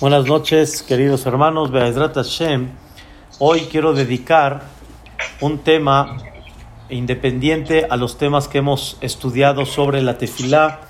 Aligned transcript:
Buenas 0.00 0.26
noches, 0.26 0.82
queridos 0.82 1.24
hermanos. 1.24 1.70
Be'ezrat 1.70 2.16
Hashem. 2.16 2.70
Hoy 3.38 3.60
quiero 3.70 3.92
dedicar 3.92 4.62
un 5.40 5.58
tema 5.58 6.16
independiente 6.88 7.86
a 7.88 7.96
los 7.96 8.18
temas 8.18 8.48
que 8.48 8.58
hemos 8.58 8.98
estudiado 9.00 9.64
sobre 9.64 10.02
la 10.02 10.18
tefilá, 10.18 10.80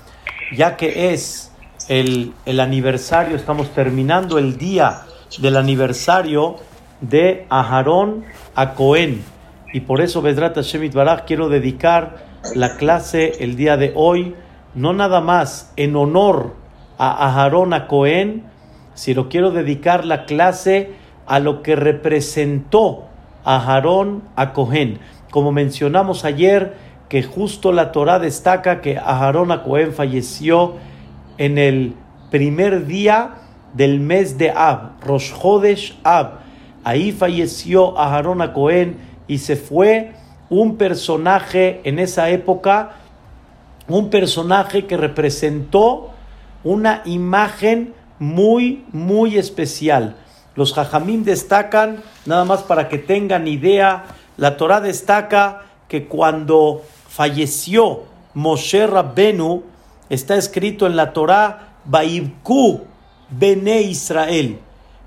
ya 0.55 0.75
que 0.75 1.13
es 1.13 1.51
el, 1.87 2.33
el 2.47 2.59
aniversario, 2.59 3.35
estamos 3.35 3.69
terminando 3.75 4.39
el 4.39 4.57
día 4.57 5.03
del 5.37 5.57
aniversario 5.57 6.55
de 6.99 7.45
Aharón 7.49 8.25
a 8.55 8.73
Cohen. 8.73 9.23
Y 9.71 9.81
por 9.81 10.01
eso, 10.01 10.23
Bezrat 10.23 10.55
Hashem 10.55 10.91
Baraj, 10.91 11.25
quiero 11.25 11.47
dedicar 11.47 12.25
la 12.55 12.75
clase 12.75 13.43
el 13.43 13.55
día 13.55 13.77
de 13.77 13.93
hoy, 13.95 14.33
no 14.73 14.93
nada 14.93 15.21
más 15.21 15.71
en 15.75 15.95
honor 15.95 16.55
a 16.97 17.27
Aharón 17.27 17.71
a 17.73 17.85
Cohen, 17.85 18.54
sino 18.95 19.29
quiero 19.29 19.51
dedicar 19.51 20.05
la 20.05 20.25
clase 20.25 20.93
a 21.27 21.39
lo 21.39 21.61
que 21.61 21.75
representó 21.75 23.05
a 23.43 23.57
Aharón 23.57 24.23
a 24.35 24.53
Cohen. 24.53 24.99
Como 25.29 25.51
mencionamos 25.51 26.25
ayer, 26.25 26.73
que 27.09 27.23
justo 27.23 27.71
la 27.71 27.91
Torah 27.91 28.19
destaca 28.19 28.81
que 28.81 28.97
Aharón 28.97 29.51
a 29.51 29.63
Cohen 29.63 29.93
falleció 29.93 30.75
en 31.37 31.57
el 31.57 31.93
primer 32.31 32.87
día 32.87 33.35
del 33.73 33.99
mes 33.99 34.37
de 34.37 34.51
Ab, 34.51 35.01
Rosh 35.01 35.31
Hodesh 35.39 35.97
Ab. 36.03 36.39
Ahí 36.83 37.11
falleció 37.11 37.99
Aharón 37.99 38.41
a 38.41 38.53
Cohen 38.53 38.97
y 39.27 39.39
se 39.39 39.55
fue 39.55 40.13
un 40.49 40.77
personaje 40.77 41.81
en 41.83 41.99
esa 41.99 42.29
época, 42.29 42.91
un 43.87 44.09
personaje 44.09 44.85
que 44.85 44.97
representó 44.97 46.11
una 46.63 47.01
imagen 47.05 47.93
muy, 48.19 48.85
muy 48.91 49.37
especial. 49.37 50.15
Los 50.55 50.73
jajamim 50.73 51.23
destacan, 51.23 52.03
nada 52.25 52.45
más 52.45 52.63
para 52.63 52.87
que 52.87 52.97
tengan 52.97 53.47
idea, 53.47 54.05
la 54.37 54.57
Torah 54.57 54.81
destaca 54.81 55.65
que 55.87 56.07
cuando 56.07 56.81
falleció 57.09 58.03
Moshe 58.33 58.87
Rabbenu, 58.87 59.63
está 60.09 60.35
escrito 60.35 60.87
en 60.87 60.95
la 60.95 61.13
Torah, 61.13 61.75
Baibku 61.85 62.81
Bene 63.29 63.81
Israel, 63.81 64.59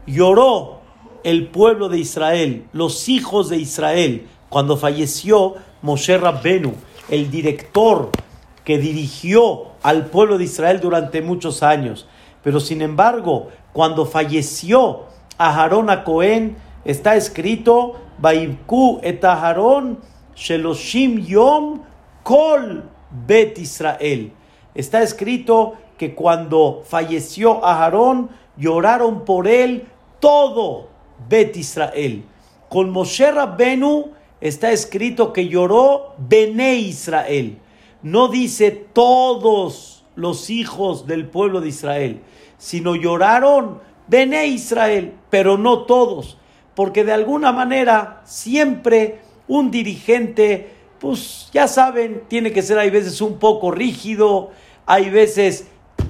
lloró 0.06 0.80
el 1.24 1.48
pueblo 1.48 1.88
de 1.88 1.98
Israel, 1.98 2.64
los 2.72 3.08
hijos 3.08 3.48
de 3.48 3.58
Israel, 3.58 4.26
cuando 4.48 4.76
falleció 4.76 5.54
Moshe 5.82 6.16
Rabbenu, 6.18 6.74
el 7.10 7.30
director 7.30 8.10
que 8.64 8.78
dirigió 8.78 9.68
al 9.82 10.06
pueblo 10.06 10.36
de 10.38 10.44
Israel 10.44 10.80
durante 10.80 11.22
muchos 11.22 11.62
años. 11.62 12.06
Pero 12.48 12.60
sin 12.60 12.80
embargo, 12.80 13.48
cuando 13.74 14.06
falleció 14.06 15.02
Aharón 15.36 15.90
a 15.90 16.02
Cohen, 16.02 16.56
está 16.82 17.14
escrito, 17.14 17.96
Baibku 18.16 19.00
et 19.02 19.22
Aharón 19.22 19.98
Sheloshim 20.34 21.26
Yom 21.26 21.82
Kol 22.22 22.84
Bet 23.26 23.58
Israel. 23.58 24.32
Está 24.74 25.02
escrito 25.02 25.74
que 25.98 26.14
cuando 26.14 26.80
falleció 26.86 27.62
Aharón, 27.62 28.30
lloraron 28.56 29.26
por 29.26 29.46
él 29.46 29.86
todo 30.18 30.88
Bet 31.28 31.54
Israel. 31.54 32.24
Con 32.70 32.88
Moshe 32.88 33.30
Rabbenu 33.30 34.12
está 34.40 34.72
escrito 34.72 35.34
que 35.34 35.48
lloró 35.48 36.14
Bene 36.16 36.76
Israel. 36.76 37.58
No 38.02 38.28
dice 38.28 38.70
todos 38.70 39.98
los 40.18 40.50
hijos 40.50 41.06
del 41.06 41.28
pueblo 41.28 41.60
de 41.60 41.68
Israel, 41.68 42.20
sino 42.58 42.94
lloraron 42.94 43.80
Bene 44.08 44.46
Israel, 44.46 45.12
pero 45.28 45.58
no 45.58 45.82
todos, 45.82 46.38
porque 46.74 47.04
de 47.04 47.12
alguna 47.12 47.52
manera 47.52 48.22
siempre 48.24 49.20
un 49.46 49.70
dirigente, 49.70 50.70
pues 50.98 51.50
ya 51.52 51.68
saben, 51.68 52.22
tiene 52.28 52.52
que 52.52 52.62
ser 52.62 52.78
hay 52.78 52.90
veces 52.90 53.20
un 53.20 53.38
poco 53.38 53.70
rígido, 53.70 54.50
hay 54.86 55.10
veces 55.10 55.68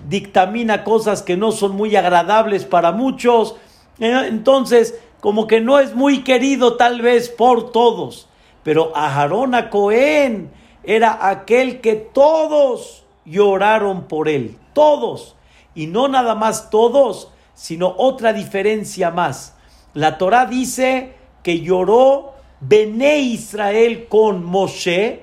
dictamina 0.08 0.84
cosas 0.84 1.22
que 1.22 1.36
no 1.36 1.50
son 1.50 1.74
muy 1.74 1.96
agradables 1.96 2.64
para 2.64 2.92
muchos, 2.92 3.56
eh, 3.98 4.26
entonces 4.28 4.98
como 5.20 5.48
que 5.48 5.60
no 5.60 5.80
es 5.80 5.94
muy 5.94 6.22
querido 6.22 6.76
tal 6.76 7.02
vez 7.02 7.28
por 7.28 7.72
todos, 7.72 8.28
pero 8.62 8.92
Aharón 8.96 9.56
a 9.56 9.70
Cohen 9.70 10.50
era 10.84 11.28
aquel 11.28 11.80
que 11.80 11.96
todos 11.96 13.04
lloraron 13.24 14.04
por 14.04 14.28
él, 14.28 14.56
todos, 14.72 15.34
y 15.74 15.86
no 15.86 16.08
nada 16.08 16.34
más 16.34 16.70
todos, 16.70 17.30
sino 17.54 17.94
otra 17.96 18.32
diferencia 18.32 19.10
más. 19.10 19.54
La 19.94 20.18
Torah 20.18 20.46
dice 20.46 21.14
que 21.42 21.60
lloró 21.60 22.34
Bené 22.60 23.18
Israel 23.20 24.06
con 24.08 24.44
Moshe 24.44 25.22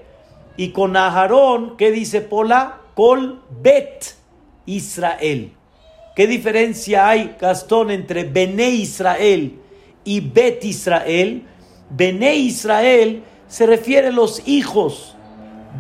y 0.58 0.70
con 0.70 0.96
Aharón, 0.96 1.78
¿qué 1.78 1.92
dice 1.92 2.22
Pola? 2.22 2.80
Col 2.96 3.42
Bet 3.62 4.16
Israel. 4.66 5.52
¿Qué 6.16 6.28
diferencia 6.28 7.10
hay, 7.10 7.36
Gastón, 7.40 7.92
entre 7.92 8.24
Bené 8.24 8.70
Israel 8.70 9.60
y 10.06 10.22
Bet 10.22 10.64
Israel? 10.64 11.44
Bené 11.90 12.36
Israel 12.36 13.24
se 13.48 13.66
refiere 13.66 14.08
a 14.08 14.12
los 14.12 14.48
hijos. 14.48 15.16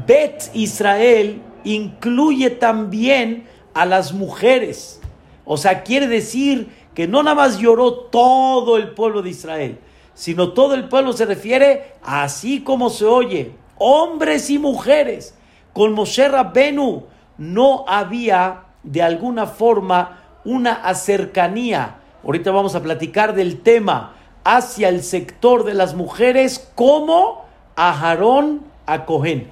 Bet 0.06 0.52
Israel 0.54 1.42
incluye 1.64 2.50
también 2.50 3.48
a 3.76 3.86
las 3.86 4.14
mujeres. 4.14 5.00
O 5.46 5.58
sea, 5.58 5.84
quiere 5.84 6.08
decir 6.08 6.70
que 6.96 7.08
no 7.08 7.22
nada 7.22 7.36
más 7.36 7.60
lloró 7.60 7.94
todo 7.94 8.78
el 8.78 8.92
pueblo 8.92 9.22
de 9.22 9.30
Israel, 9.30 9.78
sino 10.16 10.54
todo 10.54 10.74
el 10.74 10.88
pueblo 10.88 11.14
se 11.14 11.26
refiere 11.26 11.94
así 12.02 12.62
como 12.62 12.90
se 12.90 13.06
oye, 13.06 13.52
hombres 13.78 14.50
y 14.50 14.58
mujeres. 14.58 15.38
Con 15.74 15.94
Moshe 15.94 16.28
Rabbenu 16.28 17.04
no 17.38 17.86
había 17.88 18.64
de 18.82 19.04
alguna 19.04 19.46
forma 19.46 20.22
una 20.46 20.94
cercanía. 20.96 21.98
Ahorita 22.24 22.52
vamos 22.52 22.76
a 22.76 22.82
platicar 22.82 23.36
del 23.36 23.62
tema 23.62 24.16
hacia 24.46 24.88
el 24.88 25.04
sector 25.04 25.66
de 25.66 25.74
las 25.74 25.96
mujeres 25.96 26.72
como 26.76 27.46
a 27.76 27.90
Aarón 27.90 28.62
a 28.86 29.06
Cohen. 29.06 29.52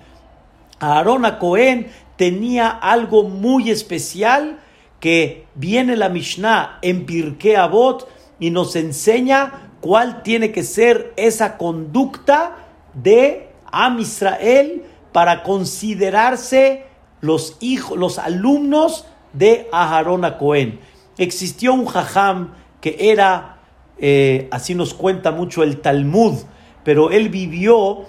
Aarón 0.80 1.26
a 1.26 1.40
Cohen 1.40 1.92
tenía 2.16 2.70
algo 2.70 3.24
muy 3.24 3.70
especial 3.70 4.60
que 5.00 5.46
viene 5.56 5.98
la 5.98 6.10
Mishnah 6.10 6.80
en 6.82 7.06
Pirkei 7.06 7.56
Avot 7.56 8.08
y 8.40 8.52
nos 8.52 8.76
enseña 8.76 9.72
cuál 9.82 10.24
tiene 10.24 10.52
que 10.52 10.64
ser 10.64 11.14
esa 11.18 11.58
conducta 11.58 12.56
de 12.94 13.50
Am 13.72 14.00
Israel 14.00 14.84
para 15.12 15.44
considerarse 15.44 16.86
los 17.22 17.58
hijos, 17.60 17.98
los 17.98 18.18
alumnos 18.20 19.06
de 19.34 19.68
Aharón 19.72 20.26
a 20.26 20.38
Cohen. 20.38 20.80
Existió 21.18 21.74
un 21.74 21.86
jajam 21.86 22.54
que 22.80 22.98
era, 23.00 23.60
eh, 23.98 24.48
así 24.52 24.76
nos 24.76 24.94
cuenta 24.94 25.32
mucho 25.32 25.64
el 25.64 25.82
Talmud, 25.82 26.36
pero 26.84 27.12
él 27.12 27.30
vivió 27.30 28.06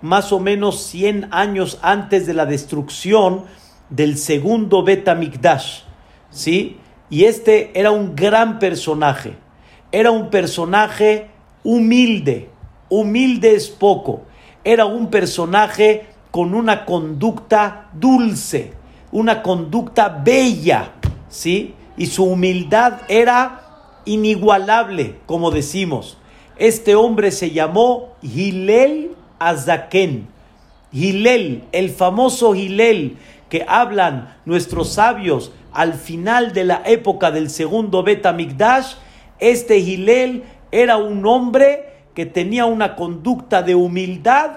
más 0.00 0.32
o 0.32 0.40
menos 0.40 0.82
100 0.84 1.28
años 1.30 1.78
antes 1.82 2.26
de 2.26 2.34
la 2.34 2.46
destrucción 2.46 3.44
del 3.90 4.16
segundo 4.18 4.82
Betamikdash, 4.82 5.80
¿sí? 6.30 6.78
Y 7.10 7.24
este 7.24 7.78
era 7.78 7.90
un 7.90 8.14
gran 8.14 8.58
personaje, 8.58 9.34
era 9.90 10.10
un 10.10 10.30
personaje 10.30 11.30
humilde, 11.64 12.50
humilde 12.88 13.54
es 13.54 13.68
poco, 13.68 14.22
era 14.62 14.84
un 14.84 15.08
personaje 15.08 16.06
con 16.30 16.54
una 16.54 16.84
conducta 16.84 17.88
dulce, 17.94 18.74
una 19.10 19.42
conducta 19.42 20.08
bella, 20.08 20.92
¿sí? 21.28 21.74
Y 21.96 22.06
su 22.06 22.24
humildad 22.24 23.00
era 23.08 24.02
inigualable, 24.04 25.16
como 25.26 25.50
decimos. 25.50 26.18
Este 26.56 26.94
hombre 26.94 27.30
se 27.30 27.50
llamó 27.50 28.14
Hilel 28.20 29.12
Azaken. 29.38 30.28
Hilel, 30.92 31.64
el 31.72 31.90
famoso 31.90 32.54
Hilel 32.54 33.18
que 33.48 33.64
hablan 33.66 34.36
nuestros 34.44 34.92
sabios 34.92 35.52
al 35.72 35.94
final 35.94 36.52
de 36.52 36.64
la 36.64 36.82
época 36.86 37.30
del 37.30 37.50
segundo 37.50 38.02
Betamigdash, 38.02 38.94
este 39.38 39.78
Hilel 39.78 40.44
era 40.70 40.96
un 40.96 41.24
hombre 41.26 41.88
que 42.14 42.26
tenía 42.26 42.64
una 42.64 42.96
conducta 42.96 43.62
de 43.62 43.74
humildad, 43.74 44.50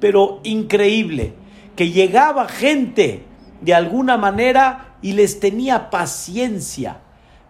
pero 0.00 0.40
increíble, 0.42 1.32
que 1.76 1.90
llegaba 1.90 2.48
gente 2.48 3.24
de 3.60 3.74
alguna 3.74 4.16
manera 4.16 4.96
y 5.02 5.12
les 5.12 5.40
tenía 5.40 5.90
paciencia, 5.90 6.98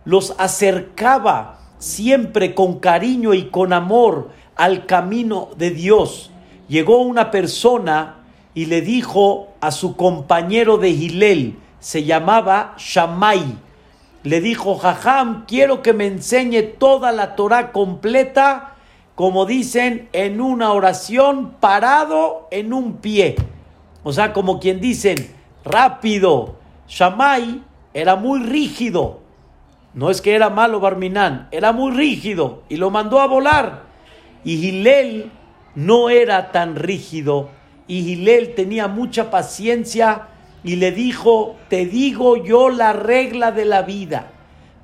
los 0.05 0.35
acercaba 0.39 1.59
siempre 1.79 2.55
con 2.55 2.79
cariño 2.79 3.35
y 3.35 3.49
con 3.49 3.73
amor 3.73 4.31
al 4.55 4.87
camino 4.87 5.49
de 5.57 5.71
Dios. 5.71 6.30
Llegó 6.71 6.99
una 6.99 7.33
persona 7.33 8.19
y 8.55 8.67
le 8.67 8.81
dijo 8.81 9.49
a 9.61 9.73
su 9.73 9.97
compañero 9.97 10.79
de 10.79 10.95
Gilel, 10.95 11.59
se 11.81 12.05
llamaba 12.05 12.75
Shammai, 12.79 13.57
le 14.23 14.41
dijo, 14.41 14.77
Jajam, 14.79 15.47
quiero 15.47 15.83
que 15.83 15.93
me 15.93 16.07
enseñe 16.07 16.63
toda 16.63 17.11
la 17.11 17.35
Torah 17.35 17.73
completa, 17.73 18.77
como 19.17 19.47
dicen, 19.47 20.09
en 20.13 20.41
una 20.41 20.73
oración, 20.73 21.57
parado 21.59 22.47
en 22.53 22.73
un 22.73 22.99
pie. 22.99 23.35
O 24.05 24.13
sea, 24.13 24.33
como 24.33 24.61
quien 24.61 24.81
dicen, 24.81 25.17
rápido. 25.65 26.55
Shammai 26.87 27.63
era 27.95 28.15
muy 28.15 28.45
rígido. 28.45 29.23
No 29.93 30.09
es 30.09 30.21
que 30.21 30.37
era 30.37 30.51
malo 30.51 30.79
Barminán, 30.79 31.49
era 31.51 31.73
muy 31.73 31.91
rígido 31.91 32.63
y 32.69 32.77
lo 32.77 32.91
mandó 32.91 33.19
a 33.19 33.27
volar. 33.27 33.87
Y 34.45 34.57
Gilel 34.59 35.33
no 35.75 36.11
era 36.11 36.53
tan 36.53 36.77
rígido 36.77 37.51
y 37.87 38.05
Gilel 38.05 38.55
tenía 38.55 38.87
mucha 38.87 39.31
paciencia 39.31 40.29
y 40.63 40.77
le 40.77 40.93
dijo, 40.93 41.57
te 41.69 41.87
digo 41.87 42.37
yo 42.37 42.69
la 42.69 42.93
regla 42.93 43.51
de 43.51 43.65
la 43.65 43.83
vida. 43.83 44.31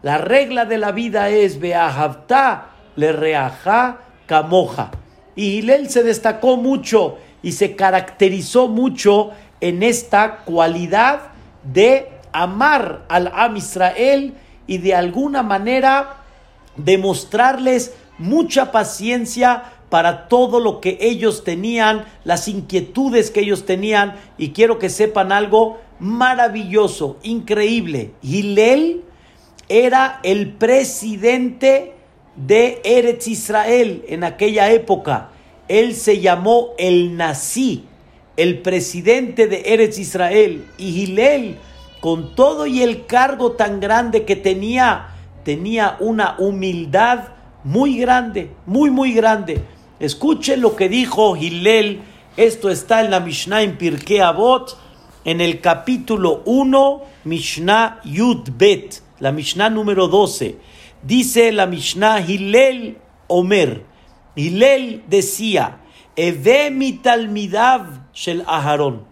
La 0.02 0.18
regla 0.18 0.64
de 0.64 0.78
la 0.78 0.92
vida 0.92 1.28
es 1.28 1.60
Beahavta 1.60 2.70
le 2.96 3.12
reajá 3.12 3.98
camoja. 4.26 4.90
Y 5.36 5.52
Gilel 5.52 5.88
se 5.88 6.02
destacó 6.02 6.56
mucho 6.56 7.18
y 7.42 7.52
se 7.52 7.76
caracterizó 7.76 8.66
mucho 8.66 9.30
en 9.60 9.82
esta 9.82 10.38
cualidad 10.38 11.20
de 11.62 12.08
amar 12.32 13.04
al 13.08 13.30
Am 13.32 13.56
Israel 13.56 14.34
y 14.66 14.78
de 14.78 14.94
alguna 14.94 15.42
manera 15.42 16.16
demostrarles 16.76 17.94
mucha 18.18 18.72
paciencia 18.72 19.64
para 19.96 20.28
todo 20.28 20.60
lo 20.60 20.82
que 20.82 20.98
ellos 21.00 21.42
tenían, 21.42 22.04
las 22.22 22.48
inquietudes 22.48 23.30
que 23.30 23.40
ellos 23.40 23.64
tenían. 23.64 24.16
Y 24.36 24.50
quiero 24.50 24.78
que 24.78 24.90
sepan 24.90 25.32
algo 25.32 25.78
maravilloso, 26.00 27.16
increíble. 27.22 28.10
Hillel 28.20 29.04
era 29.70 30.20
el 30.22 30.52
presidente 30.52 31.94
de 32.36 32.82
Eretz 32.84 33.26
Israel 33.26 34.04
en 34.06 34.24
aquella 34.24 34.70
época. 34.70 35.30
Él 35.66 35.94
se 35.94 36.20
llamó 36.20 36.72
el 36.76 37.16
Nací, 37.16 37.86
el 38.36 38.60
presidente 38.60 39.46
de 39.46 39.62
Eretz 39.64 39.98
Israel. 39.98 40.66
Y 40.76 41.04
Hillel, 41.04 41.56
con 42.02 42.34
todo 42.34 42.66
y 42.66 42.82
el 42.82 43.06
cargo 43.06 43.52
tan 43.52 43.80
grande 43.80 44.26
que 44.26 44.36
tenía, 44.36 45.14
tenía 45.42 45.96
una 46.00 46.36
humildad 46.38 47.28
muy 47.64 47.96
grande, 47.96 48.50
muy, 48.66 48.90
muy 48.90 49.14
grande. 49.14 49.64
Escuchen 49.98 50.60
lo 50.60 50.76
que 50.76 50.90
dijo 50.90 51.36
Hillel. 51.36 52.02
Esto 52.36 52.68
está 52.68 53.02
en 53.02 53.10
la 53.10 53.20
Mishnah 53.20 53.62
en 53.62 53.78
Pirkei 53.78 54.20
Avot, 54.20 54.76
en 55.24 55.40
el 55.40 55.62
capítulo 55.62 56.42
1, 56.44 57.02
Mishnah 57.24 58.02
Yud 58.04 58.50
Bet, 58.58 59.02
la 59.20 59.32
Mishnah 59.32 59.70
número 59.70 60.06
12. 60.08 60.58
Dice 61.02 61.50
la 61.50 61.64
Mishnah 61.64 62.20
Hillel 62.20 62.98
Omer. 63.26 63.86
Hillel 64.34 65.02
decía, 65.08 65.80
Eve 66.14 66.70
mi 66.70 66.92
talmidav 66.92 68.12
shel 68.12 68.44
Aharón. 68.46 69.04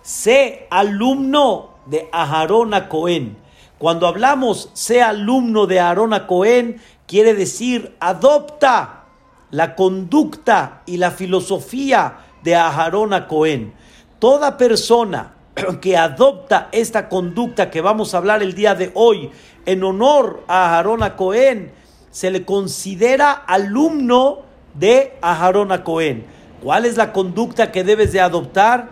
Sé 0.00 0.66
alumno 0.70 1.74
de 1.84 2.08
Aharón 2.12 2.72
a 2.72 2.88
Cohen. 2.88 3.36
Cuando 3.76 4.06
hablamos 4.06 4.70
sé 4.72 5.02
alumno 5.02 5.66
de 5.66 5.80
Aarón 5.80 6.14
a 6.14 6.26
Cohen, 6.26 6.80
quiere 7.06 7.34
decir 7.34 7.94
adopta 8.00 9.03
la 9.50 9.74
conducta 9.74 10.82
y 10.86 10.96
la 10.96 11.10
filosofía 11.10 12.18
de 12.42 12.54
Aharón 12.54 13.12
a 13.12 13.26
Cohen. 13.26 13.74
Toda 14.18 14.56
persona 14.56 15.34
que 15.80 15.96
adopta 15.96 16.68
esta 16.72 17.08
conducta 17.08 17.70
que 17.70 17.80
vamos 17.80 18.14
a 18.14 18.18
hablar 18.18 18.42
el 18.42 18.54
día 18.54 18.74
de 18.74 18.90
hoy 18.94 19.30
en 19.66 19.82
honor 19.82 20.42
a 20.48 20.76
Aharón 20.76 21.02
a 21.02 21.16
Cohen, 21.16 21.72
se 22.10 22.30
le 22.30 22.44
considera 22.44 23.32
alumno 23.32 24.42
de 24.74 25.16
Aharón 25.20 25.72
a 25.72 25.82
Cohen. 25.84 26.26
¿Cuál 26.62 26.84
es 26.84 26.96
la 26.96 27.12
conducta 27.12 27.72
que 27.72 27.84
debes 27.84 28.12
de 28.12 28.20
adoptar? 28.20 28.90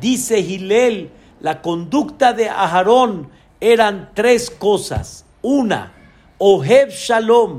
Dice 0.00 0.42
Gilel, 0.42 1.10
la 1.40 1.62
conducta 1.62 2.32
de 2.32 2.48
Aharón 2.48 3.28
eran 3.60 4.10
tres 4.14 4.50
cosas. 4.50 5.24
Una, 5.42 5.92
Oheb 6.38 6.90
Shalom, 6.90 7.58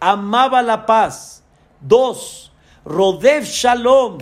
amaba 0.00 0.62
la 0.62 0.86
paz. 0.86 1.37
Dos, 1.80 2.52
Rodev 2.84 3.44
Shalom, 3.44 4.18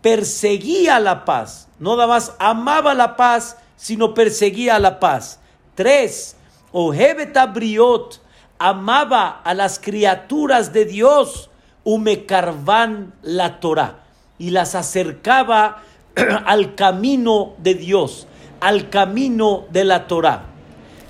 perseguía 0.00 1.00
la 1.00 1.24
paz. 1.24 1.68
No 1.78 1.96
nada 1.96 2.06
más 2.06 2.34
amaba 2.38 2.94
la 2.94 3.16
paz, 3.16 3.56
sino 3.76 4.14
perseguía 4.14 4.78
la 4.78 5.00
paz. 5.00 5.40
Tres, 5.74 6.36
Ohebet 6.72 7.36
Abriot, 7.36 8.20
amaba 8.58 9.40
a 9.42 9.54
las 9.54 9.78
criaturas 9.78 10.72
de 10.72 10.84
Dios, 10.84 11.50
Umecarvan 11.84 13.12
la 13.22 13.58
Torah, 13.58 14.04
y 14.38 14.50
las 14.50 14.76
acercaba 14.76 15.82
al 16.46 16.76
camino 16.76 17.54
de 17.58 17.74
Dios, 17.74 18.28
al 18.60 18.88
camino 18.88 19.64
de 19.70 19.84
la 19.84 20.06
Torah. 20.06 20.44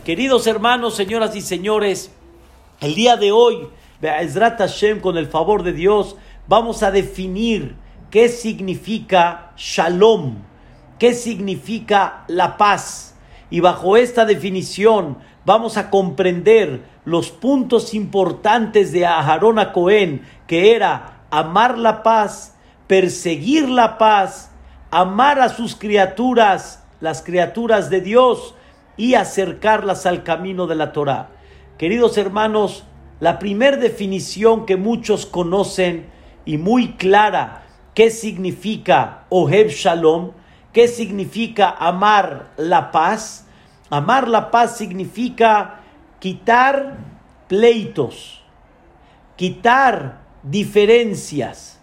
Queridos 0.05 0.47
hermanos, 0.47 0.95
señoras 0.95 1.37
y 1.37 1.43
señores, 1.43 2.11
el 2.81 2.95
día 2.95 3.17
de 3.17 3.33
hoy 3.33 3.69
Be'ezrat 4.03 4.59
Hashem, 4.59 4.99
con 4.99 5.17
el 5.17 5.29
favor 5.29 5.63
de 5.63 5.73
Dios, 5.73 6.17
vamos 6.49 6.83
a 6.83 6.91
definir 6.91 7.77
qué 8.11 8.29
significa 8.29 9.53
shalom, 9.57 10.39
qué 10.99 11.15
significa 11.15 12.25
la 12.27 12.57
paz. 12.57 13.15
Y 13.49 13.61
bajo 13.61 13.97
esta 13.97 14.25
definición 14.25 15.19
vamos 15.45 15.77
a 15.77 15.89
comprender 15.89 16.83
los 17.05 17.31
puntos 17.31 17.95
importantes 17.95 18.91
de 18.91 19.07
Aharón 19.07 19.61
a 19.61 19.73
Cohen, 19.73 20.23
que 20.49 20.75
era 20.75 21.21
amar 21.31 21.79
la 21.79 22.03
paz, 22.03 22.57
perseguir 22.89 23.69
la 23.69 23.99
paz, 23.99 24.51
amar 24.91 25.39
a 25.39 25.49
sus 25.49 25.77
criaturas, 25.77 26.83
las 27.01 27.23
criaturas 27.23 27.89
de 27.89 28.01
Dios, 28.01 28.57
y 28.97 29.15
acercarlas 29.15 30.07
al 30.07 30.25
camino 30.25 30.67
de 30.67 30.75
la 30.75 30.93
Torah. 30.93 31.29
Queridos 31.79 32.19
hermanos, 32.19 32.85
la 33.23 33.39
primera 33.39 33.77
definición 33.77 34.67
que 34.67 34.77
muchos 34.77 35.27
conocen 35.27 36.11
y 36.45 36.59
muy 36.59 36.95
clara, 36.95 37.63
¿qué 37.95 38.11
significa 38.11 39.27
Oheb 39.29 39.69
Shalom? 39.69 40.33
¿Qué 40.73 40.89
significa 40.89 41.71
amar 41.71 42.51
la 42.57 42.91
paz? 42.91 43.47
Amar 43.91 44.27
la 44.27 44.51
paz 44.51 44.77
significa 44.77 45.83
quitar 46.19 46.99
pleitos, 47.47 48.43
quitar 49.37 50.23
diferencias. 50.43 51.79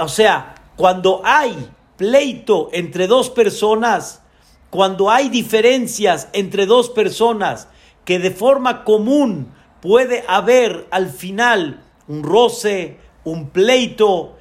O 0.00 0.06
sea, 0.06 0.54
cuando 0.76 1.22
hay 1.24 1.56
pleito 1.96 2.68
entre 2.72 3.08
dos 3.08 3.30
personas, 3.30 4.22
cuando 4.70 5.10
hay 5.10 5.28
diferencias 5.28 6.28
entre 6.32 6.66
dos 6.66 6.88
personas 6.88 7.66
que 8.04 8.20
de 8.20 8.30
forma 8.30 8.84
común 8.84 9.58
puede 9.80 10.24
haber 10.28 10.86
al 10.90 11.08
final 11.08 11.82
un 12.08 12.22
roce, 12.22 12.98
un 13.24 13.50
pleito. 13.50 14.36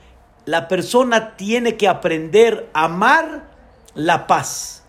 La 0.45 0.67
persona 0.67 1.35
tiene 1.37 1.77
que 1.77 1.87
aprender 1.87 2.69
a 2.73 2.85
amar 2.85 3.49
la 3.95 4.27
paz. 4.27 4.83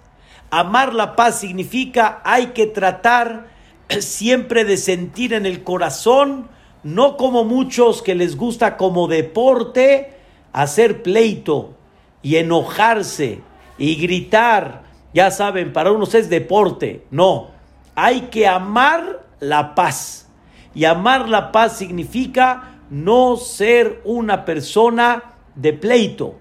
Amar 0.51 0.95
la 0.95 1.15
paz 1.15 1.41
significa 1.41 2.21
hay 2.25 2.49
que 2.49 2.67
tratar 2.67 3.49
siempre 4.01 4.65
de 4.65 4.77
sentir 4.77 5.35
en 5.35 5.47
el 5.47 5.63
corazón, 5.63 6.49
no 6.83 7.17
como 7.17 7.45
muchos 7.45 8.03
que 8.03 8.15
les 8.15 8.37
gusta 8.37 8.77
como 8.77 9.07
deporte, 9.07 10.15
hacer 10.53 11.03
pleito 11.03 11.75
y 12.23 12.37
enojarse 12.37 13.41
y 13.79 13.97
gritar. 13.97 14.83
Ya 15.13 15.31
saben, 15.31 15.73
para 15.73 15.93
unos 15.93 16.15
es 16.15 16.31
deporte. 16.31 17.05
No, 17.11 17.51
hay 17.95 18.23
que 18.23 18.47
amar 18.47 19.25
la 19.41 19.75
paz. 19.75 20.30
Y 20.81 20.87
amar 20.87 21.29
la 21.29 21.53
paz 21.53 21.77
significa 21.77 22.79
no 22.89 23.37
ser 23.37 24.01
una 24.07 24.47
persona 24.47 25.35
de 25.55 25.75
pleito, 25.75 26.37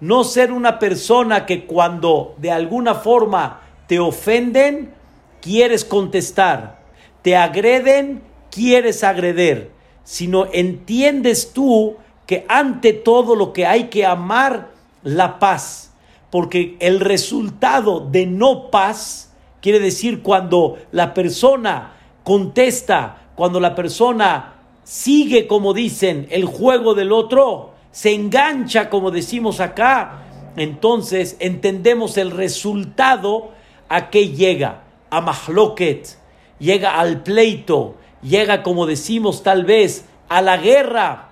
no 0.00 0.24
ser 0.24 0.50
una 0.50 0.80
persona 0.80 1.46
que 1.46 1.66
cuando 1.66 2.34
de 2.38 2.50
alguna 2.50 2.96
forma 2.96 3.60
te 3.86 4.00
ofenden, 4.00 4.92
quieres 5.40 5.84
contestar, 5.84 6.80
te 7.22 7.36
agreden, 7.36 8.24
quieres 8.50 9.04
agreder, 9.04 9.70
sino 10.02 10.48
entiendes 10.52 11.52
tú 11.52 11.94
que 12.26 12.44
ante 12.48 12.92
todo 12.92 13.36
lo 13.36 13.52
que 13.52 13.66
hay 13.66 13.84
que 13.84 14.04
amar 14.04 14.70
la 15.04 15.38
paz, 15.38 15.92
porque 16.32 16.76
el 16.80 16.98
resultado 16.98 18.00
de 18.00 18.26
no 18.26 18.68
paz 18.68 19.32
quiere 19.60 19.78
decir 19.78 20.22
cuando 20.22 20.76
la 20.90 21.14
persona 21.14 21.92
contesta 22.24 23.22
cuando 23.36 23.60
la 23.60 23.74
persona 23.74 24.54
sigue, 24.82 25.46
como 25.46 25.74
dicen, 25.74 26.26
el 26.30 26.46
juego 26.46 26.94
del 26.94 27.12
otro, 27.12 27.74
se 27.92 28.14
engancha, 28.14 28.90
como 28.90 29.10
decimos 29.10 29.60
acá, 29.60 30.24
entonces 30.56 31.36
entendemos 31.38 32.16
el 32.16 32.30
resultado 32.30 33.52
a 33.88 34.10
que 34.10 34.30
llega, 34.30 34.84
a 35.10 35.20
Mahloket. 35.20 36.18
llega 36.58 36.98
al 36.98 37.22
pleito, 37.22 37.96
llega, 38.22 38.62
como 38.62 38.86
decimos 38.86 39.42
tal 39.42 39.64
vez, 39.64 40.06
a 40.28 40.40
la 40.40 40.56
guerra. 40.56 41.30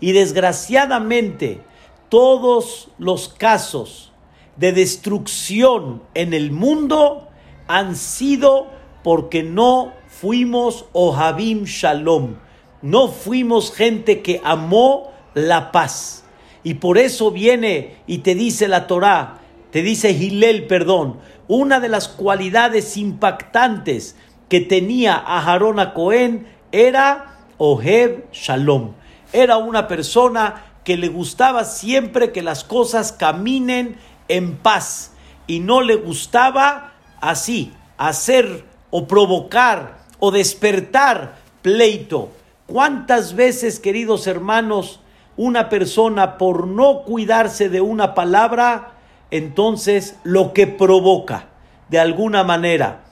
Y 0.00 0.12
desgraciadamente, 0.12 1.60
todos 2.08 2.90
los 2.98 3.28
casos 3.28 4.12
de 4.56 4.72
destrucción 4.72 6.02
en 6.14 6.32
el 6.32 6.52
mundo 6.52 7.28
han 7.66 7.96
sido 7.96 8.68
porque 9.02 9.42
no 9.42 9.92
fuimos 10.20 10.86
Ohabim 10.92 11.64
Shalom, 11.64 12.34
no 12.82 13.08
fuimos 13.08 13.72
gente 13.72 14.20
que 14.20 14.40
amó 14.42 15.12
la 15.34 15.70
paz. 15.70 16.24
Y 16.64 16.74
por 16.74 16.98
eso 16.98 17.30
viene 17.30 17.98
y 18.08 18.18
te 18.18 18.34
dice 18.34 18.66
la 18.66 18.88
Torá, 18.88 19.38
te 19.70 19.82
dice 19.82 20.14
Gilel, 20.14 20.66
perdón, 20.66 21.20
una 21.46 21.78
de 21.78 21.88
las 21.88 22.08
cualidades 22.08 22.96
impactantes 22.96 24.16
que 24.48 24.60
tenía 24.60 25.14
a 25.14 25.44
Harón 25.44 25.78
a 25.78 25.94
Cohen 25.94 26.48
era 26.72 27.38
Oheb 27.58 28.32
Shalom. 28.32 28.94
Era 29.32 29.58
una 29.58 29.86
persona 29.86 30.64
que 30.84 30.96
le 30.96 31.08
gustaba 31.08 31.64
siempre 31.64 32.32
que 32.32 32.42
las 32.42 32.64
cosas 32.64 33.12
caminen 33.12 33.96
en 34.26 34.56
paz 34.56 35.12
y 35.46 35.60
no 35.60 35.80
le 35.80 35.94
gustaba 35.94 36.94
así, 37.20 37.72
hacer 37.98 38.64
o 38.90 39.06
provocar 39.06 39.97
o 40.18 40.30
despertar 40.30 41.36
pleito. 41.62 42.30
¿Cuántas 42.66 43.34
veces, 43.34 43.80
queridos 43.80 44.26
hermanos, 44.26 45.00
una 45.38 45.68
persona 45.68 46.36
por 46.36 46.66
no 46.66 47.02
cuidarse 47.02 47.68
de 47.68 47.80
una 47.80 48.14
palabra, 48.14 48.94
entonces 49.30 50.18
lo 50.24 50.52
que 50.52 50.66
provoca, 50.66 51.46
de 51.88 52.00
alguna 52.00 52.42
manera, 52.42 53.04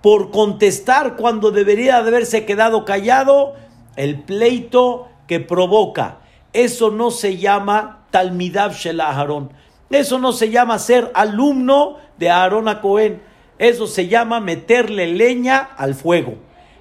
por 0.00 0.30
contestar 0.30 1.16
cuando 1.16 1.50
debería 1.50 2.02
de 2.02 2.08
haberse 2.08 2.44
quedado 2.44 2.84
callado, 2.84 3.54
el 3.96 4.22
pleito 4.22 5.08
que 5.26 5.40
provoca. 5.40 6.18
Eso 6.52 6.90
no 6.90 7.10
se 7.10 7.36
llama 7.36 8.06
Talmidab 8.10 8.72
Shel 8.72 9.00
Aharón. 9.00 9.52
Eso 9.90 10.18
no 10.18 10.32
se 10.32 10.50
llama 10.50 10.78
ser 10.78 11.10
alumno 11.14 11.98
de 12.18 12.30
Aarón 12.30 12.68
a 12.68 12.80
Cohen. 12.80 13.22
Eso 13.58 13.86
se 13.86 14.08
llama 14.08 14.40
meterle 14.40 15.06
leña 15.06 15.58
al 15.76 15.94
fuego. 15.94 16.34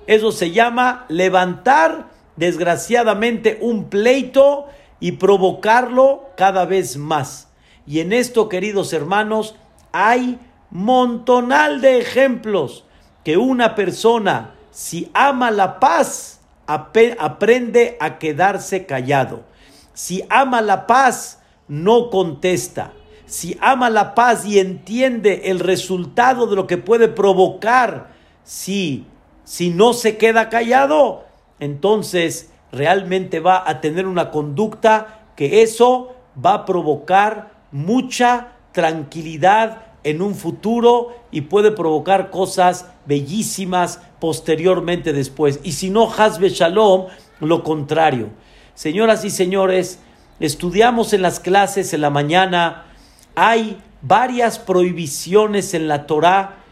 Eso 0.07 0.31
se 0.31 0.51
llama 0.51 1.05
levantar, 1.09 2.09
desgraciadamente, 2.35 3.59
un 3.61 3.89
pleito 3.89 4.67
y 4.99 5.13
provocarlo 5.13 6.29
cada 6.37 6.65
vez 6.65 6.97
más. 6.97 7.49
Y 7.85 7.99
en 7.99 8.13
esto, 8.13 8.49
queridos 8.49 8.93
hermanos, 8.93 9.55
hay 9.91 10.39
montonal 10.71 11.81
de 11.81 11.99
ejemplos 11.99 12.85
que 13.23 13.37
una 13.37 13.75
persona, 13.75 14.55
si 14.71 15.09
ama 15.13 15.51
la 15.51 15.79
paz, 15.79 16.41
aprende 16.65 17.97
a 17.99 18.17
quedarse 18.17 18.85
callado. 18.85 19.43
Si 19.93 20.23
ama 20.29 20.61
la 20.61 20.87
paz, 20.87 21.41
no 21.67 22.09
contesta. 22.09 22.93
Si 23.25 23.57
ama 23.61 23.89
la 23.89 24.15
paz 24.15 24.45
y 24.45 24.59
entiende 24.59 25.43
el 25.45 25.59
resultado 25.59 26.47
de 26.47 26.55
lo 26.55 26.67
que 26.67 26.77
puede 26.77 27.07
provocar 27.07 28.11
si, 28.43 29.05
si 29.43 29.69
no 29.69 29.93
se 29.93 30.17
queda 30.17 30.49
callado, 30.49 31.25
entonces 31.59 32.51
realmente 32.71 33.39
va 33.39 33.63
a 33.65 33.81
tener 33.81 34.07
una 34.07 34.31
conducta 34.31 35.27
que 35.35 35.61
eso 35.61 36.15
va 36.43 36.53
a 36.53 36.65
provocar 36.65 37.51
mucha 37.71 38.53
tranquilidad 38.71 39.83
en 40.03 40.21
un 40.21 40.35
futuro 40.35 41.15
y 41.31 41.41
puede 41.41 41.71
provocar 41.71 42.29
cosas 42.29 42.89
bellísimas 43.05 44.01
posteriormente 44.19 45.13
después. 45.13 45.59
Y 45.63 45.73
si 45.73 45.89
no, 45.89 46.11
Hazbe 46.11 46.49
Shalom, 46.49 47.07
lo 47.39 47.63
contrario. 47.63 48.29
Señoras 48.73 49.23
y 49.23 49.29
señores, 49.29 49.99
estudiamos 50.39 51.13
en 51.13 51.21
las 51.21 51.39
clases 51.39 51.93
en 51.93 52.01
la 52.01 52.09
mañana, 52.09 52.85
hay 53.35 53.81
varias 54.01 54.59
prohibiciones 54.59 55.73
en 55.73 55.87
la 55.87 56.05
Torah 56.05 56.62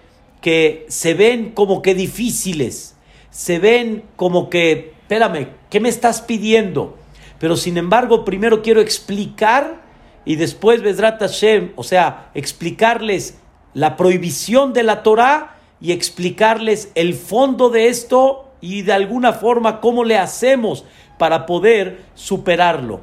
que 0.42 0.86
se 0.90 1.14
ven 1.14 1.52
como 1.52 1.82
que 1.82 1.96
difíciles, 1.96 2.96
se 3.30 3.60
ven 3.60 4.04
como 4.16 4.50
que, 4.50 4.94
espérame, 5.02 5.50
¿qué 5.70 5.80
me 5.80 5.90
estás 5.90 6.22
pidiendo? 6.22 6.98
Pero 7.40 7.56
sin 7.56 7.78
embargo, 7.78 8.26
primero 8.26 8.62
quiero 8.62 8.82
explicar 8.82 9.82
y 10.26 10.36
después 10.36 10.82
Bezrat 10.82 11.20
Hashem, 11.20 11.72
o 11.76 11.84
sea, 11.84 12.30
explicarles 12.34 13.38
la 13.74 13.96
prohibición 13.96 14.74
de 14.74 14.84
la 14.84 15.04
Torah 15.04 15.58
y 15.80 15.92
explicarles 15.92 16.92
el 16.96 17.14
fondo 17.14 17.70
de 17.70 17.88
esto 17.88 18.52
y 18.62 18.84
de 18.84 18.94
alguna 18.94 19.34
forma 19.34 19.80
cómo 19.82 20.04
le 20.04 20.18
hacemos 20.18 20.86
para 21.18 21.46
poder 21.46 22.02
superarlo. 22.14 23.02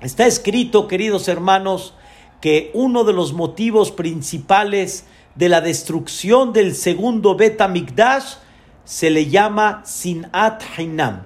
Está 0.00 0.26
escrito, 0.26 0.88
queridos 0.88 1.28
hermanos, 1.28 1.94
que 2.40 2.70
uno 2.74 3.04
de 3.04 3.14
los 3.14 3.32
motivos 3.32 3.90
principales 3.90 5.06
de 5.36 5.48
la 5.48 5.60
destrucción 5.60 6.52
del 6.52 6.74
segundo 6.74 7.36
Beta 7.36 7.68
Mikdash 7.68 8.36
se 8.84 9.10
le 9.10 9.28
llama 9.28 9.82
Sinat 9.84 10.62
Hainam. 10.76 11.24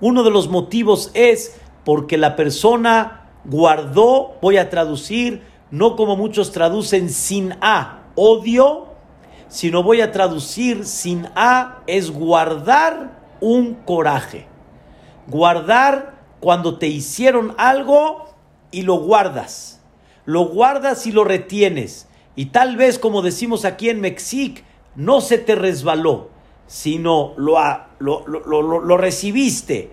Uno 0.00 0.22
de 0.22 0.30
los 0.30 0.48
motivos 0.48 1.10
es 1.14 1.58
porque 1.84 2.18
la 2.18 2.36
persona 2.36 3.30
guardó, 3.44 4.36
voy 4.42 4.58
a 4.58 4.68
traducir, 4.68 5.42
no 5.70 5.96
como 5.96 6.16
muchos 6.16 6.52
traducen 6.52 7.08
sin 7.10 7.54
A, 7.60 8.00
odio, 8.14 8.88
sino 9.48 9.82
voy 9.82 10.00
a 10.00 10.12
traducir 10.12 10.84
sin 10.84 11.28
A 11.34 11.82
es 11.86 12.10
guardar 12.10 13.20
un 13.40 13.74
coraje. 13.74 14.46
Guardar 15.28 16.16
cuando 16.40 16.78
te 16.78 16.88
hicieron 16.88 17.54
algo 17.56 18.26
y 18.70 18.82
lo 18.82 18.96
guardas. 18.96 19.80
Lo 20.24 20.46
guardas 20.46 21.06
y 21.06 21.12
lo 21.12 21.24
retienes. 21.24 22.08
Y 22.36 22.46
tal 22.46 22.76
vez, 22.76 22.98
como 22.98 23.22
decimos 23.22 23.64
aquí 23.64 23.88
en 23.88 24.00
Mexic, 24.00 24.62
no 24.94 25.20
se 25.20 25.38
te 25.38 25.54
resbaló, 25.54 26.30
sino 26.66 27.34
lo, 27.36 27.56
lo, 27.98 28.26
lo, 28.26 28.62
lo 28.62 28.96
recibiste 28.96 29.90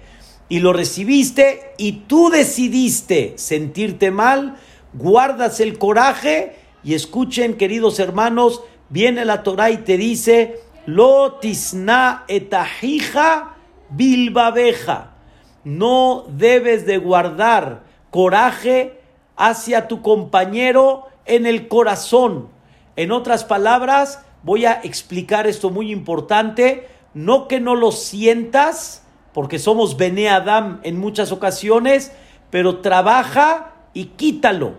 y 0.50 0.60
lo 0.60 0.74
recibiste 0.74 1.74
y 1.78 2.04
tú 2.08 2.30
decidiste 2.30 3.34
sentirte 3.38 4.12
mal, 4.12 4.58
guardas 4.94 5.60
el 5.60 5.78
coraje 5.78 6.58
y 6.84 6.94
escuchen, 6.94 7.56
queridos 7.56 8.00
hermanos, 8.00 8.62
viene 8.90 9.26
la 9.26 9.42
Torah 9.44 9.72
y 9.72 9.78
te 9.78 9.98
dice, 9.98 10.60
lo 10.86 11.36
tisna 11.36 12.26
etahija 12.28 13.56
bilbabeja. 13.90 15.12
No 15.64 16.26
debes 16.28 16.86
de 16.86 16.98
guardar 16.98 17.84
coraje 18.12 19.00
hacia 19.36 19.88
tu 19.88 20.02
compañero 20.02 21.08
en 21.26 21.46
el 21.46 21.68
corazón. 21.68 22.50
En 22.96 23.12
otras 23.12 23.44
palabras, 23.44 24.24
voy 24.44 24.66
a 24.66 24.74
explicar 24.84 25.48
esto 25.48 25.70
muy 25.70 25.92
importante, 25.92 26.88
no 27.14 27.48
que 27.48 27.60
no 27.60 27.76
lo 27.76 27.92
sientas, 27.92 29.04
porque 29.34 29.60
somos 29.60 29.98
Bene 29.98 30.30
Adam 30.30 30.80
en 30.84 31.00
muchas 31.00 31.32
ocasiones, 31.32 32.12
pero 32.50 32.80
trabaja 32.82 33.74
y 33.94 34.06
quítalo 34.06 34.76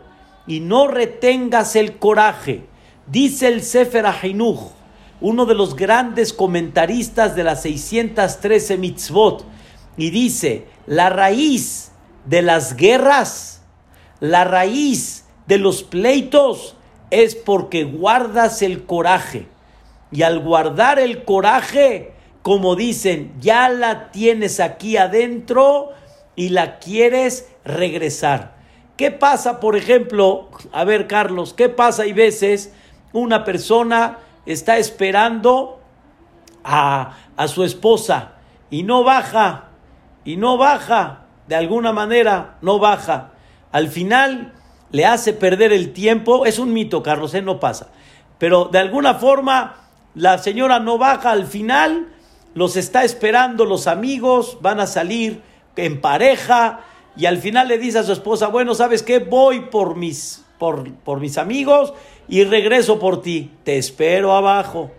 y 0.47 0.61
no 0.61 0.87
retengas 0.87 1.77
el 1.77 1.99
coraje. 1.99 2.67
Dice 3.07 3.49
el 3.49 3.63
Sefer 3.63 4.07
Ahinuch, 4.07 4.73
uno 5.21 5.47
de 5.47 5.55
los 5.55 5.75
grandes 5.75 6.33
comentaristas 6.33 7.35
de 7.35 7.45
las 7.45 7.63
613 7.63 8.79
mitzvot, 8.79 9.45
y 9.97 10.11
dice, 10.11 10.67
la 10.87 11.09
raíz 11.09 11.93
de 12.25 12.43
las 12.43 12.77
guerras, 12.77 13.63
la 14.21 14.45
raíz 14.45 15.24
de 15.47 15.59
los 15.59 15.83
pleitos 15.83 16.77
es 17.11 17.35
porque 17.35 17.85
guardas 17.85 18.63
el 18.63 18.85
coraje. 18.85 19.47
Y 20.11 20.23
al 20.23 20.41
guardar 20.41 20.99
el 20.99 21.25
coraje, 21.25 22.13
como 22.43 22.77
dicen, 22.77 23.35
ya 23.41 23.69
la 23.69 24.11
tienes 24.11 24.61
aquí 24.61 24.97
adentro 24.97 25.91
y 26.37 26.51
la 26.51 26.79
quieres 26.79 27.49
regresar. 27.65 28.55
¿Qué 28.97 29.11
pasa, 29.11 29.61
por 29.61 29.77
ejemplo? 29.77 30.51
A 30.73 30.85
ver, 30.85 31.07
Carlos, 31.07 31.53
¿qué 31.53 31.69
pasa? 31.69 32.03
Hay 32.05 32.13
veces 32.13 32.73
una 33.13 33.45
persona 33.45 34.19
está 34.47 34.79
esperando 34.79 35.81
a, 36.63 37.17
a 37.37 37.49
su 37.49 37.65
esposa 37.65 38.35
y 38.71 38.83
no 38.83 39.05
baja, 39.05 39.69
y 40.25 40.37
no 40.37 40.57
baja, 40.57 41.27
de 41.49 41.57
alguna 41.57 41.93
manera 41.93 42.57
no 42.61 42.79
baja. 42.79 43.33
Al 43.73 43.89
final 43.89 44.53
le 44.95 45.07
hace 45.07 45.33
perder 45.33 45.73
el 45.73 45.93
tiempo, 45.93 46.47
es 46.47 46.61
un 46.61 46.73
mito, 46.73 47.03
Carlos, 47.03 47.35
¿eh? 47.35 47.43
no 47.43 47.59
pasa. 47.59 47.89
Pero 48.39 48.67
de 48.67 48.79
alguna 48.79 49.15
forma 49.15 49.89
la 50.15 50.39
señora 50.39 50.79
no 50.79 50.99
baja 50.99 51.33
al 51.33 51.49
final 51.49 52.13
los 52.55 52.77
está 52.77 53.03
esperando 53.03 53.65
los 53.65 53.89
amigos, 53.89 54.59
van 54.61 54.79
a 54.79 54.87
salir 54.87 55.43
en 55.75 56.01
pareja 56.01 56.85
y 57.17 57.27
al 57.27 57.39
final 57.39 57.67
le 57.67 57.79
dice 57.79 57.99
a 57.99 58.05
su 58.05 58.13
esposa, 58.13 58.47
bueno, 58.47 58.77
¿sabes 58.77 59.03
qué? 59.03 59.19
Voy 59.19 59.63
por 59.63 59.97
mis, 59.97 60.45
por, 60.61 60.89
por 60.99 61.19
mis 61.19 61.39
amigos 61.39 61.93
y 62.29 62.45
regreso 62.45 63.01
por 63.01 63.21
ti, 63.21 63.51
te 63.65 63.77
espero 63.79 64.37
abajo. 64.37 64.93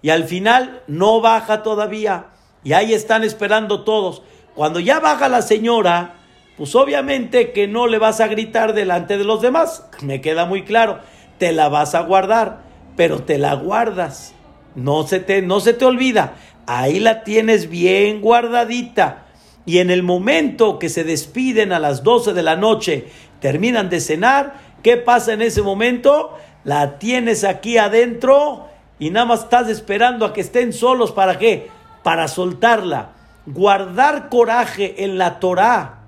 y 0.00 0.10
al 0.10 0.26
final 0.26 0.84
no 0.86 1.20
baja 1.20 1.64
todavía. 1.64 2.26
Y 2.62 2.72
ahí 2.74 2.94
están 2.94 3.24
esperando 3.24 3.82
todos. 3.82 4.22
Cuando 4.54 4.78
ya 4.78 5.00
baja 5.00 5.28
la 5.28 5.42
señora, 5.42 6.19
pues 6.60 6.74
obviamente 6.74 7.52
que 7.52 7.66
no 7.66 7.86
le 7.86 7.96
vas 7.96 8.20
a 8.20 8.28
gritar 8.28 8.74
delante 8.74 9.16
de 9.16 9.24
los 9.24 9.40
demás. 9.40 9.86
Me 10.02 10.20
queda 10.20 10.44
muy 10.44 10.62
claro. 10.62 10.98
Te 11.38 11.52
la 11.52 11.70
vas 11.70 11.94
a 11.94 12.02
guardar, 12.02 12.58
pero 12.98 13.22
te 13.22 13.38
la 13.38 13.54
guardas. 13.54 14.34
No 14.74 15.06
se 15.06 15.20
te, 15.20 15.40
no 15.40 15.60
se 15.60 15.72
te 15.72 15.86
olvida. 15.86 16.34
Ahí 16.66 17.00
la 17.00 17.24
tienes 17.24 17.70
bien 17.70 18.20
guardadita. 18.20 19.24
Y 19.64 19.78
en 19.78 19.90
el 19.90 20.02
momento 20.02 20.78
que 20.78 20.90
se 20.90 21.02
despiden 21.02 21.72
a 21.72 21.78
las 21.78 22.02
12 22.02 22.34
de 22.34 22.42
la 22.42 22.56
noche, 22.56 23.06
terminan 23.40 23.88
de 23.88 23.98
cenar, 23.98 24.60
¿qué 24.82 24.98
pasa 24.98 25.32
en 25.32 25.40
ese 25.40 25.62
momento? 25.62 26.36
La 26.64 26.98
tienes 26.98 27.42
aquí 27.42 27.78
adentro 27.78 28.68
y 28.98 29.08
nada 29.08 29.24
más 29.24 29.44
estás 29.44 29.70
esperando 29.70 30.26
a 30.26 30.34
que 30.34 30.42
estén 30.42 30.74
solos. 30.74 31.12
¿Para 31.12 31.38
qué? 31.38 31.70
Para 32.02 32.28
soltarla. 32.28 33.12
Guardar 33.46 34.28
coraje 34.28 35.04
en 35.04 35.16
la 35.16 35.40
Torah 35.40 35.99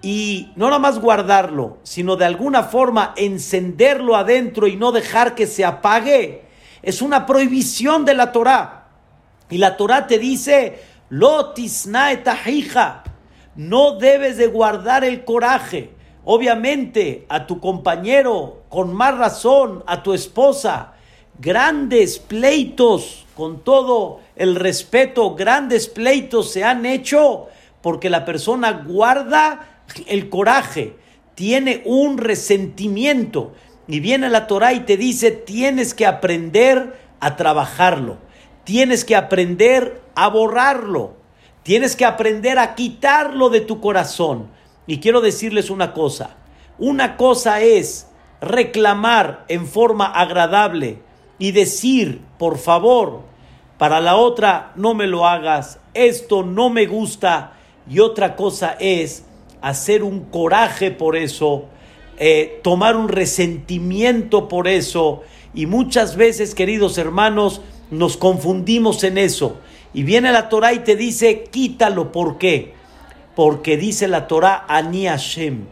y 0.00 0.52
no 0.54 0.66
nada 0.66 0.78
más 0.78 1.00
guardarlo, 1.00 1.78
sino 1.82 2.16
de 2.16 2.24
alguna 2.24 2.64
forma 2.64 3.14
encenderlo 3.16 4.16
adentro 4.16 4.66
y 4.66 4.76
no 4.76 4.92
dejar 4.92 5.34
que 5.34 5.46
se 5.46 5.64
apague, 5.64 6.42
es 6.82 7.02
una 7.02 7.26
prohibición 7.26 8.04
de 8.04 8.14
la 8.14 8.30
Torah. 8.30 8.86
Y 9.50 9.58
la 9.58 9.76
Torah 9.76 10.06
te 10.06 10.18
dice, 10.18 10.80
hija, 12.46 13.02
no 13.56 13.92
debes 13.96 14.36
de 14.36 14.46
guardar 14.46 15.04
el 15.04 15.24
coraje. 15.24 15.90
Obviamente 16.24 17.26
a 17.28 17.46
tu 17.46 17.58
compañero, 17.58 18.62
con 18.68 18.94
más 18.94 19.16
razón, 19.16 19.82
a 19.86 20.02
tu 20.02 20.12
esposa, 20.12 20.92
grandes 21.38 22.18
pleitos, 22.18 23.26
con 23.34 23.60
todo 23.60 24.20
el 24.36 24.54
respeto, 24.56 25.34
grandes 25.34 25.88
pleitos 25.88 26.50
se 26.52 26.64
han 26.64 26.84
hecho 26.86 27.48
porque 27.80 28.10
la 28.10 28.24
persona 28.24 28.84
guarda 28.86 29.77
el 30.06 30.28
coraje, 30.28 30.96
tiene 31.34 31.82
un 31.84 32.18
resentimiento. 32.18 33.52
Y 33.86 34.00
viene 34.00 34.28
la 34.28 34.46
Torah 34.46 34.72
y 34.72 34.80
te 34.80 34.96
dice, 34.96 35.30
tienes 35.30 35.94
que 35.94 36.04
aprender 36.04 36.98
a 37.20 37.36
trabajarlo, 37.36 38.18
tienes 38.64 39.04
que 39.04 39.16
aprender 39.16 40.02
a 40.14 40.28
borrarlo, 40.28 41.16
tienes 41.62 41.96
que 41.96 42.04
aprender 42.04 42.58
a 42.58 42.74
quitarlo 42.74 43.48
de 43.48 43.60
tu 43.60 43.80
corazón. 43.80 44.48
Y 44.86 45.00
quiero 45.00 45.20
decirles 45.20 45.70
una 45.70 45.92
cosa, 45.94 46.36
una 46.78 47.16
cosa 47.16 47.60
es 47.60 48.08
reclamar 48.40 49.44
en 49.48 49.66
forma 49.66 50.06
agradable 50.06 50.98
y 51.38 51.52
decir, 51.52 52.20
por 52.38 52.58
favor, 52.58 53.22
para 53.78 54.00
la 54.00 54.16
otra, 54.16 54.72
no 54.74 54.94
me 54.94 55.06
lo 55.06 55.26
hagas, 55.26 55.78
esto 55.94 56.42
no 56.42 56.68
me 56.68 56.86
gusta. 56.86 57.52
Y 57.88 58.00
otra 58.00 58.36
cosa 58.36 58.76
es 58.78 59.24
hacer 59.62 60.02
un 60.02 60.20
coraje 60.24 60.90
por 60.90 61.16
eso, 61.16 61.66
eh, 62.18 62.60
tomar 62.62 62.96
un 62.96 63.08
resentimiento 63.08 64.48
por 64.48 64.68
eso. 64.68 65.22
Y 65.54 65.66
muchas 65.66 66.16
veces, 66.16 66.54
queridos 66.54 66.98
hermanos, 66.98 67.62
nos 67.90 68.16
confundimos 68.16 69.04
en 69.04 69.18
eso. 69.18 69.58
Y 69.94 70.02
viene 70.02 70.32
la 70.32 70.48
Torah 70.48 70.72
y 70.72 70.80
te 70.80 70.96
dice, 70.96 71.44
quítalo. 71.50 72.12
¿Por 72.12 72.38
qué? 72.38 72.74
Porque 73.34 73.76
dice 73.76 74.08
la 74.08 74.26
Torah, 74.26 74.64
Ani 74.68 75.06
Hashem. 75.06 75.66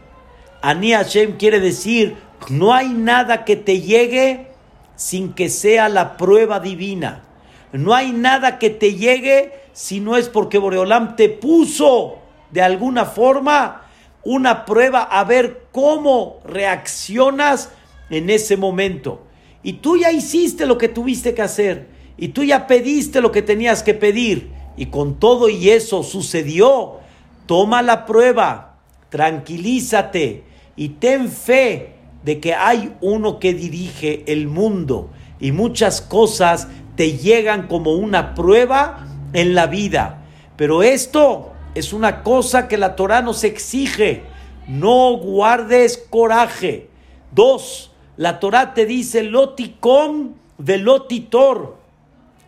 Ani 0.63 0.93
Hashem 0.93 1.37
quiere 1.37 1.61
decir, 1.61 2.17
no 2.49 2.73
hay 2.73 2.89
nada 2.89 3.45
que 3.45 3.57
te 3.57 3.81
llegue 3.81 4.49
sin 4.97 5.33
que 5.35 5.49
sea 5.49 5.89
la 5.89 6.17
prueba 6.17 6.61
divina. 6.61 7.25
No 7.73 7.95
hay 7.95 8.13
nada 8.13 8.59
que 8.59 8.71
te 8.71 8.95
llegue 8.95 9.53
si 9.73 10.01
no 10.01 10.17
es 10.17 10.29
porque 10.29 10.59
Boreolam 10.59 11.17
te 11.17 11.29
puso 11.29 12.19
de 12.57 12.63
alguna 12.63 13.05
forma 13.05 13.83
una 14.25 14.65
prueba 14.65 15.03
a 15.03 15.25
ver 15.25 15.67
cómo 15.73 16.41
reaccionas 16.43 17.69
en 18.09 18.31
ese 18.31 18.57
momento. 18.57 19.27
Y 19.63 19.75
tú 19.75 19.99
ya 19.99 20.11
hiciste 20.11 20.65
lo 20.65 20.79
que 20.79 20.89
tuviste 20.89 21.35
que 21.35 21.43
hacer. 21.43 21.89
Y 22.17 22.29
tú 22.29 22.45
ya 22.45 22.67
pediste 22.67 23.21
lo 23.21 23.31
que 23.31 23.43
tenías 23.43 23.83
que 23.83 23.93
pedir. 23.93 24.53
Y 24.75 24.87
con 24.87 25.19
todo 25.21 25.51
y 25.51 25.69
eso 25.69 26.03
sucedió. 26.03 27.01
Toma 27.45 27.83
la 27.83 28.07
prueba, 28.07 28.79
tranquilízate 29.11 30.45
y 30.77 30.89
ten 30.89 31.29
fe 31.29 31.93
de 32.25 32.41
que 32.41 32.55
hay 32.55 32.95
uno 33.03 33.39
que 33.39 33.53
dirige 33.53 34.25
el 34.29 34.49
mundo. 34.49 35.11
Y 35.41 35.53
muchas 35.53 36.01
cosas 36.01 36.69
te 36.97 37.19
llegan 37.19 37.67
como 37.67 37.93
una 37.93 38.35
prueba 38.35 39.07
en 39.35 39.55
la 39.55 39.67
vida. 39.67 40.23
Pero 40.57 40.83
esto 40.83 41.53
es 41.77 41.93
una 41.93 42.23
cosa 42.23 42.69
que 42.69 42.79
la 42.79 42.97
Torah 42.97 43.21
nos 43.21 43.45
exige. 43.45 44.23
No 44.67 45.19
guardes 45.19 45.99
coraje. 46.09 46.89
Dos, 47.33 47.93
la 48.17 48.41
Torah 48.41 48.73
te 48.73 48.87
dice 48.87 49.23
loticón 49.23 50.37
velotitor. 50.57 51.77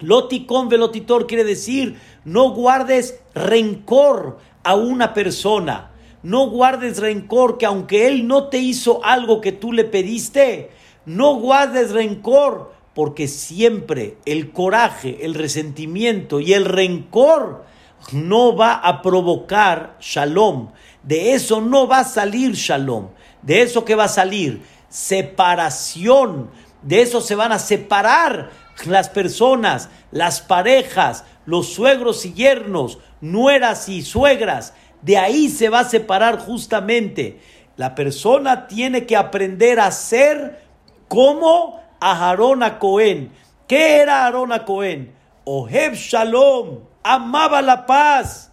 Loticón 0.01 0.71
velotitor 0.71 1.27
quiere 1.27 1.45
decir 1.45 1.99
no 2.25 2.55
guardes 2.55 3.21
rencor 3.35 4.39
a 4.65 4.77
una 4.77 5.13
persona. 5.13 5.91
No 6.23 6.49
guardes 6.49 6.99
rencor 6.99 7.59
que 7.59 7.67
aunque 7.67 8.09
él 8.09 8.27
no 8.27 8.45
te 8.45 8.57
hizo 8.57 9.05
algo 9.05 9.43
que 9.43 9.53
tú 9.53 9.75
le 9.75 9.85
pediste, 9.85 10.71
no 11.05 11.35
guardes 11.35 11.91
rencor 11.91 12.73
porque 12.95 13.29
siempre 13.29 14.17
el 14.25 14.53
coraje, 14.53 15.19
el 15.27 15.35
resentimiento 15.35 16.41
y 16.41 16.55
el 16.55 16.65
rencor 16.65 17.68
no 18.13 18.57
va 18.57 18.75
a 18.75 19.03
provocar 19.03 19.97
shalom. 20.01 20.71
De 21.03 21.35
eso 21.35 21.61
no 21.61 21.87
va 21.87 22.01
a 22.01 22.05
salir 22.05 22.53
shalom. 22.55 23.09
De 23.43 23.63
eso 23.63 23.85
que 23.85 23.95
va 23.95 24.05
a 24.05 24.09
salir 24.09 24.63
separación. 24.89 26.51
De 26.83 27.03
eso 27.03 27.21
se 27.21 27.35
van 27.35 27.53
a 27.53 27.59
separar 27.59 28.51
las 28.87 29.09
personas, 29.09 29.89
las 30.11 30.41
parejas, 30.41 31.25
los 31.45 31.73
suegros 31.73 32.25
y 32.25 32.33
yernos, 32.33 32.99
nueras 33.21 33.89
y 33.89 34.03
suegras. 34.03 34.75
De 35.03 35.19
ahí 35.19 35.49
se 35.49 35.69
va 35.69 35.81
a 35.81 35.89
separar 35.89 36.39
justamente. 36.39 37.41
La 37.77 37.95
persona 37.95 38.67
tiene 38.67 39.07
que 39.07 39.17
aprender 39.17 39.81
a 39.81 39.91
ser 39.93 40.65
como 41.09 41.81
a 42.01 42.31
a 42.31 42.79
Cohen. 42.79 43.33
¿Qué 43.67 43.97
era 43.99 44.25
Aarón 44.25 44.53
a 44.53 44.65
Cohen? 44.65 45.13
Oheb 45.45 45.95
Shalom 45.95 46.88
amaba 47.09 47.63
la 47.63 47.87
paz. 47.87 48.53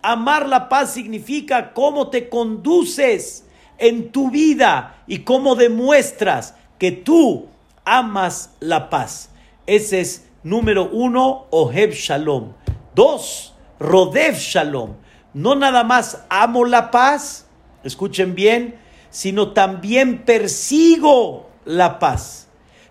Amar 0.00 0.48
la 0.48 0.68
paz 0.68 0.92
significa 0.92 1.72
cómo 1.72 2.08
te 2.08 2.28
conduces 2.28 3.44
en 3.78 4.12
tu 4.12 4.30
vida 4.30 5.02
y 5.08 5.20
cómo 5.20 5.56
demuestras 5.56 6.54
que 6.78 6.92
tú 6.92 7.48
amas 7.84 8.50
la 8.60 8.90
paz. 8.90 9.30
Ese 9.66 10.00
es 10.00 10.28
número 10.44 10.88
uno, 10.88 11.46
Oheb 11.50 11.90
Shalom. 11.92 12.52
Dos, 12.94 13.54
Rodev 13.80 14.36
Shalom. 14.36 14.94
No 15.34 15.56
nada 15.56 15.82
más 15.82 16.24
amo 16.28 16.64
la 16.64 16.92
paz, 16.92 17.46
escuchen 17.82 18.36
bien, 18.36 18.78
sino 19.10 19.52
también 19.52 20.24
persigo 20.24 21.50
la 21.64 21.98
paz. 21.98 22.46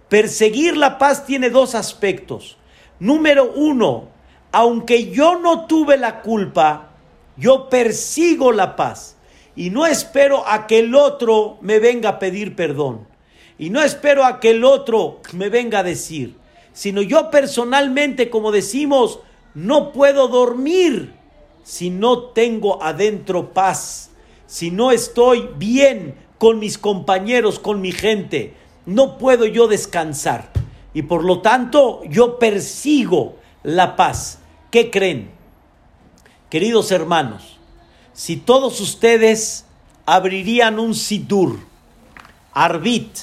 Perseguir 0.09 0.75
la 0.75 0.97
paz 0.97 1.25
tiene 1.25 1.49
dos 1.49 1.73
aspectos. 1.73 2.57
Número 2.99 3.51
uno, 3.55 4.14
aunque 4.55 5.11
yo 5.11 5.37
no 5.37 5.65
tuve 5.65 5.97
la 5.97 6.21
culpa, 6.21 6.91
yo 7.35 7.67
persigo 7.67 8.53
la 8.53 8.77
paz 8.77 9.17
y 9.53 9.69
no 9.69 9.85
espero 9.85 10.47
a 10.47 10.65
que 10.65 10.79
el 10.79 10.95
otro 10.95 11.57
me 11.59 11.79
venga 11.79 12.07
a 12.07 12.19
pedir 12.19 12.55
perdón 12.55 13.05
y 13.57 13.69
no 13.69 13.81
espero 13.81 14.23
a 14.23 14.39
que 14.39 14.51
el 14.51 14.63
otro 14.63 15.19
me 15.33 15.49
venga 15.49 15.79
a 15.79 15.83
decir, 15.83 16.37
sino 16.71 17.01
yo 17.01 17.29
personalmente, 17.31 18.29
como 18.29 18.53
decimos, 18.53 19.19
no 19.55 19.91
puedo 19.91 20.29
dormir 20.29 21.11
si 21.65 21.89
no 21.89 22.19
tengo 22.29 22.81
adentro 22.81 23.51
paz, 23.51 24.11
si 24.47 24.71
no 24.71 24.91
estoy 24.91 25.49
bien 25.57 26.15
con 26.37 26.59
mis 26.59 26.77
compañeros, 26.77 27.59
con 27.59 27.81
mi 27.81 27.91
gente, 27.91 28.53
no 28.85 29.17
puedo 29.17 29.45
yo 29.45 29.67
descansar. 29.67 30.49
Y 30.93 31.01
por 31.01 31.25
lo 31.25 31.41
tanto 31.41 32.03
yo 32.05 32.39
persigo 32.39 33.35
la 33.63 33.97
paz. 33.97 34.39
¿Qué 34.71 34.91
creen? 34.91 35.31
Queridos 36.49 36.91
hermanos, 36.91 37.57
si 38.13 38.37
todos 38.37 38.79
ustedes 38.81 39.65
abrirían 40.05 40.79
un 40.79 40.95
sidur, 40.95 41.59
arbit, 42.53 43.17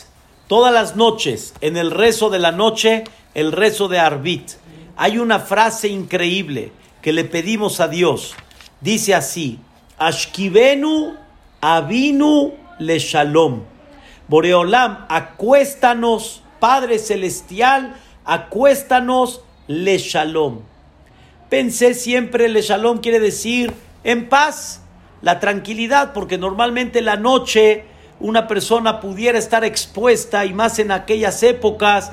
todas 0.48 0.72
las 0.72 0.96
noches, 0.96 1.54
en 1.60 1.76
el 1.76 1.90
rezo 1.90 2.30
de 2.30 2.38
la 2.38 2.52
noche, 2.52 3.04
el 3.34 3.52
rezo 3.52 3.88
de 3.88 3.98
arbit, 3.98 4.52
hay 4.96 5.18
una 5.18 5.40
frase 5.40 5.88
increíble 5.88 6.72
que 7.00 7.12
le 7.12 7.24
pedimos 7.24 7.80
a 7.80 7.88
Dios. 7.88 8.34
Dice 8.80 9.14
así, 9.14 9.58
Ashkivenu 9.98 11.16
Avinu 11.60 12.54
le 12.78 12.98
Shalom. 12.98 13.62
Boreolam, 14.28 15.06
acuéstanos, 15.08 16.42
Padre 16.58 16.98
Celestial, 16.98 17.96
acuéstanos 18.24 19.42
le 19.66 19.98
shalom. 19.98 20.60
Pensé 21.52 21.92
siempre 21.92 22.48
le 22.48 22.62
shalom 22.62 23.00
quiere 23.02 23.20
decir 23.20 23.74
en 24.04 24.30
paz, 24.30 24.80
la 25.20 25.38
tranquilidad, 25.38 26.14
porque 26.14 26.38
normalmente 26.38 27.02
la 27.02 27.16
noche 27.16 27.84
una 28.20 28.48
persona 28.48 29.00
pudiera 29.00 29.36
estar 29.38 29.62
expuesta 29.62 30.46
y 30.46 30.54
más 30.54 30.78
en 30.78 30.90
aquellas 30.90 31.42
épocas, 31.42 32.10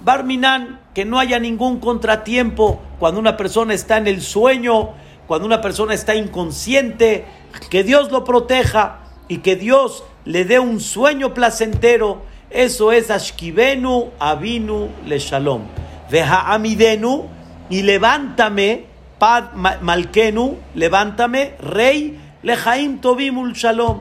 Barminan, 0.00 0.80
que 0.94 1.04
no 1.04 1.18
haya 1.18 1.38
ningún 1.38 1.78
contratiempo 1.78 2.80
cuando 2.98 3.20
una 3.20 3.36
persona 3.36 3.74
está 3.74 3.98
en 3.98 4.06
el 4.06 4.22
sueño, 4.22 4.94
cuando 5.26 5.46
una 5.46 5.60
persona 5.60 5.92
está 5.92 6.14
inconsciente, 6.14 7.26
que 7.68 7.84
Dios 7.84 8.10
lo 8.10 8.24
proteja 8.24 9.00
y 9.28 9.40
que 9.40 9.56
Dios 9.56 10.04
le 10.24 10.46
dé 10.46 10.58
un 10.58 10.80
sueño 10.80 11.34
placentero. 11.34 12.22
Eso 12.48 12.92
es 12.92 13.10
Ashkibenu 13.10 14.12
Avinu 14.18 14.88
Le 15.04 15.18
Shalom. 15.18 15.64
Veja 16.10 16.50
Amidenu 16.50 17.39
y 17.70 17.82
levántame, 17.82 18.84
Pad 19.18 19.52
Malkenu, 19.54 20.58
levántame, 20.74 21.54
Rey 21.60 22.18
Lejaim 22.42 23.00
Tobimul 23.00 23.52
Shalom. 23.54 24.00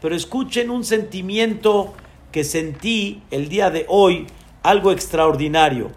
Pero 0.00 0.14
escuchen 0.14 0.70
un 0.70 0.84
sentimiento 0.84 1.94
que 2.30 2.44
sentí 2.44 3.22
el 3.30 3.48
día 3.48 3.70
de 3.70 3.86
hoy, 3.88 4.26
algo 4.62 4.92
extraordinario. 4.92 5.90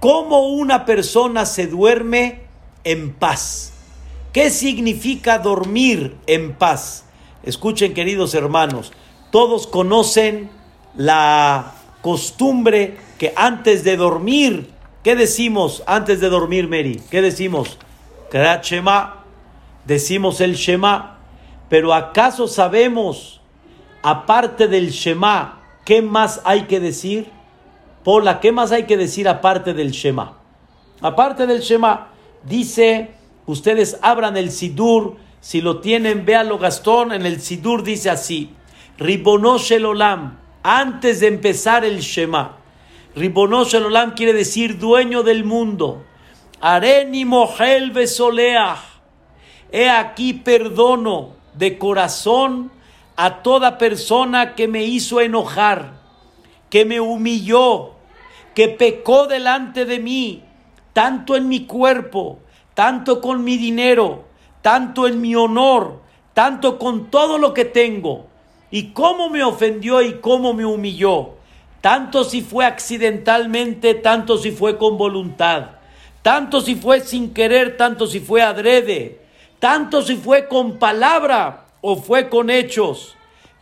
¿Cómo 0.00 0.48
una 0.48 0.84
persona 0.84 1.46
se 1.46 1.68
duerme 1.68 2.40
en 2.82 3.14
paz? 3.14 3.72
¿Qué 4.32 4.50
significa 4.50 5.38
dormir 5.38 6.16
en 6.26 6.54
paz? 6.54 7.04
Escuchen, 7.44 7.94
queridos 7.94 8.34
hermanos, 8.34 8.92
todos 9.30 9.68
conocen 9.68 10.50
la 10.96 11.74
costumbre 12.02 12.96
que 13.18 13.32
antes 13.36 13.84
de 13.84 13.96
dormir, 13.96 14.73
¿qué 15.04 15.14
decimos 15.14 15.84
antes 15.86 16.18
de 16.20 16.28
dormir, 16.28 16.68
Mary? 16.68 17.00
¿Qué 17.10 17.22
decimos? 17.22 17.78
Shema, 18.32 19.24
decimos 19.84 20.40
el 20.40 20.54
Shema, 20.54 21.18
pero 21.68 21.94
¿acaso 21.94 22.48
sabemos, 22.48 23.40
aparte 24.02 24.66
del 24.66 24.90
Shema, 24.90 25.60
qué 25.84 26.02
más 26.02 26.40
hay 26.44 26.62
que 26.62 26.80
decir? 26.80 27.30
Pola, 28.02 28.40
¿qué 28.40 28.50
más 28.50 28.72
hay 28.72 28.86
que 28.86 28.96
decir 28.96 29.28
aparte 29.28 29.72
del 29.72 29.92
Shema? 29.92 30.38
Aparte 31.00 31.46
del 31.46 31.60
Shema, 31.60 32.08
dice 32.42 33.14
Ustedes 33.46 33.98
abran 34.00 34.36
el 34.36 34.50
Sidur, 34.50 35.16
si 35.40 35.60
lo 35.60 35.80
tienen, 35.80 36.24
véalo 36.24 36.58
Gastón, 36.58 37.12
en 37.12 37.26
el 37.26 37.40
Sidur 37.40 37.82
dice 37.82 38.08
así, 38.08 38.50
Ribonosh 38.98 39.72
el 39.72 39.84
Olam, 39.84 40.38
antes 40.62 41.20
de 41.20 41.26
empezar 41.26 41.84
el 41.84 42.00
Shema. 42.00 42.56
Ribonosh 43.16 43.74
el 43.74 43.86
Olam 43.86 44.14
quiere 44.14 44.32
decir 44.32 44.78
dueño 44.78 45.22
del 45.22 45.44
mundo. 45.44 46.04
Areni 46.60 47.24
Mohel 47.24 47.90
Besoleah. 47.90 48.76
He 49.70 49.88
aquí 49.88 50.32
perdono 50.34 51.30
de 51.54 51.78
corazón 51.78 52.70
a 53.16 53.42
toda 53.42 53.78
persona 53.78 54.54
que 54.54 54.68
me 54.68 54.84
hizo 54.84 55.20
enojar, 55.20 56.00
que 56.70 56.84
me 56.84 57.00
humilló, 57.00 57.92
que 58.54 58.68
pecó 58.68 59.26
delante 59.26 59.84
de 59.84 59.98
mí, 59.98 60.42
tanto 60.92 61.36
en 61.36 61.48
mi 61.48 61.66
cuerpo 61.66 62.38
tanto 62.74 63.20
con 63.20 63.44
mi 63.44 63.56
dinero, 63.56 64.24
tanto 64.60 65.06
en 65.06 65.20
mi 65.20 65.34
honor, 65.34 66.00
tanto 66.34 66.78
con 66.78 67.10
todo 67.10 67.38
lo 67.38 67.54
que 67.54 67.64
tengo, 67.64 68.26
y 68.70 68.92
cómo 68.92 69.30
me 69.30 69.44
ofendió 69.44 70.02
y 70.02 70.14
cómo 70.14 70.52
me 70.52 70.66
humilló, 70.66 71.34
tanto 71.84 72.24
si 72.24 72.40
fue 72.40 72.64
accidentalmente, 72.64 73.92
tanto 73.92 74.38
si 74.38 74.52
fue 74.52 74.78
con 74.78 74.96
voluntad, 74.96 75.72
tanto 76.22 76.62
si 76.62 76.76
fue 76.76 77.00
sin 77.00 77.34
querer, 77.34 77.76
tanto 77.76 78.06
si 78.06 78.20
fue 78.20 78.40
adrede, 78.40 79.20
tanto 79.58 80.00
si 80.00 80.16
fue 80.16 80.48
con 80.48 80.78
palabra 80.78 81.66
o 81.82 81.96
fue 81.96 82.30
con 82.30 82.48
hechos. 82.48 83.14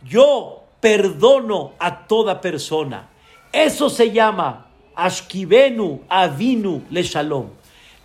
Yo 0.03 0.63
perdono 0.79 1.73
a 1.79 2.07
toda 2.07 2.39
persona. 2.39 3.09
Eso 3.51 3.89
se 3.89 4.13
llama 4.13 4.67
Ashkibenu 4.95 6.03
Avinu 6.07 6.83
Le 6.91 7.03
Shalom. 7.03 7.47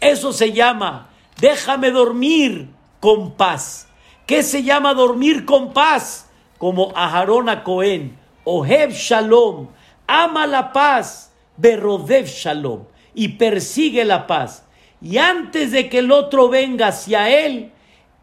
Eso 0.00 0.33
se 0.33 0.52
llama, 0.52 1.11
déjame 1.40 1.92
dormir 1.92 2.70
con 2.98 3.31
paz. 3.31 3.87
¿Qué 4.26 4.42
se 4.42 4.64
llama 4.64 4.94
dormir 4.94 5.44
con 5.44 5.72
paz? 5.72 6.28
Como 6.59 6.90
Aharón 6.96 7.48
a 7.48 7.62
Cohen, 7.62 8.18
Oheb 8.42 8.90
Shalom, 8.90 9.68
ama 10.09 10.47
la 10.47 10.73
paz, 10.73 11.31
Berodev 11.57 12.27
Shalom, 12.27 12.85
y 13.14 13.29
persigue 13.29 14.05
la 14.05 14.27
paz. 14.27 14.64
Y 15.01 15.18
antes 15.18 15.71
de 15.71 15.88
que 15.88 15.99
el 15.99 16.11
otro 16.11 16.49
venga 16.49 16.88
hacia 16.88 17.31
él, 17.31 17.71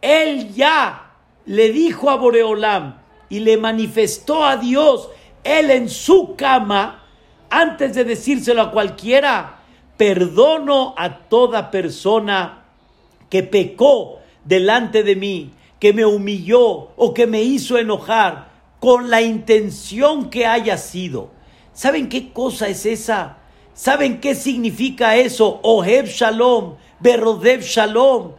él 0.02 0.54
ya 0.54 1.14
le 1.46 1.72
dijo 1.72 2.10
a 2.10 2.18
Boreolam 2.18 2.98
y 3.30 3.40
le 3.40 3.58
manifestó 3.58 4.44
a 4.44 4.58
Dios, 4.58 5.10
él 5.44 5.72
en 5.72 5.90
su 5.90 6.36
cama, 6.36 7.04
antes 7.50 7.96
de 7.96 8.04
decírselo 8.04 8.62
a 8.62 8.72
cualquiera, 8.72 9.60
perdono 9.96 10.94
a 10.98 11.20
toda 11.20 11.72
persona 11.72 12.66
que 13.30 13.44
pecó 13.44 14.20
delante 14.44 15.04
de 15.04 15.16
mí, 15.16 15.52
que 15.80 15.94
me 15.94 16.06
humilló 16.06 16.92
o 16.96 17.14
que 17.14 17.28
me 17.28 17.42
hizo 17.44 17.78
enojar 17.78 18.50
con 18.80 19.10
la 19.10 19.22
intención 19.22 20.30
que 20.30 20.46
haya 20.46 20.78
sido. 20.78 21.35
¿Saben 21.76 22.08
qué 22.08 22.32
cosa 22.32 22.70
es 22.70 22.86
esa? 22.86 23.36
¿Saben 23.74 24.22
qué 24.22 24.34
significa 24.34 25.18
eso? 25.18 25.60
Oheb 25.62 26.06
Shalom, 26.06 26.76
Berodev 27.02 27.64
Shalom. 27.64 28.32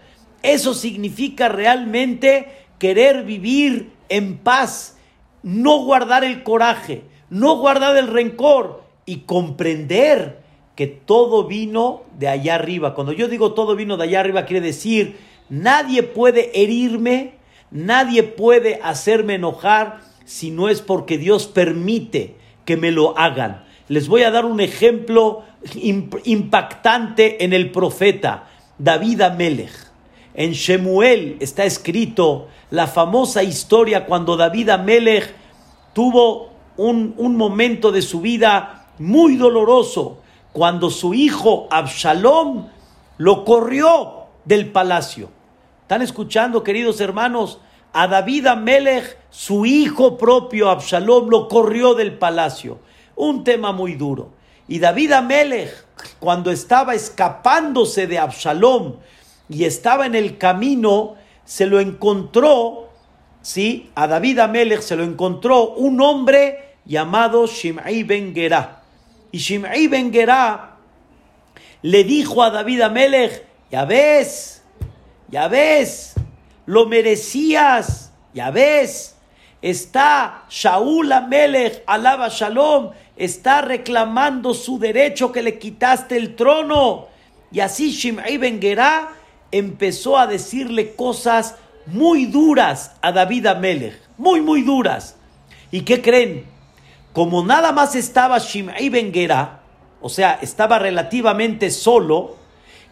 Eso 0.42 0.72
significa 0.72 1.50
realmente 1.50 2.48
querer 2.78 3.24
vivir 3.24 3.92
en 4.08 4.38
paz, 4.38 4.96
no 5.42 5.84
guardar 5.84 6.24
el 6.24 6.44
coraje, 6.44 7.02
no 7.28 7.58
guardar 7.58 7.98
el 7.98 8.08
rencor 8.08 8.84
y 9.04 9.18
comprender 9.20 10.40
que 10.74 10.86
todo 10.86 11.46
vino 11.46 12.04
de 12.18 12.28
allá 12.28 12.54
arriba. 12.54 12.94
Cuando 12.94 13.12
yo 13.12 13.28
digo 13.28 13.52
todo 13.52 13.76
vino 13.76 13.98
de 13.98 14.04
allá 14.04 14.20
arriba, 14.20 14.46
quiere 14.46 14.62
decir, 14.62 15.18
nadie 15.50 16.02
puede 16.02 16.62
herirme, 16.62 17.34
nadie 17.70 18.22
puede 18.22 18.80
hacerme 18.82 19.34
enojar 19.34 20.00
si 20.24 20.50
no 20.50 20.70
es 20.70 20.80
porque 20.80 21.18
Dios 21.18 21.46
permite 21.46 22.45
que 22.66 22.76
me 22.76 22.90
lo 22.90 23.16
hagan. 23.16 23.64
Les 23.88 24.08
voy 24.08 24.24
a 24.24 24.30
dar 24.30 24.44
un 24.44 24.60
ejemplo 24.60 25.44
impactante 26.24 27.42
en 27.44 27.54
el 27.54 27.70
profeta 27.70 28.48
David 28.76 29.22
Amelech. 29.22 29.72
En 30.34 30.52
Shemuel 30.52 31.38
está 31.40 31.64
escrito 31.64 32.48
la 32.70 32.86
famosa 32.86 33.42
historia 33.42 34.04
cuando 34.04 34.36
David 34.36 34.68
Amelech 34.68 35.34
tuvo 35.94 36.50
un, 36.76 37.14
un 37.16 37.36
momento 37.36 37.90
de 37.90 38.02
su 38.02 38.20
vida 38.20 38.88
muy 38.98 39.36
doloroso 39.36 40.20
cuando 40.52 40.90
su 40.90 41.14
hijo 41.14 41.68
Absalom 41.70 42.66
lo 43.18 43.44
corrió 43.44 44.26
del 44.44 44.72
palacio. 44.72 45.30
¿Están 45.82 46.02
escuchando, 46.02 46.64
queridos 46.64 47.00
hermanos? 47.00 47.60
A 47.98 48.08
David 48.08 48.46
Amelech, 48.48 49.16
su 49.30 49.64
hijo 49.64 50.18
propio 50.18 50.68
Absalom, 50.68 51.30
lo 51.30 51.48
corrió 51.48 51.94
del 51.94 52.18
palacio. 52.18 52.78
Un 53.14 53.42
tema 53.42 53.72
muy 53.72 53.94
duro. 53.94 54.32
Y 54.68 54.80
David 54.80 55.12
Amelech, 55.12 55.72
cuando 56.20 56.50
estaba 56.50 56.94
escapándose 56.94 58.06
de 58.06 58.18
Absalom 58.18 58.96
y 59.48 59.64
estaba 59.64 60.04
en 60.04 60.14
el 60.14 60.36
camino, 60.36 61.14
se 61.46 61.64
lo 61.64 61.80
encontró, 61.80 62.90
¿sí? 63.40 63.90
A 63.94 64.06
David 64.06 64.40
Amelech 64.40 64.82
se 64.82 64.94
lo 64.94 65.02
encontró 65.02 65.70
un 65.70 65.98
hombre 66.02 66.74
llamado 66.84 67.46
Shimei 67.46 68.02
Ben 68.02 68.34
Gerah. 68.34 68.82
Y 69.32 69.38
Shimei 69.38 69.88
Ben 69.88 70.12
Gerá 70.12 70.76
le 71.80 72.04
dijo 72.04 72.42
a 72.42 72.50
David 72.50 72.82
Amelech, 72.82 73.42
ya 73.70 73.86
ves, 73.86 74.62
ya 75.30 75.48
ves, 75.48 76.15
lo 76.66 76.86
merecías, 76.86 78.12
ya 78.34 78.50
ves, 78.50 79.16
está 79.62 80.44
Shaul 80.50 81.10
Amelech, 81.12 81.82
alaba 81.86 82.28
Shalom, 82.28 82.90
está 83.16 83.62
reclamando 83.62 84.52
su 84.52 84.78
derecho 84.78 85.32
que 85.32 85.42
le 85.42 85.58
quitaste 85.58 86.16
el 86.16 86.36
trono. 86.36 87.06
Y 87.50 87.60
así 87.60 87.90
Shimei 87.90 88.36
Ben 88.36 88.60
empezó 89.50 90.18
a 90.18 90.26
decirle 90.26 90.94
cosas 90.94 91.56
muy 91.86 92.26
duras 92.26 92.92
a 93.00 93.12
David 93.12 93.46
Amelech, 93.46 93.98
muy, 94.18 94.40
muy 94.40 94.62
duras. 94.62 95.16
¿Y 95.70 95.82
qué 95.82 96.02
creen? 96.02 96.56
como 97.16 97.42
nada 97.42 97.72
más 97.72 97.96
estaba 97.96 98.36
Shimei 98.36 98.90
Ben 98.90 99.10
o 100.02 100.10
sea, 100.10 100.38
estaba 100.42 100.78
relativamente 100.78 101.70
solo, 101.70 102.36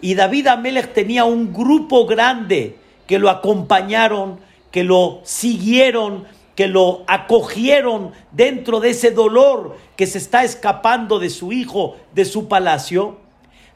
y 0.01 0.15
David 0.15 0.47
Amelech 0.47 0.95
tenía 0.95 1.27
un 1.27 1.53
grupo 1.53 2.07
grande 2.07 2.79
que 3.07 3.19
lo 3.19 3.31
acompañaron, 3.31 4.41
que 4.71 4.85
lo 4.85 5.21
siguieron, 5.25 6.27
que 6.55 6.69
lo 6.69 7.05
acogieron 7.07 8.13
dentro 8.31 8.81
de 8.81 8.91
ese 8.91 9.11
dolor 9.11 9.77
que 9.97 10.07
se 10.07 10.19
está 10.19 10.45
escapando 10.45 11.19
de 11.19 11.31
su 11.31 11.53
hijo, 11.53 11.97
de 12.13 12.25
su 12.25 12.49
palacio. 12.49 13.19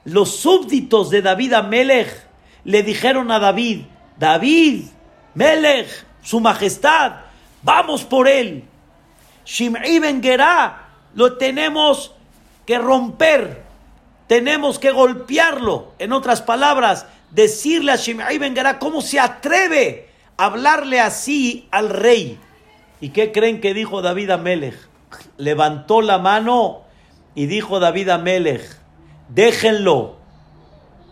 los 0.05 0.37
súbditos 0.37 1.11
de 1.11 1.21
David 1.21 1.53
Amelech 1.53 2.27
le 2.65 2.83
dijeron 2.83 3.31
a 3.31 3.39
David, 3.39 3.83
David, 4.19 4.85
Melech, 5.35 5.89
su 6.23 6.41
majestad, 6.41 7.13
vamos 7.63 8.05
por 8.05 8.27
él. 8.27 8.65
Shim'i 9.45 9.99
Ben 9.99 10.23
Gerá, 10.23 10.89
lo 11.15 11.37
tenemos 11.37 12.13
que 12.67 12.79
romper, 12.79 13.63
tenemos 14.27 14.79
que 14.79 14.91
golpearlo. 14.91 15.93
En 15.99 16.13
otras 16.13 16.43
palabras, 16.43 17.07
decirle 17.31 17.93
a 17.93 17.97
Shim'i 17.97 18.39
Ben 18.39 18.55
Gerá 18.55 18.79
cómo 18.79 19.01
se 19.01 19.21
atreve 19.21 20.09
a 20.37 20.47
hablarle 20.47 21.01
así 21.01 21.69
al 21.71 21.91
rey. 21.91 22.39
¿Y 23.01 23.11
qué 23.11 23.33
creen 23.33 23.61
que 23.61 23.75
dijo 23.75 24.03
David 24.03 24.31
Amelech? 24.31 24.89
Levantó 25.37 26.03
la 26.03 26.19
mano 26.19 26.83
y 27.35 27.47
dijo 27.47 27.81
David 27.81 28.11
Amelech, 28.11 28.65
déjenlo. 29.29 30.17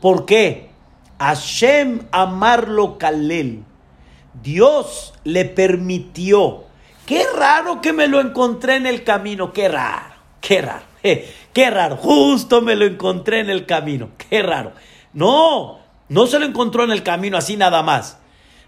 ¿Por 0.00 0.26
qué? 0.26 0.70
Hashem 1.18 2.02
amarlo 2.10 2.98
Kalel. 2.98 3.62
Dios 4.42 5.14
le 5.24 5.44
permitió. 5.44 6.64
Qué 7.06 7.24
raro 7.36 7.80
que 7.80 7.92
me 7.92 8.08
lo 8.08 8.20
encontré 8.20 8.76
en 8.76 8.86
el 8.86 9.04
camino. 9.04 9.52
Qué 9.52 9.68
raro, 9.68 10.14
qué 10.40 10.60
raro. 10.60 10.84
qué 11.52 11.70
raro. 11.70 11.96
Justo 11.96 12.60
me 12.60 12.76
lo 12.76 12.84
encontré 12.84 13.40
en 13.40 13.50
el 13.50 13.64
camino. 13.64 14.10
Qué 14.18 14.42
raro. 14.42 14.72
No, 15.12 15.78
no 16.08 16.26
se 16.26 16.38
lo 16.38 16.46
encontró 16.46 16.84
en 16.84 16.90
el 16.90 17.02
camino 17.02 17.36
así 17.36 17.56
nada 17.56 17.82
más. 17.82 18.18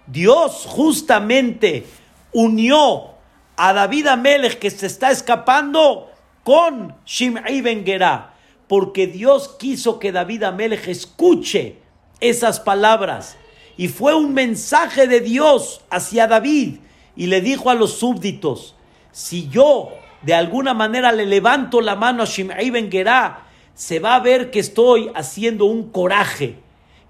Dios 0.06 0.64
justamente 0.66 1.86
unió 2.32 3.10
a 3.56 3.72
David 3.72 4.06
Amelech 4.06 4.58
que 4.58 4.70
se 4.70 4.86
está 4.86 5.10
escapando 5.10 6.10
con 6.44 6.94
Shim'i 7.04 7.60
Ben 7.60 7.84
Gerá, 7.84 8.34
porque 8.66 9.06
Dios 9.06 9.56
quiso 9.58 9.98
que 9.98 10.12
David 10.12 10.44
Amelech 10.44 10.88
escuche 10.88 11.78
esas 12.20 12.60
palabras. 12.60 13.36
Y 13.76 13.88
fue 13.88 14.14
un 14.14 14.34
mensaje 14.34 15.06
de 15.06 15.20
Dios 15.20 15.82
hacia 15.90 16.26
David. 16.26 16.78
Y 17.14 17.26
le 17.26 17.40
dijo 17.40 17.70
a 17.70 17.74
los 17.74 17.98
súbditos, 17.98 18.74
si 19.12 19.48
yo 19.48 19.90
de 20.22 20.34
alguna 20.34 20.74
manera 20.74 21.12
le 21.12 21.26
levanto 21.26 21.80
la 21.80 21.96
mano 21.96 22.22
a 22.22 22.26
Shimei 22.26 22.70
Ben 22.70 22.90
Gerá, 22.90 23.46
se 23.74 24.00
va 24.00 24.16
a 24.16 24.20
ver 24.20 24.50
que 24.50 24.58
estoy 24.58 25.10
haciendo 25.14 25.66
un 25.66 25.90
coraje. 25.90 26.56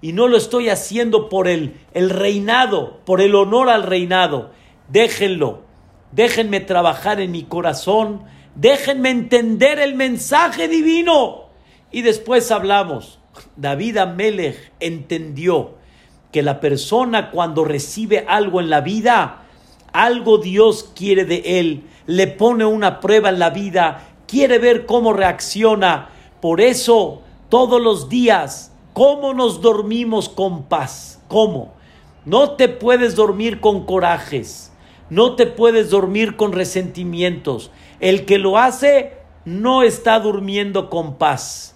Y 0.01 0.13
no 0.13 0.27
lo 0.27 0.37
estoy 0.37 0.69
haciendo 0.69 1.29
por 1.29 1.47
el, 1.47 1.75
el 1.93 2.09
reinado, 2.09 2.99
por 3.05 3.21
el 3.21 3.35
honor 3.35 3.69
al 3.69 3.83
reinado. 3.83 4.51
Déjenlo, 4.87 5.61
déjenme 6.11 6.61
trabajar 6.61 7.19
en 7.19 7.31
mi 7.31 7.43
corazón, 7.43 8.23
déjenme 8.55 9.09
entender 9.09 9.79
el 9.79 9.95
mensaje 9.95 10.67
divino. 10.67 11.49
Y 11.91 12.01
después 12.01 12.51
hablamos. 12.51 13.19
David 13.55 13.97
Amelech 13.97 14.71
entendió 14.79 15.75
que 16.31 16.43
la 16.43 16.59
persona 16.59 17.31
cuando 17.31 17.65
recibe 17.65 18.25
algo 18.27 18.59
en 18.59 18.69
la 18.69 18.81
vida, 18.81 19.43
algo 19.91 20.37
Dios 20.37 20.91
quiere 20.95 21.25
de 21.25 21.59
él, 21.59 21.83
le 22.05 22.27
pone 22.27 22.65
una 22.65 22.99
prueba 22.99 23.29
en 23.29 23.39
la 23.39 23.49
vida, 23.49 24.07
quiere 24.27 24.59
ver 24.59 24.85
cómo 24.85 25.13
reacciona. 25.13 26.09
Por 26.41 26.61
eso, 26.61 27.21
todos 27.49 27.81
los 27.81 28.09
días, 28.09 28.68
¿cómo 28.93 29.33
nos 29.33 29.61
dormimos 29.61 30.29
con 30.29 30.63
paz? 30.63 31.21
¿Cómo? 31.27 31.73
No 32.25 32.51
te 32.51 32.67
puedes 32.67 33.15
dormir 33.15 33.59
con 33.59 33.85
corajes, 33.85 34.71
no 35.09 35.35
te 35.35 35.45
puedes 35.45 35.89
dormir 35.89 36.35
con 36.35 36.51
resentimientos. 36.51 37.71
El 37.99 38.25
que 38.25 38.37
lo 38.37 38.57
hace 38.57 39.17
no 39.45 39.83
está 39.83 40.19
durmiendo 40.19 40.89
con 40.89 41.15
paz 41.15 41.75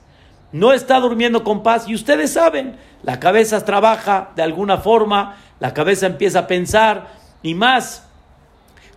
no 0.53 0.71
está 0.71 0.99
durmiendo 0.99 1.43
con 1.43 1.63
paz 1.63 1.89
y 1.89 1.95
ustedes 1.95 2.31
saben, 2.31 2.77
la 3.01 3.19
cabeza 3.19 3.65
trabaja 3.65 4.29
de 4.35 4.43
alguna 4.43 4.77
forma, 4.77 5.35
la 5.59 5.73
cabeza 5.73 6.05
empieza 6.05 6.39
a 6.39 6.47
pensar 6.47 7.07
y 7.41 7.55
más 7.55 8.07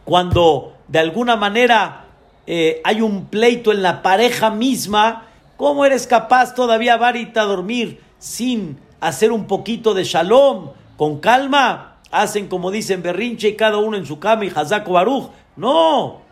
cuando 0.04 0.76
de 0.86 0.98
alguna 1.00 1.34
manera 1.34 2.04
eh, 2.46 2.80
hay 2.84 3.00
un 3.00 3.26
pleito 3.26 3.72
en 3.72 3.82
la 3.82 4.02
pareja 4.02 4.50
misma, 4.50 5.28
¿cómo 5.56 5.86
eres 5.86 6.06
capaz 6.06 6.54
todavía, 6.54 6.98
Varita, 6.98 7.42
dormir 7.44 8.02
sin 8.26 8.78
hacer 9.00 9.30
un 9.32 9.46
poquito 9.46 9.94
de 9.94 10.04
shalom, 10.04 10.70
con 10.96 11.20
calma? 11.20 11.98
Hacen 12.10 12.48
como 12.48 12.70
dicen 12.70 13.02
berrinche 13.02 13.48
y 13.48 13.56
cada 13.56 13.78
uno 13.78 13.96
en 13.96 14.06
su 14.06 14.18
cama 14.18 14.44
y 14.44 14.52
Hazako 14.54 14.92
Baruch. 14.92 15.30
No, 15.56 16.22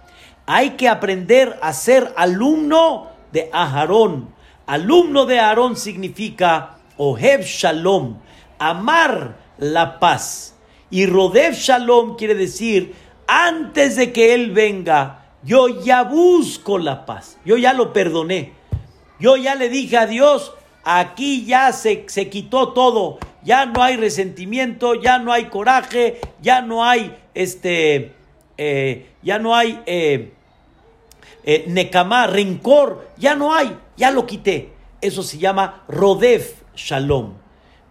hay 0.46 0.70
que 0.70 0.88
aprender 0.88 1.58
a 1.62 1.72
ser 1.72 2.12
alumno 2.16 3.08
de 3.32 3.50
Aharón 3.52 4.34
Alumno 4.66 5.26
de 5.26 5.40
Aarón 5.40 5.76
significa 5.76 6.78
Oheb 6.96 7.42
Shalom, 7.42 8.16
amar 8.58 9.36
la 9.58 9.98
paz. 9.98 10.56
Y 10.88 11.04
Rodev 11.04 11.52
Shalom 11.52 12.16
quiere 12.16 12.34
decir, 12.34 12.94
antes 13.26 13.96
de 13.96 14.10
que 14.10 14.32
Él 14.32 14.52
venga, 14.52 15.26
yo 15.42 15.68
ya 15.68 16.04
busco 16.04 16.78
la 16.78 17.04
paz. 17.04 17.36
Yo 17.44 17.58
ya 17.58 17.74
lo 17.74 17.92
perdoné. 17.92 18.54
Yo 19.20 19.36
ya 19.36 19.54
le 19.54 19.68
dije 19.68 19.98
a 19.98 20.06
Dios, 20.06 20.54
aquí 20.84 21.44
ya 21.44 21.72
se, 21.72 22.04
se 22.08 22.28
quitó 22.28 22.72
todo. 22.72 23.18
Ya 23.42 23.66
no 23.66 23.82
hay 23.82 23.96
resentimiento, 23.96 24.94
ya 24.94 25.18
no 25.18 25.32
hay 25.32 25.46
coraje, 25.46 26.20
ya 26.40 26.62
no 26.62 26.84
hay 26.84 27.14
este, 27.34 28.14
eh, 28.56 29.10
ya 29.22 29.38
no 29.38 29.54
hay 29.54 29.82
eh, 29.86 30.32
eh, 31.42 31.64
necamá, 31.66 32.26
rencor, 32.26 33.10
ya 33.18 33.34
no 33.34 33.54
hay, 33.54 33.76
ya 33.96 34.10
lo 34.10 34.26
quité. 34.26 34.72
Eso 35.00 35.22
se 35.22 35.38
llama 35.38 35.82
Rodef 35.88 36.62
Shalom. 36.76 37.34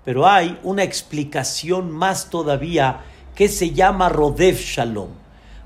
Pero 0.06 0.28
hay 0.28 0.60
una 0.64 0.84
explicación 0.84 1.92
más 1.92 2.30
todavía 2.30 3.02
que 3.36 3.48
se 3.48 3.72
llama 3.72 4.10
Rodef 4.10 4.62
Shalom. 4.62 5.10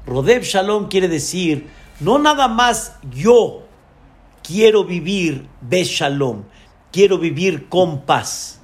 Rodef 0.06 0.44
Shalom 0.44 0.90
quiere 0.90 1.08
decir, 1.08 1.68
no 2.00 2.20
nada 2.20 2.48
más 2.48 2.98
yo 3.12 3.64
quiero 4.44 4.84
vivir 4.84 5.48
de 5.62 5.84
Shalom, 5.84 6.44
quiero 6.92 7.18
vivir 7.18 7.70
con 7.70 8.02
paz. 8.02 8.60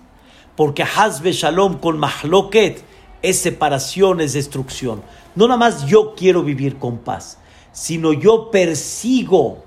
Porque 0.55 0.83
Hazbe 0.83 1.31
Shalom 1.31 1.79
con 1.79 1.97
Mahloket 1.97 2.83
es 3.21 3.39
separación, 3.39 4.21
es 4.21 4.33
destrucción. 4.33 5.01
No 5.35 5.47
nada 5.47 5.57
más 5.57 5.85
yo 5.85 6.13
quiero 6.15 6.43
vivir 6.43 6.77
con 6.77 6.99
paz 6.99 7.39
sino 7.73 8.13
yo 8.13 8.51
persigo 8.51 9.63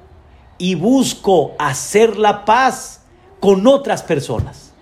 y 0.57 0.75
busco 0.77 1.55
hacer 1.59 2.16
la 2.16 2.47
paz 2.47 3.03
con 3.40 3.66
otras 3.66 4.03
personas. 4.03 4.73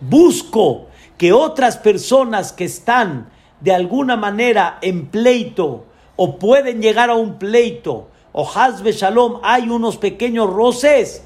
Busco 0.00 0.86
que 1.16 1.32
otras 1.32 1.76
personas 1.76 2.52
que 2.52 2.64
están 2.64 3.30
de 3.60 3.72
alguna 3.72 4.16
manera 4.16 4.78
en 4.82 5.06
pleito 5.06 5.84
o 6.16 6.38
pueden 6.38 6.82
llegar 6.82 7.10
a 7.10 7.14
un 7.14 7.38
pleito 7.38 8.08
o 8.32 8.50
Hazbe 8.52 8.92
Shalom 8.92 9.40
hay 9.44 9.68
unos 9.68 9.96
pequeños 9.96 10.50
roces, 10.50 11.22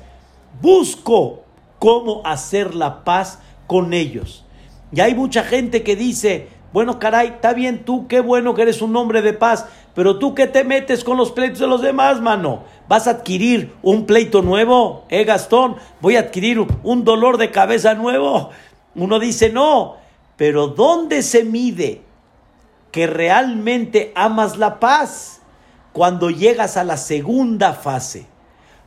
busco 0.60 1.44
cómo 1.78 2.22
hacer 2.24 2.74
la 2.74 3.04
paz 3.04 3.40
con 3.66 3.92
ellos. 3.92 4.44
Y 4.92 5.00
hay 5.00 5.14
mucha 5.14 5.44
gente 5.44 5.82
que 5.82 5.96
dice, 5.96 6.48
bueno, 6.72 6.98
caray, 6.98 7.28
está 7.28 7.52
bien 7.52 7.84
tú, 7.84 8.06
qué 8.08 8.20
bueno 8.20 8.54
que 8.54 8.62
eres 8.62 8.82
un 8.82 8.96
hombre 8.96 9.22
de 9.22 9.32
paz, 9.32 9.66
pero 9.94 10.18
tú 10.18 10.34
qué 10.34 10.46
te 10.46 10.64
metes 10.64 11.02
con 11.02 11.16
los 11.16 11.32
pleitos 11.32 11.58
de 11.58 11.66
los 11.66 11.82
demás, 11.82 12.20
mano. 12.20 12.64
¿Vas 12.88 13.06
a 13.06 13.10
adquirir 13.10 13.74
un 13.82 14.06
pleito 14.06 14.42
nuevo? 14.42 15.04
¿Eh, 15.08 15.24
Gastón? 15.24 15.76
¿Voy 16.00 16.16
a 16.16 16.20
adquirir 16.20 16.64
un 16.82 17.04
dolor 17.04 17.36
de 17.36 17.50
cabeza 17.50 17.94
nuevo? 17.94 18.50
Uno 18.94 19.18
dice, 19.18 19.50
no, 19.50 19.96
pero 20.36 20.68
¿dónde 20.68 21.22
se 21.22 21.44
mide 21.44 22.02
que 22.92 23.06
realmente 23.06 24.12
amas 24.14 24.56
la 24.56 24.78
paz? 24.78 25.40
Cuando 25.92 26.30
llegas 26.30 26.76
a 26.76 26.84
la 26.84 26.96
segunda 26.96 27.72
fase, 27.72 28.26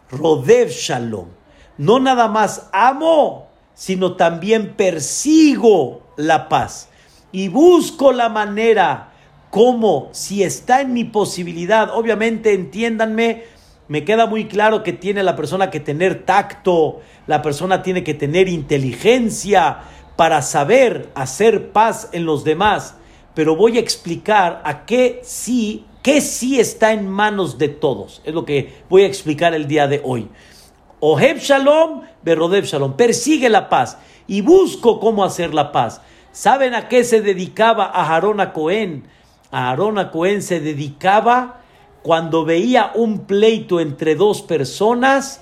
Rodev 0.09 0.69
Shalom. 0.69 1.40
No 1.77 1.99
nada 1.99 2.27
más 2.27 2.69
amo, 2.71 3.47
sino 3.73 4.15
también 4.15 4.73
persigo 4.75 6.01
la 6.17 6.49
paz 6.49 6.89
y 7.31 7.47
busco 7.47 8.11
la 8.11 8.29
manera 8.29 9.11
como 9.49 10.09
si 10.11 10.43
está 10.43 10.81
en 10.81 10.93
mi 10.93 11.03
posibilidad, 11.03 11.89
obviamente 11.93 12.53
entiéndanme, 12.53 13.43
me 13.87 14.05
queda 14.05 14.25
muy 14.25 14.47
claro 14.47 14.83
que 14.83 14.93
tiene 14.93 15.23
la 15.23 15.35
persona 15.35 15.69
que 15.69 15.81
tener 15.81 16.23
tacto, 16.23 17.01
la 17.27 17.41
persona 17.41 17.83
tiene 17.83 18.03
que 18.03 18.13
tener 18.13 18.47
inteligencia 18.47 19.79
para 20.15 20.41
saber 20.41 21.09
hacer 21.15 21.71
paz 21.71 22.09
en 22.13 22.25
los 22.25 22.45
demás, 22.45 22.95
pero 23.33 23.55
voy 23.55 23.77
a 23.77 23.81
explicar 23.81 24.61
a 24.63 24.85
qué 24.85 25.19
sí, 25.23 25.85
qué 26.01 26.21
sí 26.21 26.59
está 26.59 26.93
en 26.93 27.09
manos 27.09 27.57
de 27.57 27.67
todos, 27.67 28.21
es 28.23 28.33
lo 28.33 28.45
que 28.45 28.71
voy 28.89 29.03
a 29.03 29.07
explicar 29.07 29.53
el 29.53 29.67
día 29.67 29.87
de 29.87 30.01
hoy. 30.05 30.29
Oheb 31.01 31.39
Shalom, 31.39 32.03
Berodev 32.21 32.65
Shalom, 32.65 32.93
persigue 32.93 33.49
la 33.49 33.69
paz 33.69 33.97
y 34.27 34.41
busco 34.41 34.99
cómo 34.99 35.23
hacer 35.23 35.53
la 35.53 35.71
paz. 35.71 35.99
¿Saben 36.31 36.75
a 36.75 36.87
qué 36.87 37.03
se 37.03 37.21
dedicaba 37.21 37.85
a 37.85 38.13
Aarón 38.13 38.39
a 38.39 38.53
Cohen? 38.53 39.07
A 39.49 39.69
Aarón 39.69 39.97
a 39.97 40.11
Cohen 40.11 40.43
se 40.43 40.59
dedicaba 40.59 41.61
cuando 42.03 42.45
veía 42.45 42.91
un 42.95 43.25
pleito 43.25 43.79
entre 43.79 44.15
dos 44.15 44.41
personas, 44.43 45.41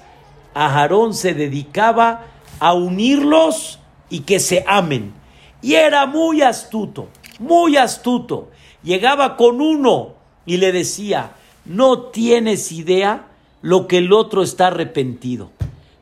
a 0.54 0.80
Aarón 0.80 1.14
se 1.14 1.34
dedicaba 1.34 2.26
a 2.60 2.74
unirlos 2.74 3.80
y 4.10 4.22
que 4.22 4.40
se 4.40 4.64
amen. 4.68 5.14
Y 5.62 5.76
era 5.76 6.06
muy 6.06 6.42
astuto, 6.42 7.10
muy 7.38 7.76
astuto. 7.76 8.50
Llegaba 8.82 9.36
con 9.36 9.60
uno 9.60 10.16
y 10.46 10.58
le 10.58 10.72
decía, 10.72 11.34
no 11.66 12.04
tienes 12.04 12.72
idea 12.72 13.28
lo 13.62 13.88
que 13.88 13.98
el 13.98 14.14
otro 14.14 14.44
está 14.44 14.68
arrepentido, 14.68 15.52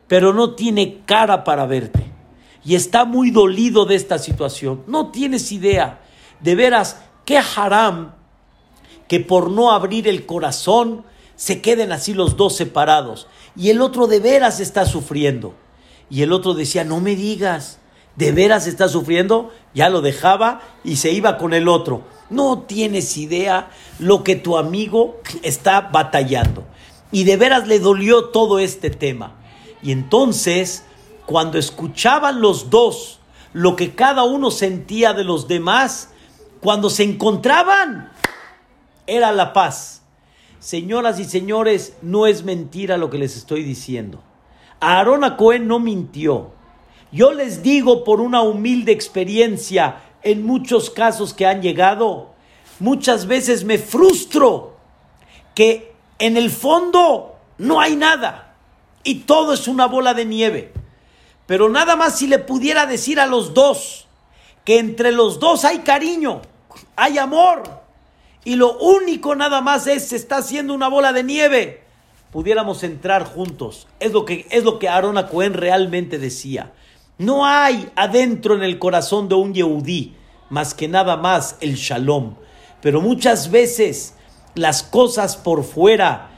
pero 0.07 0.33
no 0.33 0.55
tiene 0.55 1.01
cara 1.05 1.43
para 1.43 1.65
verte. 1.65 2.05
Y 2.63 2.75
está 2.75 3.05
muy 3.05 3.31
dolido 3.31 3.85
de 3.85 3.95
esta 3.95 4.19
situación. 4.19 4.83
No 4.87 5.11
tienes 5.11 5.51
idea. 5.51 6.01
De 6.41 6.53
veras, 6.55 7.01
qué 7.23 7.37
haram 7.37 8.13
que 9.07 9.19
por 9.19 9.49
no 9.49 9.71
abrir 9.71 10.07
el 10.07 10.25
corazón 10.25 11.05
se 11.35 11.61
queden 11.61 11.91
así 11.91 12.13
los 12.13 12.35
dos 12.35 12.55
separados. 12.55 13.27
Y 13.55 13.69
el 13.69 13.81
otro 13.81 14.07
de 14.07 14.19
veras 14.19 14.59
está 14.59 14.85
sufriendo. 14.85 15.53
Y 16.09 16.23
el 16.23 16.33
otro 16.33 16.53
decía, 16.53 16.83
no 16.83 16.99
me 16.99 17.15
digas, 17.15 17.79
¿de 18.15 18.31
veras 18.31 18.67
está 18.67 18.89
sufriendo? 18.89 19.51
Ya 19.73 19.89
lo 19.89 20.01
dejaba 20.01 20.61
y 20.83 20.97
se 20.97 21.11
iba 21.11 21.37
con 21.37 21.53
el 21.53 21.67
otro. 21.67 22.03
No 22.29 22.63
tienes 22.63 23.15
idea 23.17 23.69
lo 23.99 24.23
que 24.23 24.35
tu 24.35 24.57
amigo 24.57 25.21
está 25.41 25.81
batallando. 25.81 26.65
Y 27.11 27.23
de 27.23 27.37
veras 27.37 27.67
le 27.67 27.79
dolió 27.79 28.25
todo 28.25 28.59
este 28.59 28.89
tema. 28.89 29.35
Y 29.81 29.91
entonces, 29.91 30.85
cuando 31.25 31.57
escuchaban 31.57 32.41
los 32.41 32.69
dos 32.69 33.19
lo 33.53 33.75
que 33.75 33.95
cada 33.95 34.23
uno 34.23 34.51
sentía 34.51 35.13
de 35.13 35.23
los 35.23 35.47
demás, 35.47 36.11
cuando 36.59 36.89
se 36.89 37.03
encontraban, 37.03 38.11
era 39.07 39.31
la 39.31 39.53
paz. 39.53 40.03
Señoras 40.59 41.19
y 41.19 41.25
señores, 41.25 41.97
no 42.01 42.27
es 42.27 42.43
mentira 42.43 42.97
lo 42.97 43.09
que 43.09 43.17
les 43.17 43.35
estoy 43.35 43.63
diciendo. 43.63 44.21
Aarón 44.79 45.23
a 45.23 45.37
Cohen 45.37 45.67
no 45.67 45.79
mintió. 45.79 46.51
Yo 47.11 47.31
les 47.31 47.63
digo 47.63 48.03
por 48.03 48.21
una 48.21 48.41
humilde 48.41 48.91
experiencia 48.91 50.03
en 50.21 50.45
muchos 50.45 50.89
casos 50.89 51.33
que 51.33 51.45
han 51.45 51.61
llegado, 51.61 52.33
muchas 52.79 53.27
veces 53.27 53.63
me 53.63 53.77
frustro 53.77 54.75
que 55.55 55.95
en 56.19 56.37
el 56.37 56.49
fondo 56.51 57.35
no 57.57 57.79
hay 57.79 57.95
nada 57.95 58.55
y 59.03 59.19
todo 59.21 59.53
es 59.53 59.67
una 59.67 59.87
bola 59.87 60.13
de 60.13 60.25
nieve. 60.25 60.73
Pero 61.45 61.69
nada 61.69 61.95
más 61.95 62.17
si 62.17 62.27
le 62.27 62.39
pudiera 62.39 62.85
decir 62.85 63.19
a 63.19 63.25
los 63.25 63.53
dos 63.53 64.07
que 64.65 64.79
entre 64.79 65.11
los 65.11 65.39
dos 65.39 65.63
hay 65.63 65.79
cariño, 65.79 66.41
hay 66.95 67.17
amor 67.17 67.63
y 68.43 68.55
lo 68.55 68.77
único 68.77 69.35
nada 69.35 69.61
más 69.61 69.87
es 69.87 70.09
se 70.09 70.15
está 70.15 70.37
haciendo 70.37 70.73
una 70.73 70.87
bola 70.87 71.13
de 71.13 71.23
nieve, 71.23 71.83
pudiéramos 72.31 72.83
entrar 72.83 73.25
juntos. 73.25 73.87
Es 73.99 74.11
lo 74.11 74.25
que 74.25 74.45
es 74.49 74.63
lo 74.63 74.79
que 74.79 74.89
Cohen 75.29 75.53
realmente 75.53 76.17
decía. 76.17 76.73
No 77.17 77.45
hay 77.45 77.89
adentro 77.95 78.55
en 78.55 78.63
el 78.63 78.77
corazón 78.77 79.27
de 79.27 79.35
un 79.35 79.53
Yehudí 79.53 80.15
más 80.49 80.73
que 80.73 80.87
nada 80.87 81.17
más 81.17 81.57
el 81.61 81.75
shalom. 81.75 82.35
Pero 82.81 83.01
muchas 83.01 83.51
veces 83.51 84.15
las 84.57 84.83
cosas 84.83 85.37
por 85.37 85.63
fuera, 85.63 86.29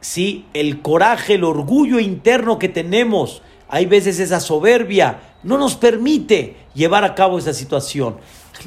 ¿sí? 0.00 0.46
el 0.54 0.82
coraje, 0.82 1.34
el 1.34 1.44
orgullo 1.44 2.00
interno 2.00 2.58
que 2.58 2.68
tenemos, 2.68 3.42
hay 3.68 3.86
veces 3.86 4.18
esa 4.18 4.40
soberbia, 4.40 5.20
no 5.42 5.58
nos 5.58 5.76
permite 5.76 6.56
llevar 6.74 7.04
a 7.04 7.14
cabo 7.14 7.38
esa 7.38 7.52
situación. 7.52 8.16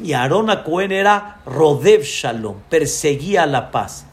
Y 0.03 0.13
Aarón 0.13 0.49
Cohen 0.63 0.91
era 0.91 1.41
Rodev 1.45 2.03
Shalom, 2.03 2.57
perseguía 2.69 3.45
la 3.45 3.71
paz. 3.71 4.05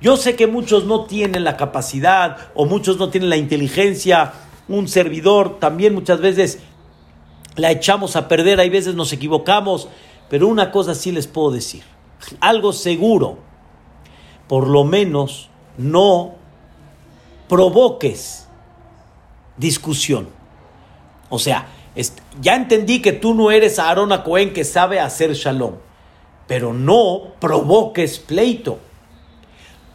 Yo 0.00 0.16
sé 0.16 0.34
que 0.34 0.48
muchos 0.48 0.84
no 0.84 1.04
tienen 1.04 1.44
la 1.44 1.56
capacidad 1.56 2.50
o 2.54 2.66
muchos 2.66 2.98
no 2.98 3.08
tienen 3.10 3.30
la 3.30 3.36
inteligencia. 3.36 4.32
Un 4.68 4.88
servidor 4.88 5.60
también 5.60 5.94
muchas 5.94 6.20
veces 6.20 6.58
la 7.54 7.70
echamos 7.70 8.16
a 8.16 8.26
perder, 8.28 8.58
hay 8.58 8.70
veces 8.70 8.94
nos 8.94 9.12
equivocamos, 9.12 9.88
pero 10.28 10.48
una 10.48 10.72
cosa 10.72 10.94
sí 10.94 11.12
les 11.12 11.26
puedo 11.26 11.50
decir, 11.50 11.82
algo 12.40 12.72
seguro, 12.72 13.38
por 14.48 14.68
lo 14.68 14.84
menos 14.84 15.50
no 15.78 16.34
provoques 17.48 18.48
discusión. 19.56 20.28
O 21.28 21.38
sea, 21.38 21.66
ya 22.40 22.54
entendí 22.54 23.00
que 23.00 23.12
tú 23.12 23.34
no 23.34 23.50
eres 23.50 23.78
Aarón 23.78 24.10
Cohen 24.22 24.52
que 24.52 24.64
sabe 24.64 25.00
hacer 25.00 25.34
shalom, 25.34 25.74
pero 26.46 26.72
no 26.72 27.34
provoques 27.38 28.18
pleito. 28.18 28.78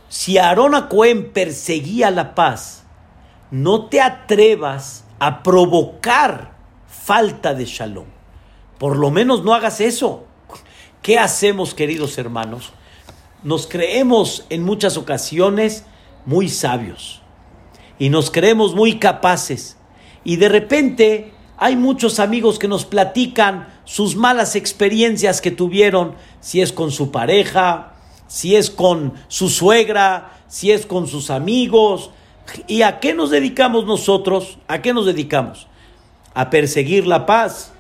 Si 0.10 0.38
Aarón 0.38 0.88
Cohen 0.88 1.32
perseguía 1.32 2.12
la 2.12 2.36
paz, 2.36 2.84
no 3.52 3.86
te 3.86 4.02
atrevas 4.02 5.06
a 5.20 5.44
provocar 5.44 6.56
falta 6.88 7.54
de 7.54 7.66
shalom. 7.66 8.06
Por 8.78 8.98
lo 8.98 9.12
menos 9.12 9.44
no 9.44 9.54
hagas 9.54 9.82
eso. 9.82 10.26
¿Qué 11.02 11.18
hacemos, 11.18 11.74
queridos 11.74 12.18
hermanos? 12.18 12.74
Nos 13.44 13.68
creemos 13.68 14.46
en 14.50 14.64
muchas 14.64 14.98
ocasiones 14.98 15.86
muy 16.26 16.50
sabios 16.50 17.22
y 18.00 18.10
nos 18.10 18.32
creemos 18.32 18.76
muy 18.76 19.00
capaces. 19.00 19.78
Y 20.24 20.38
de 20.38 20.50
repente 20.50 21.34
hay 21.58 21.76
muchos 21.76 22.20
amigos 22.20 22.60
que 22.60 22.68
nos 22.68 22.86
platican 22.86 23.68
sus 23.86 24.16
malas 24.16 24.56
experiencias 24.56 25.42
que 25.42 25.52
tuvieron, 25.52 26.16
si 26.40 26.62
es 26.62 26.72
con 26.72 26.92
su 26.92 27.12
pareja, 27.12 27.94
si 28.28 28.56
es 28.56 28.70
con 28.70 29.14
su 29.28 29.50
suegra, 29.50 30.34
si 30.48 30.72
es 30.72 30.86
con 30.86 31.08
sus 31.08 31.30
amigos. 31.30 32.12
¿Y 32.68 32.82
a 32.82 33.00
qué 33.00 33.14
nos 33.14 33.30
dedicamos 33.30 33.86
nosotros? 33.86 34.60
¿A 34.68 34.82
qué 34.82 34.94
nos 34.94 35.06
dedicamos? 35.06 35.68
A 36.34 36.50
perseguir 36.50 37.08
la 37.08 37.26
paz. 37.26 37.74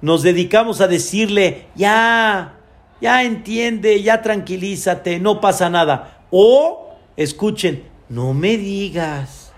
Nos 0.00 0.22
dedicamos 0.22 0.80
a 0.80 0.88
decirle, 0.88 1.68
ya, 1.76 2.56
ya 3.02 3.24
entiende, 3.24 4.00
ya 4.00 4.22
tranquilízate, 4.22 5.18
no 5.18 5.40
pasa 5.40 5.68
nada. 5.68 6.20
O, 6.30 6.94
escuchen, 7.16 7.82
no 8.08 8.32
me 8.32 8.56
digas, 8.56 9.52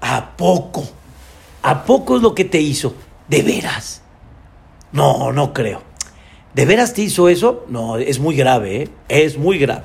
¿a 0.00 0.36
poco? 0.36 0.82
¿A 1.62 1.84
poco 1.84 2.16
es 2.16 2.22
lo 2.22 2.34
que 2.34 2.44
te 2.44 2.60
hizo? 2.60 2.92
¿De 3.28 3.42
veras? 3.42 4.02
No, 4.90 5.32
no 5.32 5.52
creo. 5.54 5.82
¿De 6.52 6.66
veras 6.66 6.92
te 6.92 7.02
hizo 7.02 7.28
eso? 7.28 7.64
No, 7.68 7.98
es 7.98 8.18
muy 8.18 8.34
grave, 8.34 8.82
¿eh? 8.82 8.88
es 9.08 9.38
muy 9.38 9.56
grave. 9.56 9.84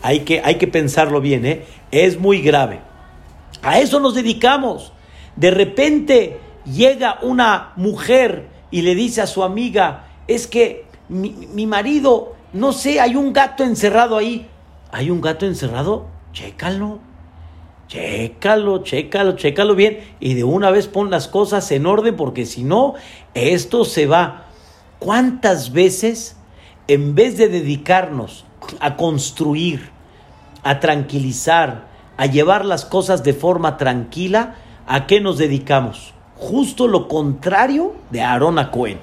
Hay 0.00 0.20
que, 0.20 0.40
hay 0.44 0.54
que 0.54 0.68
pensarlo 0.68 1.20
bien, 1.20 1.44
¿eh? 1.44 1.64
es 1.90 2.16
muy 2.16 2.40
grave. 2.40 2.78
A 3.60 3.80
eso 3.80 3.98
nos 3.98 4.14
dedicamos. 4.14 4.92
De 5.34 5.50
repente 5.50 6.38
llega 6.64 7.18
una 7.22 7.72
mujer 7.74 8.46
y 8.70 8.82
le 8.82 8.94
dice 8.94 9.20
a 9.20 9.26
su 9.26 9.42
amiga, 9.42 10.04
es 10.28 10.46
que 10.46 10.87
mi, 11.08 11.66
marido, 11.66 12.34
no 12.52 12.72
sé, 12.72 13.00
hay 13.00 13.16
un 13.16 13.32
gato 13.32 13.64
encerrado 13.64 14.16
ahí. 14.16 14.48
¿Hay 14.92 15.10
un 15.10 15.20
gato 15.20 15.46
encerrado? 15.46 16.06
Chécalo. 16.32 16.98
Chécalo, 17.88 18.82
chécalo, 18.82 19.32
chécalo 19.36 19.74
bien. 19.74 20.00
Y 20.20 20.34
de 20.34 20.44
una 20.44 20.70
vez 20.70 20.86
pon 20.86 21.10
las 21.10 21.28
cosas 21.28 21.70
en 21.72 21.86
orden 21.86 22.16
porque 22.16 22.44
si 22.44 22.64
no, 22.64 22.94
esto 23.34 23.84
se 23.84 24.06
va. 24.06 24.44
¿Cuántas 24.98 25.72
veces, 25.72 26.36
en 26.86 27.14
vez 27.14 27.38
de 27.38 27.48
dedicarnos 27.48 28.44
a 28.80 28.96
construir, 28.96 29.90
a 30.62 30.80
tranquilizar, 30.80 31.88
a 32.16 32.26
llevar 32.26 32.64
las 32.64 32.84
cosas 32.84 33.22
de 33.22 33.32
forma 33.32 33.76
tranquila, 33.76 34.56
¿a 34.86 35.06
qué 35.06 35.20
nos 35.20 35.38
dedicamos? 35.38 36.12
Justo 36.36 36.88
lo 36.88 37.08
contrario 37.08 37.94
de 38.10 38.22
Aarón 38.22 38.62
Cohen. 38.70 38.98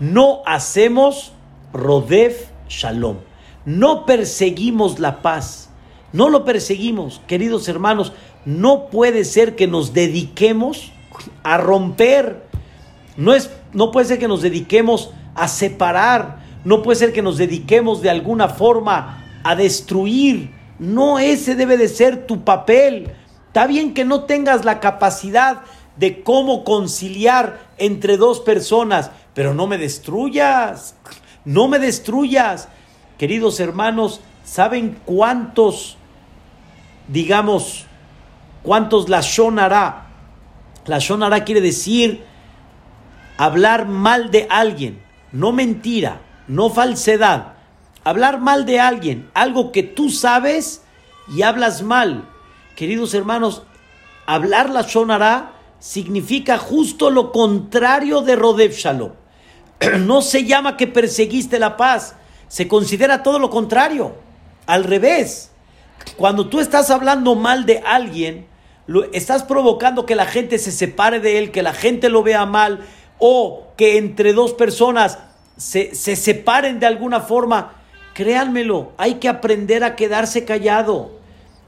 No 0.00 0.42
hacemos 0.44 1.32
Rodef 1.72 2.50
Shalom. 2.68 3.18
No 3.64 4.06
perseguimos 4.06 4.98
la 4.98 5.22
paz. 5.22 5.70
No 6.12 6.30
lo 6.30 6.44
perseguimos, 6.44 7.20
queridos 7.26 7.68
hermanos. 7.68 8.12
No 8.44 8.88
puede 8.88 9.24
ser 9.24 9.56
que 9.56 9.66
nos 9.66 9.92
dediquemos 9.92 10.92
a 11.42 11.58
romper. 11.58 12.46
No, 13.16 13.34
es, 13.34 13.50
no 13.72 13.90
puede 13.90 14.06
ser 14.06 14.18
que 14.18 14.28
nos 14.28 14.42
dediquemos 14.42 15.10
a 15.34 15.48
separar. 15.48 16.42
No 16.64 16.82
puede 16.82 16.98
ser 16.98 17.12
que 17.12 17.22
nos 17.22 17.36
dediquemos 17.36 18.00
de 18.00 18.10
alguna 18.10 18.48
forma 18.48 19.24
a 19.44 19.54
destruir. 19.54 20.54
No 20.78 21.18
ese 21.18 21.54
debe 21.54 21.76
de 21.76 21.88
ser 21.88 22.26
tu 22.26 22.44
papel. 22.44 23.10
Está 23.48 23.66
bien 23.66 23.92
que 23.92 24.04
no 24.04 24.24
tengas 24.24 24.64
la 24.64 24.80
capacidad 24.80 25.62
de 25.96 26.22
cómo 26.22 26.64
conciliar 26.64 27.58
entre 27.76 28.16
dos 28.16 28.40
personas, 28.40 29.10
pero 29.34 29.52
no 29.52 29.66
me 29.66 29.78
destruyas 29.78 30.94
no 31.48 31.66
me 31.66 31.78
destruyas. 31.78 32.68
Queridos 33.16 33.58
hermanos, 33.58 34.20
¿saben 34.44 35.00
cuántos, 35.06 35.96
digamos, 37.08 37.86
cuántos 38.62 39.08
la 39.08 39.22
shonará? 39.22 40.08
La 40.84 40.98
shonará 40.98 41.44
quiere 41.44 41.62
decir 41.62 42.22
hablar 43.38 43.88
mal 43.88 44.30
de 44.30 44.46
alguien, 44.50 45.02
no 45.32 45.52
mentira, 45.52 46.20
no 46.48 46.68
falsedad. 46.68 47.54
Hablar 48.04 48.40
mal 48.40 48.66
de 48.66 48.80
alguien, 48.80 49.30
algo 49.32 49.72
que 49.72 49.82
tú 49.82 50.10
sabes 50.10 50.82
y 51.34 51.42
hablas 51.42 51.80
mal. 51.80 52.28
Queridos 52.76 53.14
hermanos, 53.14 53.62
hablar 54.26 54.68
la 54.68 54.82
shonará 54.82 55.52
significa 55.78 56.58
justo 56.58 57.08
lo 57.08 57.32
contrario 57.32 58.20
de 58.20 58.36
Rodev 58.36 58.72
Shalom. 58.72 59.12
No 60.00 60.22
se 60.22 60.44
llama 60.44 60.76
que 60.76 60.86
perseguiste 60.86 61.58
la 61.58 61.76
paz, 61.76 62.14
se 62.48 62.68
considera 62.68 63.22
todo 63.22 63.38
lo 63.38 63.50
contrario, 63.50 64.14
al 64.66 64.84
revés. 64.84 65.50
Cuando 66.16 66.48
tú 66.48 66.60
estás 66.60 66.90
hablando 66.90 67.34
mal 67.34 67.66
de 67.66 67.78
alguien, 67.78 68.46
estás 69.12 69.42
provocando 69.42 70.06
que 70.06 70.16
la 70.16 70.26
gente 70.26 70.58
se 70.58 70.72
separe 70.72 71.20
de 71.20 71.38
él, 71.38 71.50
que 71.50 71.62
la 71.62 71.74
gente 71.74 72.08
lo 72.08 72.22
vea 72.22 72.46
mal, 72.46 72.80
o 73.18 73.68
que 73.76 73.98
entre 73.98 74.32
dos 74.32 74.52
personas 74.52 75.18
se, 75.56 75.94
se 75.94 76.16
separen 76.16 76.80
de 76.80 76.86
alguna 76.86 77.20
forma. 77.20 77.74
Créanmelo, 78.14 78.92
hay 78.96 79.14
que 79.14 79.28
aprender 79.28 79.84
a 79.84 79.96
quedarse 79.96 80.44
callado. 80.44 81.18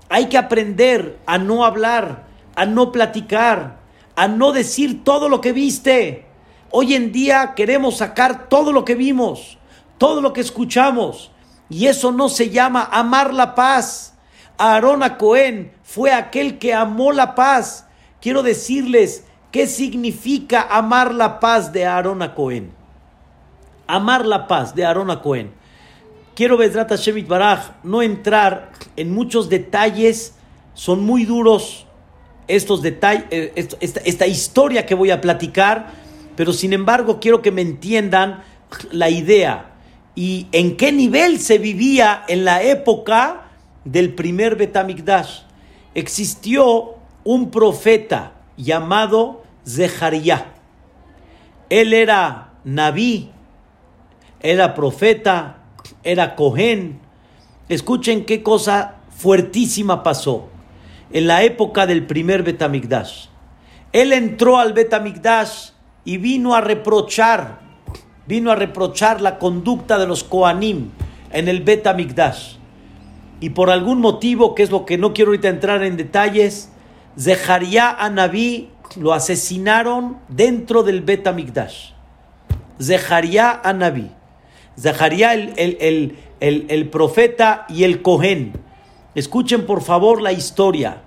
Hay 0.08 0.26
que 0.26 0.38
aprender 0.38 1.18
a 1.26 1.38
no 1.38 1.64
hablar, 1.64 2.24
a 2.56 2.66
no 2.66 2.90
platicar, 2.90 3.78
a 4.16 4.26
no 4.26 4.52
decir 4.52 5.04
todo 5.04 5.28
lo 5.28 5.40
que 5.40 5.52
viste. 5.52 6.29
Hoy 6.70 6.94
en 6.94 7.12
día 7.12 7.54
queremos 7.54 7.98
sacar 7.98 8.48
todo 8.48 8.72
lo 8.72 8.84
que 8.84 8.94
vimos, 8.94 9.58
todo 9.98 10.20
lo 10.20 10.32
que 10.32 10.40
escuchamos. 10.40 11.32
Y 11.68 11.86
eso 11.86 12.12
no 12.12 12.28
se 12.28 12.50
llama 12.50 12.88
amar 12.90 13.34
la 13.34 13.54
paz. 13.54 14.14
Aarón 14.58 15.02
a 15.02 15.18
Cohen 15.18 15.72
fue 15.82 16.12
aquel 16.12 16.58
que 16.58 16.74
amó 16.74 17.12
la 17.12 17.34
paz. 17.34 17.86
Quiero 18.20 18.42
decirles 18.42 19.24
qué 19.50 19.66
significa 19.66 20.62
amar 20.62 21.14
la 21.14 21.40
paz 21.40 21.72
de 21.72 21.86
Aarón 21.86 22.22
a 22.22 22.34
Cohen. 22.34 22.72
Amar 23.86 24.26
la 24.26 24.46
paz 24.46 24.74
de 24.74 24.84
Aarón 24.84 25.10
a 25.10 25.22
Cohen 25.22 25.60
quiero, 26.40 26.56
Bezrat 26.56 26.90
Shemit 26.96 27.28
Baraj, 27.28 27.72
no 27.82 28.00
entrar 28.00 28.70
en 28.96 29.12
muchos 29.12 29.50
detalles, 29.50 30.36
son 30.72 31.04
muy 31.04 31.26
duros 31.26 31.86
estos 32.48 32.80
detalles, 32.80 33.26
eh, 33.30 33.52
esta, 33.78 34.00
esta 34.00 34.26
historia 34.26 34.86
que 34.86 34.94
voy 34.94 35.10
a 35.10 35.20
platicar, 35.20 35.92
pero 36.41 36.55
sin 36.55 36.72
embargo 36.72 37.20
quiero 37.20 37.43
que 37.43 37.51
me 37.51 37.61
entiendan 37.61 38.43
la 38.93 39.11
idea 39.11 39.72
y 40.14 40.47
en 40.53 40.78
qué 40.78 40.91
nivel 40.91 41.38
se 41.38 41.59
vivía 41.59 42.22
en 42.28 42.47
la 42.47 42.62
época 42.62 43.51
del 43.84 44.14
primer 44.14 44.57
Betamikdash. 44.57 45.41
Existió 45.95 46.95
un 47.24 47.51
profeta 47.51 48.32
llamado 48.57 49.43
Zeharia. 49.68 50.47
Él 51.68 51.93
era 51.93 52.55
Naví, 52.64 53.30
era 54.41 54.72
profeta, 54.72 55.59
era 56.03 56.36
Cohen. 56.36 57.01
Escuchen 57.68 58.24
qué 58.24 58.43
cosa 58.43 58.95
fuertísima 59.14 60.03
pasó 60.03 60.49
en 61.12 61.26
la 61.26 61.43
época 61.43 61.84
del 61.84 62.07
primer 62.07 62.43
Betamigdash. 62.43 63.26
Él 63.93 64.14
entró 64.14 64.59
al 64.59 64.72
Betamigdash 64.72 65.72
y 66.11 66.18
vino 66.18 66.56
a 66.56 66.61
reprochar, 66.61 67.61
vino 68.26 68.50
a 68.50 68.56
reprochar 68.56 69.20
la 69.20 69.38
conducta 69.38 69.96
de 69.96 70.08
los 70.08 70.24
Koanim 70.24 70.90
en 71.30 71.46
el 71.46 71.62
Betamigdash. 71.62 72.56
Y 73.38 73.50
por 73.50 73.70
algún 73.70 74.00
motivo, 74.00 74.56
que 74.56 74.64
es 74.64 74.72
lo 74.72 74.84
que 74.86 74.98
no 74.98 75.12
quiero 75.12 75.30
ahorita 75.30 75.46
entrar 75.46 75.84
en 75.84 75.96
detalles, 75.96 76.72
Zeharia 77.16 77.90
a 77.90 78.11
Naví 78.11 78.70
lo 78.96 79.12
asesinaron 79.12 80.18
dentro 80.26 80.82
del 80.82 81.02
Betamigdash. 81.02 81.92
Zeharia 82.82 83.61
a 83.62 83.72
Naví. 83.72 84.11
Zaharia 84.76 85.32
el, 85.34 86.18
el, 86.40 86.88
profeta 86.88 87.66
y 87.68 87.84
el 87.84 88.02
Cohen. 88.02 88.54
Escuchen 89.14 89.64
por 89.64 89.80
favor 89.80 90.20
la 90.20 90.32
historia. 90.32 91.02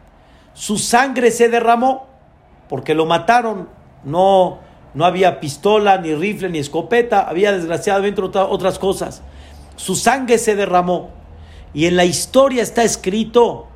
Su 0.54 0.78
sangre 0.78 1.30
se 1.30 1.50
derramó 1.50 2.08
porque 2.70 2.94
lo 2.94 3.06
mataron. 3.06 3.68
No, 4.06 4.60
no 4.94 5.06
había 5.06 5.40
pistola, 5.40 5.98
ni 5.98 6.14
rifle, 6.14 6.50
ni 6.50 6.60
escopeta. 6.60 7.22
Había 7.22 7.52
desgraciadamente 7.52 8.22
otras 8.22 8.80
cosas. 8.80 9.22
Su 9.76 9.96
sangre 9.96 10.38
se 10.38 10.56
derramó. 10.56 11.12
Y 11.74 11.86
en 11.86 11.96
la 11.96 12.06
historia 12.06 12.62
está 12.62 12.84
escrito 12.84 13.68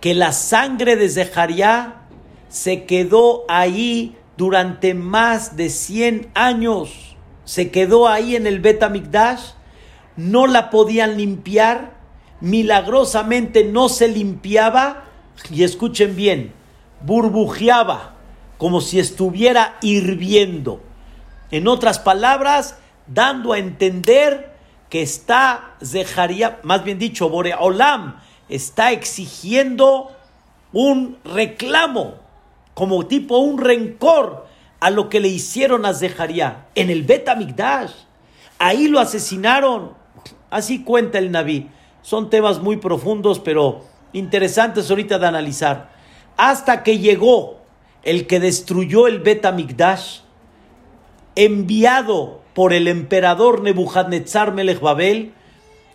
que 0.00 0.14
la 0.14 0.32
sangre 0.32 0.96
de 0.96 1.08
Zeharia 1.08 1.94
se 2.48 2.84
quedó 2.84 3.44
ahí 3.48 4.16
durante 4.36 4.94
más 4.94 5.56
de 5.56 5.68
100 5.68 6.30
años 6.34 7.12
se 7.44 7.70
quedó 7.70 8.08
ahí 8.08 8.36
en 8.36 8.46
el 8.46 8.60
Betamigdash, 8.60 9.52
no 10.16 10.46
la 10.46 10.70
podían 10.70 11.16
limpiar, 11.16 11.94
milagrosamente 12.40 13.64
no 13.64 13.88
se 13.88 14.08
limpiaba, 14.08 15.04
y 15.50 15.64
escuchen 15.64 16.14
bien, 16.14 16.52
burbujeaba, 17.00 18.11
como 18.62 18.80
si 18.80 19.00
estuviera 19.00 19.76
hirviendo. 19.82 20.80
En 21.50 21.66
otras 21.66 21.98
palabras, 21.98 22.78
dando 23.08 23.52
a 23.52 23.58
entender 23.58 24.52
que 24.88 25.02
está 25.02 25.74
Zeharia, 25.84 26.60
más 26.62 26.84
bien 26.84 26.96
dicho, 26.96 27.28
Boreolam, 27.28 28.20
está 28.48 28.92
exigiendo 28.92 30.12
un 30.72 31.18
reclamo, 31.24 32.14
como 32.72 33.04
tipo 33.06 33.38
un 33.38 33.58
rencor 33.58 34.46
a 34.78 34.90
lo 34.90 35.08
que 35.08 35.18
le 35.18 35.26
hicieron 35.26 35.84
a 35.84 35.92
Zeharia 35.92 36.66
en 36.76 36.88
el 36.90 37.02
Bet 37.02 37.28
Ahí 38.60 38.86
lo 38.86 39.00
asesinaron. 39.00 39.94
Así 40.50 40.84
cuenta 40.84 41.18
el 41.18 41.32
Naví. 41.32 41.68
Son 42.02 42.30
temas 42.30 42.60
muy 42.60 42.76
profundos, 42.76 43.40
pero 43.40 43.86
interesantes 44.12 44.88
ahorita 44.88 45.18
de 45.18 45.26
analizar. 45.26 45.90
Hasta 46.36 46.84
que 46.84 47.00
llegó 47.00 47.61
el 48.02 48.26
que 48.26 48.40
destruyó 48.40 49.06
el 49.06 49.20
Bet 49.20 49.46
enviado 51.34 52.42
por 52.54 52.72
el 52.72 52.88
emperador 52.88 53.62
Nebuchadnezzar 53.62 54.52
Melech 54.52 54.80
Babel, 54.80 55.32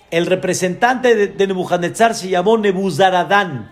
el 0.09 0.25
representante 0.25 1.15
de, 1.15 1.47
Nebuchadnezzar 1.47 2.15
se 2.15 2.29
llamó 2.29 2.57
Nebuzaradán. 2.57 3.71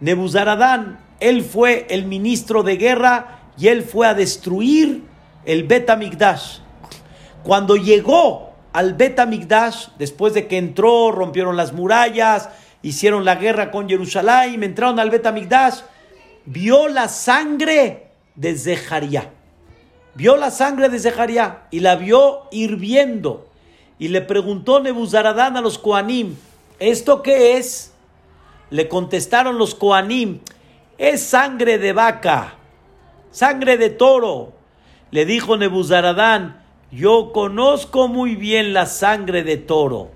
Nebuzaradán, 0.00 1.00
él 1.20 1.42
fue 1.42 1.86
el 1.88 2.04
ministro 2.04 2.62
de 2.62 2.76
guerra 2.76 3.40
y 3.56 3.68
él 3.68 3.82
fue 3.82 4.06
a 4.06 4.14
destruir 4.14 5.04
el 5.46 5.64
Bet 5.64 5.90
Cuando 7.42 7.76
llegó 7.76 8.52
al 8.72 8.94
Bet 8.94 9.18
después 9.98 10.34
de 10.34 10.46
que 10.46 10.58
entró, 10.58 11.12
rompieron 11.12 11.56
las 11.56 11.72
murallas, 11.72 12.50
hicieron 12.82 13.24
la 13.24 13.36
guerra 13.36 13.70
con 13.70 13.88
Jerusalén, 13.88 14.62
entraron 14.62 15.00
al 15.00 15.10
Bet 15.10 15.26
vio 16.46 16.88
la 16.88 17.08
sangre 17.08 18.08
de 18.34 18.56
Zeharia. 18.56 19.30
Vio 20.14 20.36
la 20.36 20.50
sangre 20.50 20.88
de 20.88 20.98
Zeharia 20.98 21.62
y 21.70 21.80
la 21.80 21.96
vio 21.96 22.42
hirviendo. 22.50 23.46
Y 23.98 24.08
le 24.08 24.20
preguntó 24.20 24.80
Nebuzaradán 24.80 25.56
a 25.56 25.60
los 25.60 25.78
Koanim, 25.78 26.36
¿esto 26.78 27.22
qué 27.22 27.56
es? 27.56 27.92
Le 28.70 28.88
contestaron 28.88 29.58
los 29.58 29.74
Koanim, 29.74 30.40
es 30.98 31.22
sangre 31.22 31.78
de 31.78 31.92
vaca 31.92 32.58
sangre 33.34 33.76
de 33.76 33.90
toro. 33.90 34.52
Le 35.10 35.26
dijo 35.26 35.56
Nebuzaradán, 35.56 36.62
yo 36.90 37.32
conozco 37.32 38.08
muy 38.08 38.36
bien 38.36 38.72
la 38.72 38.86
sangre 38.86 39.42
de 39.42 39.56
toro. 39.56 40.10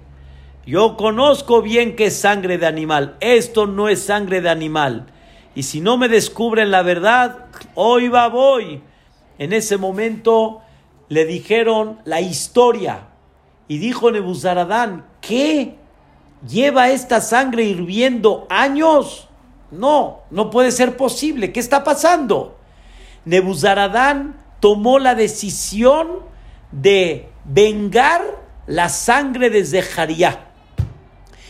Yo 0.64 0.96
conozco 0.96 1.60
bien 1.62 1.96
que 1.96 2.06
es 2.06 2.16
sangre 2.16 2.58
de 2.58 2.66
animal. 2.66 3.16
Esto 3.20 3.66
no 3.66 3.88
es 3.88 4.02
sangre 4.02 4.40
de 4.40 4.50
animal. 4.50 5.06
Y 5.54 5.62
si 5.64 5.80
no 5.80 5.96
me 5.96 6.08
descubren 6.08 6.70
la 6.70 6.82
verdad, 6.82 7.46
hoy 7.74 8.08
va 8.08 8.28
voy. 8.28 8.82
En 9.38 9.52
ese 9.52 9.76
momento 9.76 10.62
le 11.08 11.24
dijeron 11.24 12.00
la 12.04 12.20
historia. 12.20 13.08
Y 13.66 13.78
dijo 13.78 14.10
Nebuzaradán, 14.10 15.06
¿qué? 15.20 15.76
¿Lleva 16.46 16.90
esta 16.90 17.20
sangre 17.20 17.64
hirviendo 17.64 18.46
años? 18.48 19.28
No, 19.70 20.20
no 20.30 20.50
puede 20.50 20.70
ser 20.70 20.96
posible. 20.96 21.52
¿Qué 21.52 21.60
está 21.60 21.84
pasando? 21.84 22.56
Nebuzaradán 23.24 24.36
tomó 24.60 24.98
la 24.98 25.14
decisión 25.14 26.20
de 26.72 27.28
vengar 27.44 28.22
la 28.66 28.88
sangre 28.88 29.50
de 29.50 29.64
Zeharia. 29.64 30.46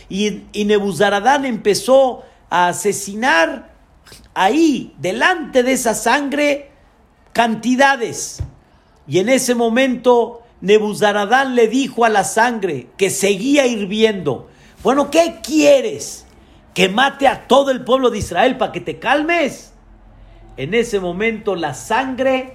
Y, 0.09 0.43
y 0.51 0.65
Nebuzaradán 0.65 1.45
empezó 1.45 2.23
a 2.49 2.69
asesinar 2.69 3.68
ahí, 4.39 4.93
delante 4.99 5.63
de 5.63 5.73
esa 5.73 5.93
sangre, 5.93 6.71
cantidades. 7.33 8.41
Y 9.05 9.19
en 9.19 9.27
ese 9.27 9.53
momento 9.53 10.43
Nebuzaradán 10.61 11.55
le 11.55 11.67
dijo 11.67 12.05
a 12.05 12.09
la 12.09 12.23
sangre 12.23 12.87
que 12.95 13.09
seguía 13.09 13.67
hirviendo, 13.67 14.47
bueno, 14.81 15.11
¿qué 15.11 15.41
quieres? 15.43 16.25
¿Que 16.73 16.87
mate 16.87 17.27
a 17.27 17.47
todo 17.47 17.71
el 17.71 17.83
pueblo 17.83 18.11
de 18.11 18.19
Israel 18.19 18.55
para 18.57 18.71
que 18.71 18.79
te 18.79 18.97
calmes? 18.97 19.73
En 20.55 20.73
ese 20.73 21.01
momento 21.01 21.55
la 21.55 21.73
sangre 21.73 22.53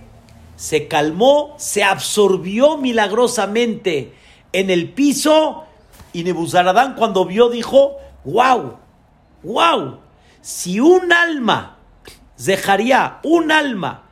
se 0.57 0.89
calmó, 0.89 1.55
se 1.59 1.85
absorbió 1.85 2.78
milagrosamente 2.78 4.14
en 4.55 4.70
el 4.70 4.91
piso 4.95 5.64
y 6.14 6.24
Nebuzaradán 6.24 6.95
cuando 6.95 7.26
vio 7.26 7.51
dijo, 7.51 7.97
wow, 8.24 8.78
wow, 9.43 9.99
si 10.41 10.80
un 10.80 11.12
alma 11.12 11.74
Zeharia, 12.39 13.18
un 13.22 13.53
alma. 13.53 14.03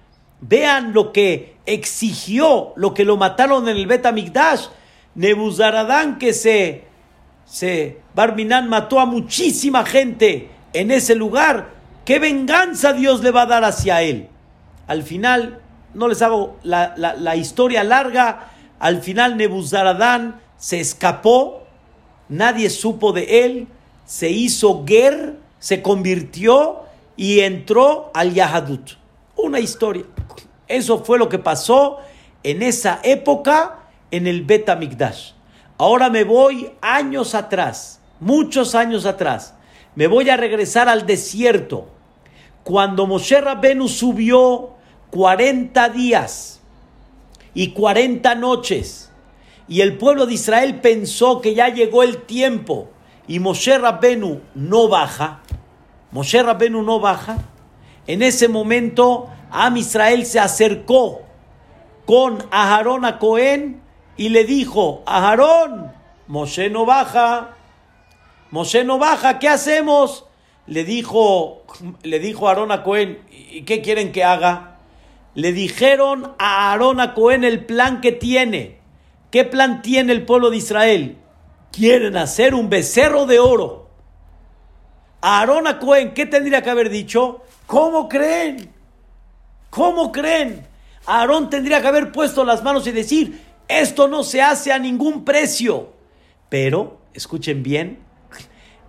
Vean 0.40 0.92
lo 0.92 1.12
que 1.12 1.56
exigió, 1.66 2.72
lo 2.76 2.94
que 2.94 3.04
lo 3.04 3.16
mataron 3.16 3.68
en 3.68 3.76
el 3.76 3.86
Bet 3.86 4.06
Amigdash. 4.06 4.66
Nebuzaradán 5.14 6.18
que 6.18 6.32
se, 6.32 6.84
se, 7.44 8.00
Barminan 8.14 8.68
mató 8.68 8.98
a 8.98 9.06
muchísima 9.06 9.84
gente 9.84 10.50
en 10.72 10.90
ese 10.90 11.14
lugar. 11.14 11.70
¿Qué 12.04 12.18
venganza 12.18 12.92
Dios 12.92 13.22
le 13.22 13.30
va 13.30 13.42
a 13.42 13.46
dar 13.46 13.64
hacia 13.64 14.02
él? 14.02 14.28
Al 14.86 15.02
final, 15.02 15.60
no 15.94 16.08
les 16.08 16.22
hago 16.22 16.56
la, 16.62 16.94
la 16.96 17.36
historia 17.36 17.84
larga, 17.84 18.48
al 18.80 19.00
final 19.00 19.36
Nebuzaradán 19.36 20.40
se 20.56 20.80
escapó, 20.80 21.62
nadie 22.28 22.68
supo 22.70 23.12
de 23.12 23.44
él, 23.44 23.68
se 24.06 24.30
hizo 24.30 24.84
Ger, 24.86 25.36
se 25.60 25.82
convirtió 25.82 26.82
y 27.16 27.40
entró 27.40 28.10
al 28.14 28.32
Yahadut. 28.32 28.92
Una 29.36 29.60
historia. 29.60 30.04
Eso 30.68 31.04
fue 31.04 31.18
lo 31.18 31.28
que 31.28 31.38
pasó 31.38 31.98
en 32.42 32.62
esa 32.62 33.00
época 33.02 33.80
en 34.10 34.26
el 34.26 34.42
Bet 34.42 34.68
Amigdash. 34.68 35.32
Ahora 35.78 36.10
me 36.10 36.24
voy 36.24 36.70
años 36.80 37.34
atrás, 37.34 38.00
muchos 38.20 38.74
años 38.74 39.06
atrás. 39.06 39.54
Me 39.94 40.06
voy 40.06 40.30
a 40.30 40.36
regresar 40.36 40.88
al 40.88 41.06
desierto. 41.06 41.88
Cuando 42.62 43.06
Moshe 43.06 43.40
Rabbenu 43.40 43.88
subió 43.88 44.70
40 45.10 45.88
días 45.90 46.60
y 47.54 47.72
40 47.72 48.34
noches 48.36 49.10
y 49.68 49.80
el 49.80 49.98
pueblo 49.98 50.26
de 50.26 50.34
Israel 50.34 50.80
pensó 50.80 51.40
que 51.40 51.54
ya 51.54 51.68
llegó 51.68 52.02
el 52.02 52.18
tiempo 52.22 52.90
y 53.26 53.38
Moshe 53.38 53.78
Rabbenu 53.78 54.40
no 54.54 54.88
baja, 54.88 55.41
Moshe 56.12 56.42
Rabbenu 56.42 56.82
no 56.82 57.00
baja, 57.00 57.38
en 58.06 58.22
ese 58.22 58.48
momento 58.48 59.28
Am 59.50 59.76
Israel 59.76 60.24
se 60.24 60.40
acercó 60.40 61.22
con 62.06 62.44
Aharón 62.50 63.04
a 63.04 63.18
Cohen 63.18 63.82
y 64.16 64.30
le 64.30 64.44
dijo, 64.44 65.02
Aharón, 65.06 65.92
Moshe 66.26 66.70
no 66.70 66.86
baja, 66.86 67.56
Moshe 68.50 68.84
no 68.84 68.98
baja, 68.98 69.38
¿qué 69.38 69.48
hacemos? 69.48 70.26
Le 70.66 70.84
dijo, 70.84 71.62
le 72.02 72.18
dijo 72.18 72.48
Aarón 72.48 72.72
a 72.72 72.82
Cohen, 72.82 73.20
¿y 73.30 73.62
qué 73.62 73.82
quieren 73.82 74.12
que 74.12 74.24
haga? 74.24 74.78
Le 75.34 75.52
dijeron 75.52 76.34
a 76.38 76.70
Aarón 76.70 77.00
a 77.00 77.14
Cohen 77.14 77.44
el 77.44 77.64
plan 77.64 78.00
que 78.00 78.12
tiene. 78.12 78.78
¿Qué 79.30 79.44
plan 79.44 79.80
tiene 79.80 80.12
el 80.12 80.26
pueblo 80.26 80.50
de 80.50 80.58
Israel? 80.58 81.16
Quieren 81.72 82.18
hacer 82.18 82.54
un 82.54 82.68
becerro 82.68 83.24
de 83.24 83.38
oro. 83.38 83.81
Aarón 85.22 85.68
a 85.68 85.78
Cohen, 85.78 86.14
¿qué 86.14 86.26
tendría 86.26 86.62
que 86.62 86.70
haber 86.70 86.90
dicho? 86.90 87.42
¿Cómo 87.66 88.08
creen? 88.08 88.70
¿Cómo 89.70 90.10
creen? 90.10 90.66
Aarón 91.06 91.48
tendría 91.48 91.80
que 91.80 91.86
haber 91.86 92.10
puesto 92.10 92.44
las 92.44 92.64
manos 92.64 92.88
y 92.88 92.90
decir, 92.90 93.40
esto 93.68 94.08
no 94.08 94.24
se 94.24 94.42
hace 94.42 94.72
a 94.72 94.80
ningún 94.80 95.24
precio. 95.24 95.92
Pero, 96.48 96.98
escuchen 97.14 97.62
bien, 97.62 98.00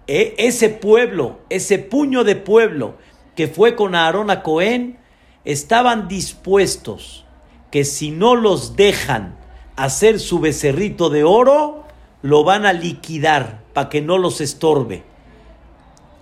e, 0.08 0.34
ese 0.40 0.70
pueblo, 0.70 1.40
ese 1.50 1.78
puño 1.78 2.24
de 2.24 2.36
pueblo 2.36 2.96
que 3.36 3.48
fue 3.48 3.76
con 3.76 3.94
Aarón 3.94 4.32
a 4.32 4.42
Cohen, 4.42 4.98
estaban 5.46 6.08
dispuestos 6.08 7.26
que 7.70 7.86
si 7.86 8.10
no 8.10 8.36
los 8.36 8.76
dejan 8.76 9.36
hacer 9.76 10.20
su 10.20 10.40
becerrito 10.40 11.12
de 11.12 11.24
oro, 11.24 11.84
lo 12.24 12.44
van 12.44 12.66
a 12.66 12.74
liquidar 12.74 13.62
para 13.74 13.90
que 13.90 14.02
no 14.02 14.18
los 14.18 14.42
estorbe. 14.42 15.13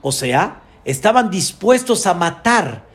O 0.02 0.12
sea, 0.12 0.62
estaban 0.86 1.30
dispuestos 1.30 2.08
a 2.08 2.14
matar 2.14 2.86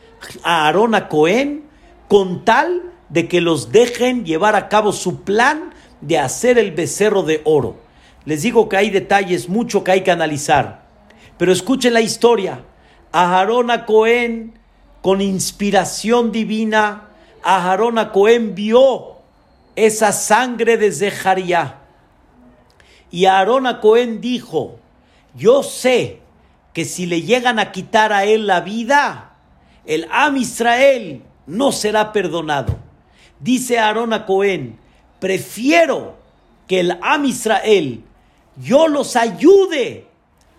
a 0.42 0.66
Aarón 0.66 0.94
a 0.94 1.08
Cohen 1.08 1.64
con 2.08 2.44
tal 2.44 2.92
de 3.08 3.28
que 3.28 3.40
los 3.40 3.72
dejen 3.72 4.24
llevar 4.24 4.56
a 4.56 4.68
cabo 4.68 4.92
su 4.92 5.22
plan 5.22 5.74
de 6.00 6.18
hacer 6.18 6.58
el 6.58 6.72
becerro 6.72 7.22
de 7.22 7.42
oro. 7.44 7.76
Les 8.24 8.42
digo 8.42 8.68
que 8.68 8.76
hay 8.76 8.90
detalles, 8.90 9.48
mucho 9.48 9.84
que 9.84 9.92
hay 9.92 10.00
que 10.02 10.10
analizar. 10.10 10.86
Pero 11.38 11.52
escuchen 11.52 11.94
la 11.94 12.00
historia. 12.00 12.64
A 13.12 13.38
Aarón 13.38 13.70
a 13.70 13.86
Cohen, 13.86 14.58
con 15.00 15.20
inspiración 15.20 16.32
divina, 16.32 17.08
a 17.42 17.70
Aarón 17.70 17.98
a 17.98 18.10
Cohen 18.10 18.54
vio 18.54 19.16
esa 19.76 20.10
sangre 20.10 20.76
de 20.76 20.90
Zeharia. 20.90 21.76
Y 23.10 23.26
Aarón 23.26 23.66
a 23.66 23.80
Cohen 23.80 24.20
dijo, 24.20 24.80
yo 25.34 25.62
sé 25.62 26.20
que 26.76 26.84
si 26.84 27.06
le 27.06 27.22
llegan 27.22 27.58
a 27.58 27.72
quitar 27.72 28.12
a 28.12 28.26
él 28.26 28.46
la 28.46 28.60
vida, 28.60 29.32
el 29.86 30.06
Am 30.12 30.36
Israel 30.36 31.22
no 31.46 31.72
será 31.72 32.12
perdonado. 32.12 32.76
Dice 33.40 33.78
Aarón 33.78 34.12
a 34.12 34.26
Cohen, 34.26 34.78
prefiero 35.18 36.16
que 36.68 36.80
el 36.80 36.98
Am 37.00 37.24
Israel 37.24 38.04
yo 38.62 38.88
los 38.88 39.16
ayude 39.16 40.06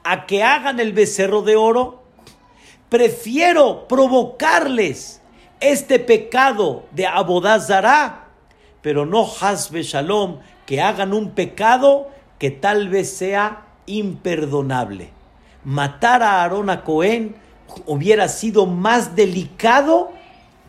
a 0.03 0.25
que 0.25 0.41
hagan 0.41 0.79
el 0.79 0.91
becerro 0.91 1.43
de 1.43 1.55
oro. 1.55 2.01
Prefiero 2.89 3.87
provocarles 3.87 5.21
este 5.59 5.99
pecado 5.99 6.85
de 6.93 7.05
Abodazará 7.05 8.23
pero 8.81 9.05
no 9.05 9.23
Hasbe 9.39 9.83
Shalom, 9.83 10.39
que 10.65 10.81
hagan 10.81 11.13
un 11.13 11.35
pecado 11.35 12.09
que 12.39 12.49
tal 12.49 12.89
vez 12.89 13.15
sea 13.15 13.67
imperdonable. 13.85 15.16
Matar 15.67 16.23
a 16.23 16.43
Aarón 16.43 16.69
a 16.69 16.85
Cohen 16.85 17.35
hubiera 17.87 18.29
sido 18.29 18.65
más 18.67 19.17
delicado 19.17 20.13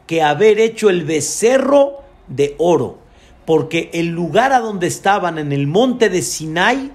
que 0.09 0.25
haber 0.25 0.59
hecho 0.59 0.91
el 0.91 1.05
becerro 1.05 2.03
de 2.27 2.57
oro, 2.59 2.99
porque 3.45 3.91
el 3.93 4.09
lugar 4.09 4.53
a 4.53 4.59
donde 4.59 4.89
estaban 4.89 5.39
en 5.39 5.53
el 5.53 5.69
monte 5.69 6.09
de 6.09 6.21
Sinai 6.21 6.91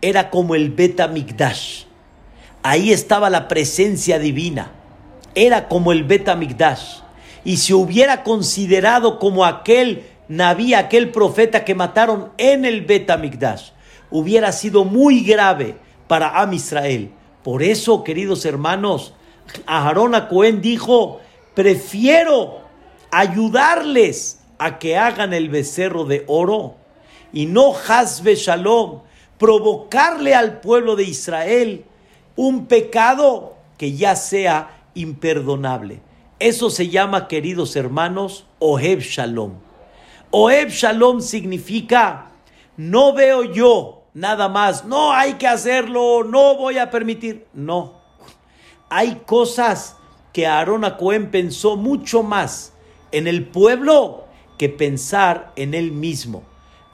era 0.00 0.30
como 0.30 0.54
el 0.54 0.70
Bet 0.70 1.00
Migdash. 1.10 1.86
Ahí 2.62 2.92
estaba 2.92 3.28
la 3.28 3.48
presencia 3.48 4.20
divina. 4.20 4.70
Era 5.34 5.66
como 5.66 5.90
el 5.90 6.04
Bet 6.04 6.32
Migdash. 6.36 7.00
Y 7.44 7.56
se 7.56 7.74
hubiera 7.74 8.22
considerado 8.22 9.18
como 9.18 9.44
aquel 9.44 10.04
Naví, 10.28 10.74
aquel 10.74 11.10
profeta 11.10 11.64
que 11.64 11.74
mataron 11.74 12.30
en 12.38 12.64
el 12.64 12.82
Betamigdash, 12.82 13.70
hubiera 14.12 14.52
sido 14.52 14.84
muy 14.84 15.24
grave 15.24 15.74
para 16.06 16.40
Am 16.40 16.52
Israel. 16.52 17.10
Por 17.48 17.62
eso, 17.62 18.04
queridos 18.04 18.44
hermanos, 18.44 19.14
Aarón 19.64 20.14
a 20.14 20.28
Cohen 20.28 20.60
dijo: 20.60 21.22
Prefiero 21.54 22.60
ayudarles 23.10 24.40
a 24.58 24.78
que 24.78 24.98
hagan 24.98 25.32
el 25.32 25.48
becerro 25.48 26.04
de 26.04 26.24
oro 26.26 26.74
y 27.32 27.46
no 27.46 27.72
Hasbe 27.74 28.34
Shalom, 28.34 29.00
provocarle 29.38 30.34
al 30.34 30.60
pueblo 30.60 30.94
de 30.94 31.04
Israel 31.04 31.86
un 32.36 32.66
pecado 32.66 33.54
que 33.78 33.94
ya 33.94 34.14
sea 34.14 34.82
imperdonable. 34.92 36.02
Eso 36.40 36.68
se 36.68 36.90
llama, 36.90 37.28
queridos 37.28 37.76
hermanos, 37.76 38.44
Oheb 38.58 39.00
Shalom. 39.00 39.54
Oeb 40.32 40.68
Shalom 40.68 41.22
significa, 41.22 42.30
no 42.76 43.14
veo 43.14 43.42
yo 43.42 43.97
nada 44.14 44.48
más, 44.48 44.84
no 44.84 45.12
hay 45.12 45.34
que 45.34 45.46
hacerlo, 45.46 46.24
no 46.24 46.56
voy 46.56 46.78
a 46.78 46.90
permitir. 46.90 47.46
No, 47.52 48.00
hay 48.88 49.22
cosas 49.26 49.96
que 50.32 50.46
Aarón 50.46 50.84
Cohen 50.98 51.30
pensó 51.30 51.76
mucho 51.76 52.22
más 52.22 52.72
en 53.12 53.26
el 53.26 53.46
pueblo 53.46 54.24
que 54.58 54.68
pensar 54.68 55.52
en 55.56 55.74
él 55.74 55.92
mismo. 55.92 56.42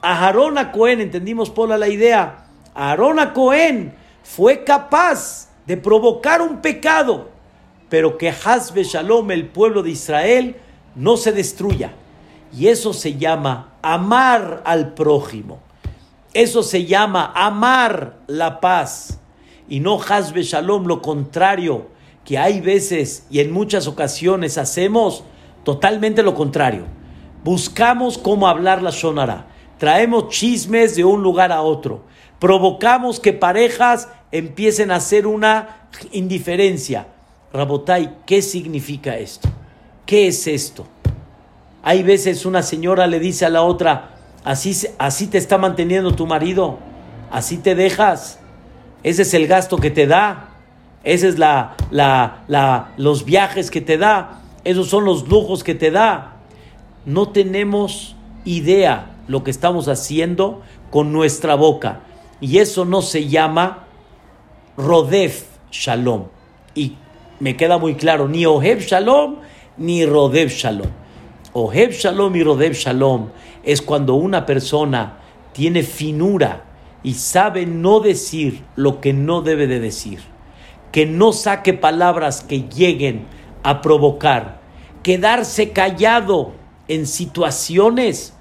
A 0.01 0.25
Aarón 0.25 0.57
entendimos 0.57 1.49
por 1.49 1.69
la 1.69 1.87
idea, 1.87 2.47
Aarón 2.73 3.17
Cohen 3.33 3.95
fue 4.23 4.63
capaz 4.63 5.49
de 5.65 5.77
provocar 5.77 6.41
un 6.41 6.61
pecado, 6.61 7.29
pero 7.89 8.17
que 8.17 8.29
Hasbe 8.29 8.83
Shalom, 8.83 9.31
el 9.31 9.47
pueblo 9.47 9.81
de 9.81 9.91
Israel, 9.91 10.55
no 10.95 11.17
se 11.17 11.31
destruya 11.31 11.93
y 12.55 12.67
eso 12.67 12.93
se 12.93 13.17
llama 13.17 13.73
amar 13.81 14.61
al 14.65 14.93
prójimo. 14.93 15.59
Eso 16.35 16.63
se 16.63 16.83
llama 16.83 17.31
amar 17.33 18.17
la 18.27 18.59
paz. 18.59 19.21
Y 19.69 19.79
no 19.79 20.01
hasbe 20.01 20.43
shalom, 20.43 20.85
lo 20.85 21.01
contrario, 21.01 21.87
que 22.25 22.37
hay 22.37 22.59
veces 22.59 23.25
y 23.29 23.39
en 23.39 23.53
muchas 23.53 23.87
ocasiones 23.87 24.57
hacemos 24.57 25.23
totalmente 25.63 26.23
lo 26.23 26.35
contrario. 26.35 26.87
Buscamos 27.41 28.17
cómo 28.17 28.49
hablar 28.49 28.83
la 28.83 28.91
shonara. 28.91 29.47
Traemos 29.77 30.27
chismes 30.27 30.97
de 30.97 31.05
un 31.05 31.23
lugar 31.23 31.53
a 31.53 31.61
otro. 31.61 32.03
Provocamos 32.39 33.21
que 33.21 33.31
parejas 33.31 34.09
empiecen 34.33 34.91
a 34.91 34.97
hacer 34.97 35.27
una 35.27 35.87
indiferencia. 36.11 37.07
Rabotai, 37.53 38.13
¿qué 38.25 38.41
significa 38.41 39.17
esto? 39.17 39.47
¿Qué 40.05 40.27
es 40.27 40.47
esto? 40.47 40.85
Hay 41.81 42.03
veces 42.03 42.45
una 42.45 42.61
señora 42.61 43.07
le 43.07 43.21
dice 43.21 43.45
a 43.45 43.49
la 43.49 43.61
otra, 43.61 44.14
así, 44.45 44.87
así 44.97 45.27
te 45.27 45.37
está 45.37 45.57
manteniendo 45.57 46.15
tu 46.15 46.25
marido, 46.25 46.79
así 47.31 47.57
te 47.57 47.75
dejas, 47.75 48.39
ese 49.03 49.23
es 49.23 49.33
el 49.33 49.47
gasto 49.47 49.77
que 49.77 49.91
te 49.91 50.07
da, 50.07 50.49
ese 51.03 51.27
es 51.27 51.37
la, 51.37 51.75
la, 51.91 52.43
la, 52.47 52.93
los 52.97 53.25
viajes 53.25 53.69
que 53.69 53.79
te 53.79 53.97
da. 53.97 54.41
Esos 54.63 54.89
son 54.89 55.05
los 55.05 55.27
lujos 55.27 55.63
que 55.63 55.75
te 55.75 55.91
da. 55.91 56.37
No 57.05 57.29
tenemos 57.29 58.15
idea 58.43 59.11
lo 59.27 59.43
que 59.43 59.51
estamos 59.51 59.87
haciendo 59.87 60.63
con 60.89 61.13
nuestra 61.13 61.53
boca. 61.53 62.01
Y 62.41 62.57
eso 62.57 62.85
no 62.85 63.03
se 63.03 63.27
llama 63.27 63.85
Rodef 64.77 65.45
Shalom. 65.71 66.23
Y 66.73 66.97
me 67.39 67.55
queda 67.55 67.77
muy 67.77 67.93
claro, 67.93 68.27
ni 68.27 68.47
Oheb 68.47 68.79
Shalom 68.79 69.35
ni 69.77 70.05
Rodef 70.07 70.51
Shalom. 70.53 70.89
Oheb 71.57 71.91
Shalom 71.93 72.35
y 72.35 72.43
Rodef 72.43 72.77
Shalom 72.77 73.29
es 73.63 73.81
cuando 73.81 74.15
una 74.15 74.45
persona 74.45 75.19
tiene 75.53 75.83
finura 75.83 76.65
y 77.01 77.13
sabe 77.13 77.65
no 77.65 78.01
decir 78.01 78.65
lo 78.75 78.99
que 78.99 79.13
no 79.13 79.41
debe 79.41 79.65
de 79.65 79.79
decir, 79.79 80.19
que 80.91 81.05
no 81.05 81.31
saque 81.31 81.73
palabras 81.73 82.41
que 82.41 82.63
lleguen 82.63 83.25
a 83.63 83.81
provocar, 83.81 84.59
quedarse 85.01 85.69
callado 85.69 86.51
en 86.89 87.07
situaciones 87.07 88.33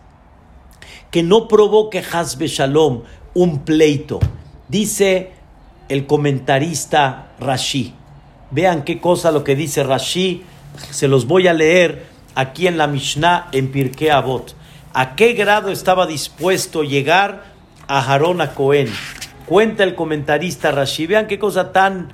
que 1.12 1.22
no 1.22 1.46
provoque 1.46 2.02
Hasbe 2.12 2.48
Shalom, 2.48 3.02
un 3.32 3.60
pleito. 3.60 4.18
Dice 4.68 5.30
el 5.88 6.06
comentarista 6.06 7.28
Rashi. 7.38 7.94
Vean 8.50 8.82
qué 8.82 9.00
cosa 9.00 9.30
lo 9.30 9.44
que 9.44 9.54
dice 9.54 9.84
Rashi. 9.84 10.42
Se 10.90 11.06
los 11.06 11.28
voy 11.28 11.46
a 11.46 11.52
leer 11.52 12.13
aquí 12.34 12.66
en 12.66 12.78
la 12.78 12.86
Mishnah 12.86 13.48
en 13.52 13.70
Pirkei 13.70 14.10
Avot. 14.10 14.54
¿A 14.92 15.16
qué 15.16 15.32
grado 15.32 15.70
estaba 15.70 16.06
dispuesto 16.06 16.82
llegar 16.82 17.44
a 17.88 18.00
Harón 18.00 18.40
a 18.40 18.54
Cohen? 18.54 18.88
Cuenta 19.46 19.82
el 19.82 19.94
comentarista 19.94 20.70
Rashi. 20.70 21.06
Vean 21.06 21.26
qué 21.26 21.38
cosa 21.38 21.72
tan, 21.72 22.12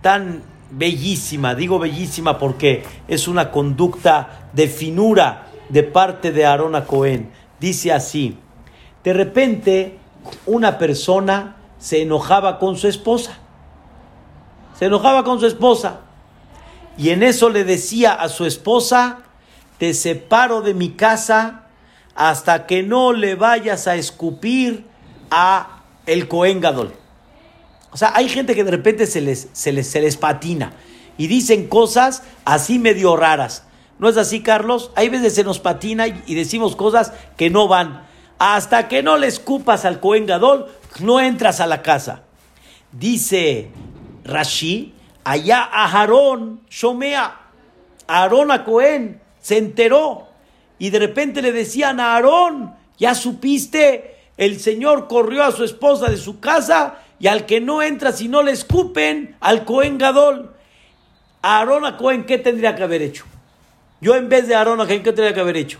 tan 0.00 0.42
bellísima. 0.70 1.54
Digo 1.54 1.78
bellísima 1.78 2.38
porque 2.38 2.84
es 3.06 3.28
una 3.28 3.50
conducta 3.50 4.48
de 4.52 4.68
finura 4.68 5.48
de 5.68 5.82
parte 5.82 6.32
de 6.32 6.46
Aarón 6.46 6.74
a 6.74 6.84
Cohen. 6.86 7.30
Dice 7.60 7.92
así: 7.92 8.38
De 9.04 9.12
repente, 9.12 9.98
una 10.46 10.78
persona 10.78 11.56
se 11.78 12.02
enojaba 12.02 12.58
con 12.58 12.76
su 12.76 12.88
esposa. 12.88 13.38
Se 14.78 14.86
enojaba 14.86 15.24
con 15.24 15.38
su 15.38 15.46
esposa. 15.46 16.00
Y 16.96 17.10
en 17.10 17.22
eso 17.22 17.48
le 17.50 17.64
decía 17.64 18.12
a 18.12 18.28
su 18.28 18.44
esposa, 18.44 19.18
te 19.82 19.94
separo 19.94 20.62
de 20.62 20.74
mi 20.74 20.90
casa 20.90 21.62
hasta 22.14 22.68
que 22.68 22.84
no 22.84 23.12
le 23.12 23.34
vayas 23.34 23.88
a 23.88 23.96
escupir 23.96 24.86
a 25.28 25.82
el 26.06 26.28
Cohen 26.28 26.60
Gadol. 26.60 26.92
O 27.90 27.96
sea, 27.96 28.12
hay 28.14 28.28
gente 28.28 28.54
que 28.54 28.62
de 28.62 28.70
repente 28.70 29.08
se 29.08 29.20
les, 29.20 29.48
se 29.52 29.72
les, 29.72 29.88
se 29.88 30.00
les 30.00 30.16
patina 30.16 30.74
y 31.18 31.26
dicen 31.26 31.66
cosas 31.66 32.22
así 32.44 32.78
medio 32.78 33.16
raras. 33.16 33.64
¿No 33.98 34.08
es 34.08 34.16
así, 34.18 34.40
Carlos? 34.40 34.92
Hay 34.94 35.08
veces 35.08 35.34
se 35.34 35.42
nos 35.42 35.58
patina 35.58 36.06
y 36.06 36.36
decimos 36.36 36.76
cosas 36.76 37.12
que 37.36 37.50
no 37.50 37.66
van. 37.66 38.06
Hasta 38.38 38.86
que 38.86 39.02
no 39.02 39.16
le 39.16 39.26
escupas 39.26 39.84
al 39.84 39.98
Cohen 39.98 40.26
Gadol, 40.26 40.68
no 41.00 41.18
entras 41.18 41.58
a 41.58 41.66
la 41.66 41.82
casa. 41.82 42.22
Dice 42.92 43.72
Rashi, 44.22 44.94
allá 45.24 45.64
a 45.64 45.86
Aarón, 45.86 46.60
Shomea, 46.70 47.40
Aarón 48.06 48.52
a 48.52 48.62
Cohen, 48.62 49.21
se 49.42 49.58
enteró 49.58 50.28
y 50.78 50.88
de 50.88 50.98
repente 50.98 51.42
le 51.42 51.52
decían 51.52 52.00
a 52.00 52.14
Aarón, 52.14 52.74
ya 52.98 53.14
supiste, 53.14 54.16
el 54.38 54.58
Señor 54.58 55.08
corrió 55.08 55.44
a 55.44 55.52
su 55.52 55.64
esposa 55.64 56.08
de 56.08 56.16
su 56.16 56.40
casa 56.40 57.00
y 57.20 57.26
al 57.26 57.44
que 57.44 57.60
no 57.60 57.82
entra 57.82 58.12
si 58.12 58.28
no 58.28 58.42
le 58.42 58.52
escupen, 58.52 59.36
al 59.40 59.64
Cohen 59.64 59.98
Gadol. 59.98 60.54
Aarón 61.42 61.84
a 61.84 61.96
Cohen, 61.96 62.24
¿qué 62.24 62.38
tendría 62.38 62.74
que 62.74 62.82
haber 62.82 63.02
hecho? 63.02 63.24
Yo 64.00 64.16
en 64.16 64.28
vez 64.28 64.48
de 64.48 64.54
Aarón 64.54 64.80
a 64.80 64.86
¿qué 64.86 64.98
tendría 64.98 65.34
que 65.34 65.40
haber 65.40 65.56
hecho? 65.56 65.78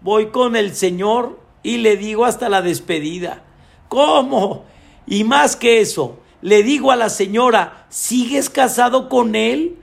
Voy 0.00 0.26
con 0.26 0.56
el 0.56 0.74
Señor 0.74 1.38
y 1.62 1.78
le 1.78 1.96
digo 1.96 2.24
hasta 2.24 2.48
la 2.48 2.60
despedida. 2.60 3.42
¿Cómo? 3.88 4.64
Y 5.06 5.24
más 5.24 5.56
que 5.56 5.80
eso, 5.80 6.18
le 6.40 6.62
digo 6.62 6.90
a 6.90 6.96
la 6.96 7.08
señora, 7.08 7.86
¿sigues 7.88 8.50
casado 8.50 9.08
con 9.08 9.34
él? 9.34 9.76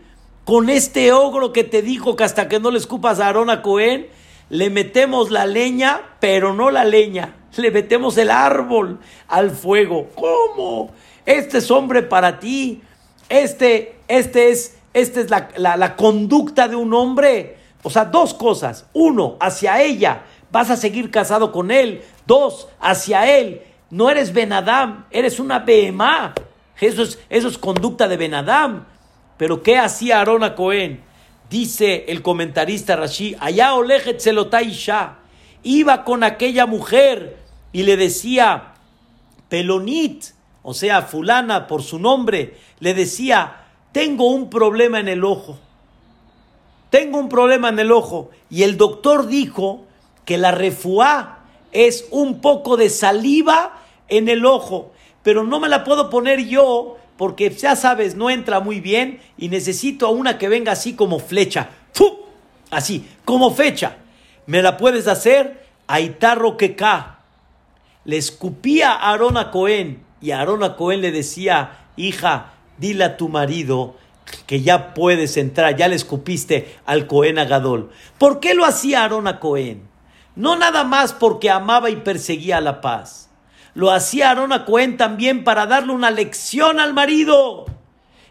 Con 0.50 0.72
este 0.72 1.14
ogro 1.14 1.54
que 1.54 1.64
te 1.64 1.84
dijo 1.84 2.16
que 2.16 2.24
hasta 2.24 2.50
que 2.50 2.60
no 2.60 2.72
le 2.72 2.80
escupas 2.80 3.20
a 3.20 3.28
Aarón 3.28 3.52
a 3.52 3.62
Cohen, 3.62 4.08
le 4.50 4.72
metemos 4.72 5.30
la 5.30 5.46
leña, 5.46 6.02
pero 6.20 6.56
no 6.56 6.72
la 6.72 6.86
leña, 6.86 7.36
le 7.56 7.70
metemos 7.70 8.18
el 8.18 8.32
árbol 8.32 8.98
al 9.28 9.52
fuego. 9.52 10.08
¿Cómo? 10.16 10.90
Este 11.28 11.60
es 11.60 11.70
hombre 11.70 12.02
para 12.02 12.40
ti. 12.40 12.82
Este, 13.30 14.00
este 14.08 14.50
es, 14.50 14.80
esta 14.96 15.20
es 15.20 15.30
la, 15.30 15.78
la 15.78 15.96
conducta 15.96 16.68
de 16.68 16.76
un 16.76 16.96
hombre. 16.96 17.58
O 17.84 17.92
sea, 17.92 18.06
dos 18.06 18.34
cosas. 18.34 18.88
Uno, 18.94 19.38
hacia 19.40 19.84
ella, 19.84 20.24
vas 20.52 20.72
a 20.72 20.78
seguir 20.78 21.12
casado 21.12 21.52
con 21.52 21.70
él. 21.70 22.02
Dos, 22.26 22.70
hacia 22.80 23.38
él, 23.38 23.62
no 23.92 24.10
eres 24.10 24.34
Benadam, 24.34 25.06
eres 25.12 25.40
una 25.40 25.60
Behemá. 25.60 26.34
Eso 26.82 27.04
es, 27.04 27.20
eso 27.30 27.50
es 27.50 27.60
conducta 27.60 28.08
de 28.08 28.18
Benadam. 28.18 28.86
Pero 29.40 29.64
¿qué 29.64 29.78
hacía 29.78 30.18
Aarón 30.18 30.44
a 30.44 30.54
Cohen? 30.54 31.00
Dice 31.50 32.04
el 32.10 32.22
comentarista 32.22 32.98
Rashi, 32.98 33.38
allá 33.40 33.74
Olejet 33.74 34.22
Isha, 34.66 35.20
iba 35.64 36.04
con 36.04 36.26
aquella 36.26 36.66
mujer 36.66 37.38
y 37.72 37.84
le 37.84 37.96
decía, 37.96 38.74
Pelonit, 39.48 40.26
o 40.62 40.74
sea, 40.74 41.04
fulana 41.04 41.68
por 41.68 41.84
su 41.84 42.00
nombre, 42.00 42.58
le 42.82 42.94
decía, 42.94 43.64
tengo 43.94 44.28
un 44.28 44.50
problema 44.50 45.00
en 45.00 45.08
el 45.08 45.24
ojo. 45.24 45.58
Tengo 46.90 47.18
un 47.18 47.30
problema 47.30 47.70
en 47.70 47.80
el 47.80 47.94
ojo. 47.94 48.32
Y 48.50 48.64
el 48.64 48.76
doctor 48.76 49.28
dijo 49.28 49.86
que 50.26 50.38
la 50.38 50.52
refuá 50.52 51.46
es 51.72 52.06
un 52.12 52.42
poco 52.42 52.76
de 52.76 52.90
saliva 52.90 53.80
en 54.10 54.28
el 54.28 54.46
ojo, 54.46 54.92
pero 55.24 55.46
no 55.46 55.62
me 55.62 55.70
la 55.70 55.86
puedo 55.86 56.10
poner 56.10 56.46
yo 56.46 56.98
porque 57.20 57.50
ya 57.50 57.76
sabes, 57.76 58.16
no 58.16 58.30
entra 58.30 58.62
muy 58.62 58.80
bien 58.80 59.20
y 59.38 59.50
necesito 59.50 60.08
a 60.08 60.10
una 60.10 60.38
que 60.38 60.48
venga 60.48 60.72
así 60.72 60.94
como 60.94 61.20
flecha. 61.20 61.68
Así, 62.72 63.06
como 63.26 63.54
fecha. 63.54 63.98
¿Me 64.46 64.62
la 64.62 64.78
puedes 64.78 65.06
hacer? 65.06 65.66
Aitarro 65.86 66.56
Keka. 66.56 67.18
Le 68.06 68.16
escupía 68.16 68.94
a 68.94 69.10
Aarón 69.10 69.36
a 69.36 69.52
Cohen 69.52 70.02
y 70.22 70.32
a 70.32 70.40
Aarón 70.40 70.64
a 70.64 70.78
Cohen 70.78 71.02
le 71.02 71.12
decía, 71.12 71.88
hija, 71.98 72.54
dile 72.78 73.04
a 73.04 73.18
tu 73.18 73.28
marido 73.28 73.98
que 74.48 74.62
ya 74.62 74.94
puedes 74.94 75.36
entrar, 75.36 75.76
ya 75.76 75.90
le 75.90 75.96
escupiste 75.96 76.78
al 76.86 77.06
Cohen 77.06 77.38
Agadol. 77.38 77.92
¿Por 78.18 78.40
qué 78.40 78.54
lo 78.54 78.64
hacía 78.64 79.02
Aarón 79.02 79.28
a 79.28 79.42
Cohen? 79.42 79.82
No 80.38 80.56
nada 80.56 80.86
más 80.86 81.12
porque 81.12 81.50
amaba 81.50 81.90
y 81.90 81.98
perseguía 81.98 82.62
la 82.62 82.80
paz 82.80 83.29
lo 83.80 83.92
hacía 83.92 84.28
Aarón 84.28 84.52
a 84.52 84.66
Cohen 84.66 84.98
también 84.98 85.46
para 85.46 85.66
darle 85.66 85.94
una 85.94 86.12
lección 86.12 86.82
al 86.82 86.94
marido 86.94 87.66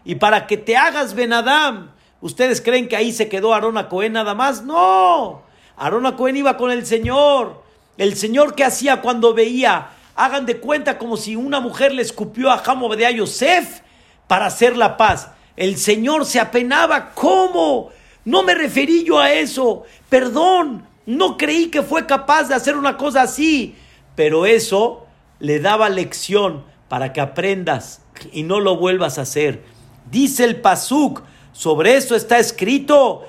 y 0.04 0.16
para 0.16 0.46
que 0.46 0.58
te 0.58 0.76
hagas 0.76 1.14
Benadam. 1.14 1.92
¿Ustedes 2.20 2.60
creen 2.60 2.86
que 2.86 2.96
ahí 2.96 3.12
se 3.12 3.30
quedó 3.30 3.54
Aarón 3.54 3.78
a 3.78 3.88
Cohen 3.88 4.12
nada 4.12 4.34
más? 4.34 4.62
No. 4.62 5.40
Aarón 5.78 6.04
a 6.04 6.16
Cohen 6.16 6.36
iba 6.36 6.58
con 6.58 6.70
el 6.70 6.84
Señor. 6.84 7.62
El 7.96 8.14
Señor 8.14 8.54
que 8.54 8.62
hacía 8.62 9.00
cuando 9.00 9.32
veía, 9.32 9.88
hagan 10.16 10.44
de 10.44 10.58
cuenta 10.58 10.98
como 10.98 11.16
si 11.16 11.34
una 11.34 11.60
mujer 11.60 11.94
le 11.94 12.02
escupió 12.02 12.50
a 12.50 12.58
Jamo 12.58 12.94
de 12.94 13.14
Yosef 13.14 13.80
para 14.26 14.44
hacer 14.44 14.76
la 14.76 14.98
paz. 14.98 15.30
El 15.56 15.78
Señor 15.78 16.26
se 16.26 16.40
apenaba. 16.40 17.14
¿Cómo? 17.14 17.88
No 18.26 18.42
me 18.42 18.54
referí 18.54 19.02
yo 19.02 19.18
a 19.18 19.32
eso. 19.32 19.84
Perdón, 20.10 20.86
no 21.06 21.38
creí 21.38 21.68
que 21.68 21.80
fue 21.80 22.04
capaz 22.04 22.48
de 22.48 22.54
hacer 22.54 22.76
una 22.76 22.98
cosa 22.98 23.22
así. 23.22 23.74
Pero 24.14 24.44
eso 24.44 25.06
le 25.40 25.60
daba 25.60 25.88
lección 25.88 26.64
para 26.88 27.12
que 27.12 27.20
aprendas 27.20 28.02
y 28.32 28.42
no 28.42 28.60
lo 28.60 28.76
vuelvas 28.76 29.18
a 29.18 29.22
hacer. 29.22 29.62
Dice 30.10 30.44
el 30.44 30.60
Pasuk, 30.60 31.22
sobre 31.52 31.96
eso 31.96 32.14
está 32.16 32.38
escrito, 32.38 33.26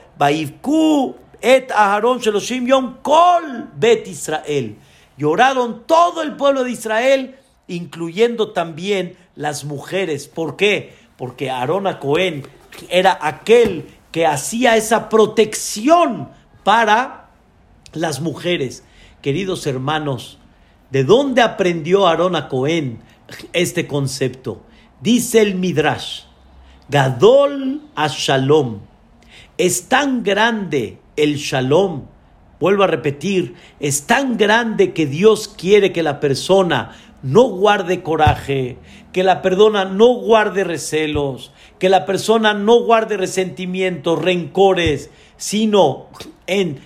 et 1.41 1.71
Aharon 1.71 2.19
Sheloshim 2.19 2.67
Yom 2.67 2.97
Kol 3.01 3.69
Bet 3.75 4.07
Israel. 4.07 4.77
Lloraron 5.17 5.83
todo 5.85 6.21
el 6.21 6.35
pueblo 6.35 6.63
de 6.63 6.71
Israel, 6.71 7.35
incluyendo 7.67 8.51
también 8.51 9.17
las 9.35 9.65
mujeres. 9.65 10.27
¿Por 10.27 10.55
qué? 10.55 10.95
Porque 11.17 11.49
Aarón 11.49 11.87
a 11.87 11.99
era 12.89 13.17
aquel 13.21 13.87
que 14.11 14.25
hacía 14.25 14.77
esa 14.77 15.09
protección 15.09 16.29
para 16.63 17.29
las 17.93 18.21
mujeres. 18.21 18.83
Queridos 19.21 19.67
hermanos, 19.67 20.38
¿De 20.91 21.03
dónde 21.03 21.43
aprendió 21.43 22.07
Aarón 22.07 22.35
a 22.35 22.47
Cohen 22.47 22.99
este 23.53 23.85
concepto? 23.85 24.63
Dice 25.01 25.41
el 25.41 25.53
Midrash, 25.53 26.23
Gadol 26.89 27.83
a 27.95 28.07
Shalom. 28.07 28.79
Es 29.57 29.87
tan 29.87 30.23
grande 30.23 30.97
el 31.15 31.35
Shalom, 31.35 32.05
vuelvo 32.59 32.83
a 32.83 32.87
repetir, 32.87 33.53
es 33.79 34.07
tan 34.07 34.37
grande 34.37 34.93
que 34.93 35.05
Dios 35.05 35.47
quiere 35.47 35.91
que 35.91 36.01
la 36.01 36.19
persona 36.19 36.95
no 37.21 37.43
guarde 37.43 38.01
coraje, 38.01 38.77
que 39.13 39.23
la 39.23 39.43
perdona 39.43 39.85
no 39.85 40.15
guarde 40.15 40.63
recelos, 40.63 41.51
que 41.77 41.89
la 41.89 42.05
persona 42.07 42.55
no 42.55 42.81
guarde 42.81 43.17
resentimientos, 43.17 44.19
rencores, 44.19 45.11
sino 45.37 46.07
en 46.47 46.79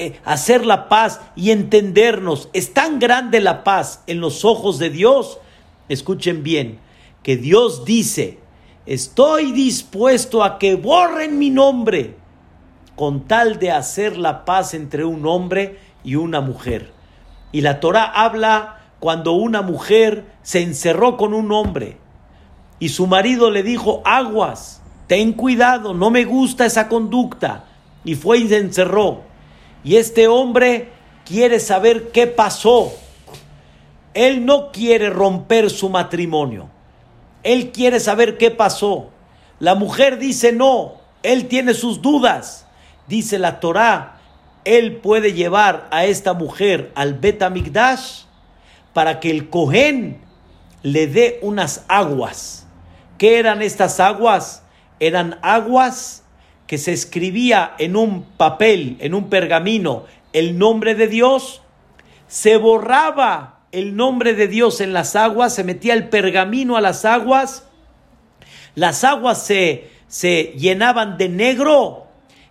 eh, 0.00 0.18
hacer 0.24 0.64
la 0.64 0.88
paz 0.88 1.20
y 1.36 1.50
entendernos. 1.50 2.48
Es 2.54 2.72
tan 2.72 2.98
grande 2.98 3.38
la 3.40 3.64
paz 3.64 4.02
en 4.06 4.18
los 4.20 4.46
ojos 4.46 4.78
de 4.78 4.88
Dios. 4.88 5.38
Escuchen 5.90 6.42
bien, 6.42 6.78
que 7.22 7.36
Dios 7.36 7.84
dice, 7.84 8.38
estoy 8.86 9.52
dispuesto 9.52 10.42
a 10.42 10.58
que 10.58 10.74
borren 10.74 11.38
mi 11.38 11.50
nombre 11.50 12.16
con 12.96 13.28
tal 13.28 13.58
de 13.58 13.72
hacer 13.72 14.16
la 14.16 14.46
paz 14.46 14.72
entre 14.72 15.04
un 15.04 15.26
hombre 15.26 15.78
y 16.02 16.14
una 16.14 16.40
mujer. 16.40 16.92
Y 17.52 17.60
la 17.60 17.78
Torah 17.78 18.04
habla 18.04 18.80
cuando 19.00 19.32
una 19.32 19.60
mujer 19.60 20.24
se 20.42 20.62
encerró 20.62 21.18
con 21.18 21.34
un 21.34 21.52
hombre 21.52 21.98
y 22.78 22.88
su 22.88 23.06
marido 23.06 23.50
le 23.50 23.62
dijo, 23.62 24.00
aguas, 24.06 24.80
ten 25.06 25.34
cuidado, 25.34 25.92
no 25.92 26.10
me 26.10 26.24
gusta 26.24 26.64
esa 26.64 26.88
conducta. 26.88 27.66
Y 28.02 28.14
fue 28.14 28.38
y 28.38 28.48
se 28.48 28.56
encerró. 28.56 29.28
Y 29.82 29.96
este 29.96 30.28
hombre 30.28 30.88
quiere 31.24 31.60
saber 31.60 32.10
qué 32.10 32.26
pasó. 32.26 32.92
Él 34.14 34.44
no 34.44 34.72
quiere 34.72 35.10
romper 35.10 35.70
su 35.70 35.88
matrimonio. 35.88 36.68
Él 37.42 37.70
quiere 37.72 38.00
saber 38.00 38.36
qué 38.36 38.50
pasó. 38.50 39.10
La 39.58 39.74
mujer 39.74 40.18
dice 40.18 40.52
no. 40.52 40.94
Él 41.22 41.48
tiene 41.48 41.74
sus 41.74 42.02
dudas. 42.02 42.66
Dice 43.06 43.38
la 43.38 43.60
Torá, 43.60 44.20
él 44.64 44.96
puede 44.96 45.32
llevar 45.32 45.88
a 45.90 46.04
esta 46.04 46.32
mujer 46.32 46.92
al 46.94 47.14
Betamigdash 47.14 48.22
para 48.92 49.20
que 49.20 49.30
el 49.30 49.48
Cohen 49.48 50.20
le 50.82 51.06
dé 51.06 51.38
unas 51.42 51.84
aguas. 51.88 52.66
¿Qué 53.18 53.38
eran 53.38 53.62
estas 53.62 54.00
aguas? 54.00 54.62
Eran 54.98 55.38
aguas 55.42 56.19
que 56.70 56.78
se 56.78 56.92
escribía 56.92 57.74
en 57.78 57.96
un 57.96 58.22
papel, 58.22 58.96
en 59.00 59.12
un 59.12 59.28
pergamino, 59.28 60.04
el 60.32 60.56
nombre 60.56 60.94
de 60.94 61.08
Dios, 61.08 61.62
se 62.28 62.58
borraba 62.58 63.62
el 63.72 63.96
nombre 63.96 64.34
de 64.34 64.46
Dios 64.46 64.80
en 64.80 64.92
las 64.92 65.16
aguas, 65.16 65.52
se 65.52 65.64
metía 65.64 65.94
el 65.94 66.08
pergamino 66.10 66.76
a 66.76 66.80
las 66.80 67.04
aguas, 67.04 67.66
las 68.76 69.02
aguas 69.02 69.42
se, 69.42 69.90
se 70.06 70.54
llenaban 70.56 71.18
de 71.18 71.28
negro 71.28 72.06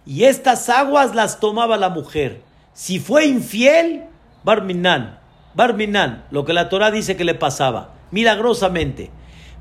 y 0.06 0.26
estas 0.26 0.68
aguas 0.68 1.16
las 1.16 1.40
tomaba 1.40 1.78
la 1.78 1.88
mujer. 1.88 2.42
Si 2.74 3.00
fue 3.00 3.26
infiel, 3.26 4.04
Barminan, 4.44 5.18
Barminan, 5.54 6.26
lo 6.30 6.44
que 6.44 6.52
la 6.52 6.68
Torah 6.68 6.92
dice 6.92 7.16
que 7.16 7.24
le 7.24 7.36
pasaba, 7.36 7.94
milagrosamente. 8.12 9.12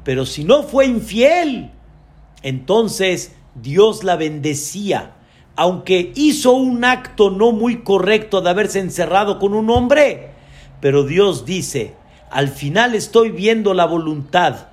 Pero 0.03 0.27
si 0.27 0.43
no 0.43 0.65
fue 0.65 0.87
infiel, 0.87 1.71
entonces 2.43 3.38
Dios 3.63 4.05
la 4.05 4.17
bendecía. 4.17 5.15
Aunque 5.57 6.13
hizo 6.15 6.53
un 6.53 6.85
acto 6.85 7.31
no 7.31 7.53
muy 7.53 7.83
correcto 7.83 8.41
de 8.41 8.51
haberse 8.51 8.79
encerrado 8.79 9.39
con 9.39 9.55
un 9.55 9.71
hombre, 9.71 10.31
pero 10.81 11.03
Dios 11.03 11.45
dice, 11.45 11.95
al 12.31 12.49
final 12.49 12.95
estoy 12.95 13.31
viendo 13.31 13.75
la 13.75 13.87
voluntad 13.87 14.69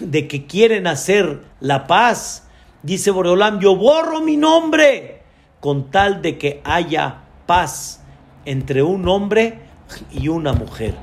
de 0.00 0.26
que 0.26 0.46
quieren 0.46 0.86
hacer 0.86 1.42
la 1.60 1.86
paz. 1.86 2.48
Dice 2.82 3.10
Boreolam, 3.10 3.60
yo 3.60 3.76
borro 3.76 4.20
mi 4.20 4.36
nombre 4.36 5.22
con 5.60 5.90
tal 5.90 6.20
de 6.20 6.36
que 6.36 6.60
haya 6.64 7.22
paz 7.46 8.02
entre 8.44 8.82
un 8.82 9.08
hombre 9.08 9.60
y 10.10 10.28
una 10.28 10.52
mujer. 10.52 10.94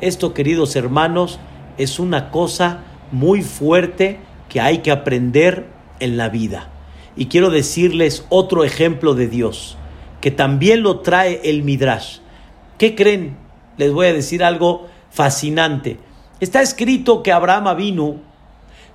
Esto, 0.00 0.34
queridos 0.34 0.76
hermanos, 0.76 1.38
es 1.78 1.98
una 1.98 2.30
cosa 2.30 2.80
muy 3.10 3.42
fuerte 3.42 4.18
que 4.48 4.60
hay 4.60 4.78
que 4.78 4.90
aprender 4.90 5.66
en 6.00 6.16
la 6.16 6.28
vida. 6.28 6.70
Y 7.16 7.26
quiero 7.26 7.50
decirles 7.50 8.26
otro 8.28 8.64
ejemplo 8.64 9.14
de 9.14 9.28
Dios, 9.28 9.76
que 10.20 10.30
también 10.30 10.82
lo 10.82 11.00
trae 11.00 11.40
el 11.44 11.62
Midrash. 11.62 12.18
¿Qué 12.78 12.94
creen? 12.94 13.36
Les 13.76 13.92
voy 13.92 14.06
a 14.06 14.12
decir 14.12 14.42
algo 14.42 14.88
fascinante. 15.10 15.98
Está 16.40 16.60
escrito 16.60 17.22
que 17.22 17.32
Abraham 17.32 17.76
vino, 17.76 18.16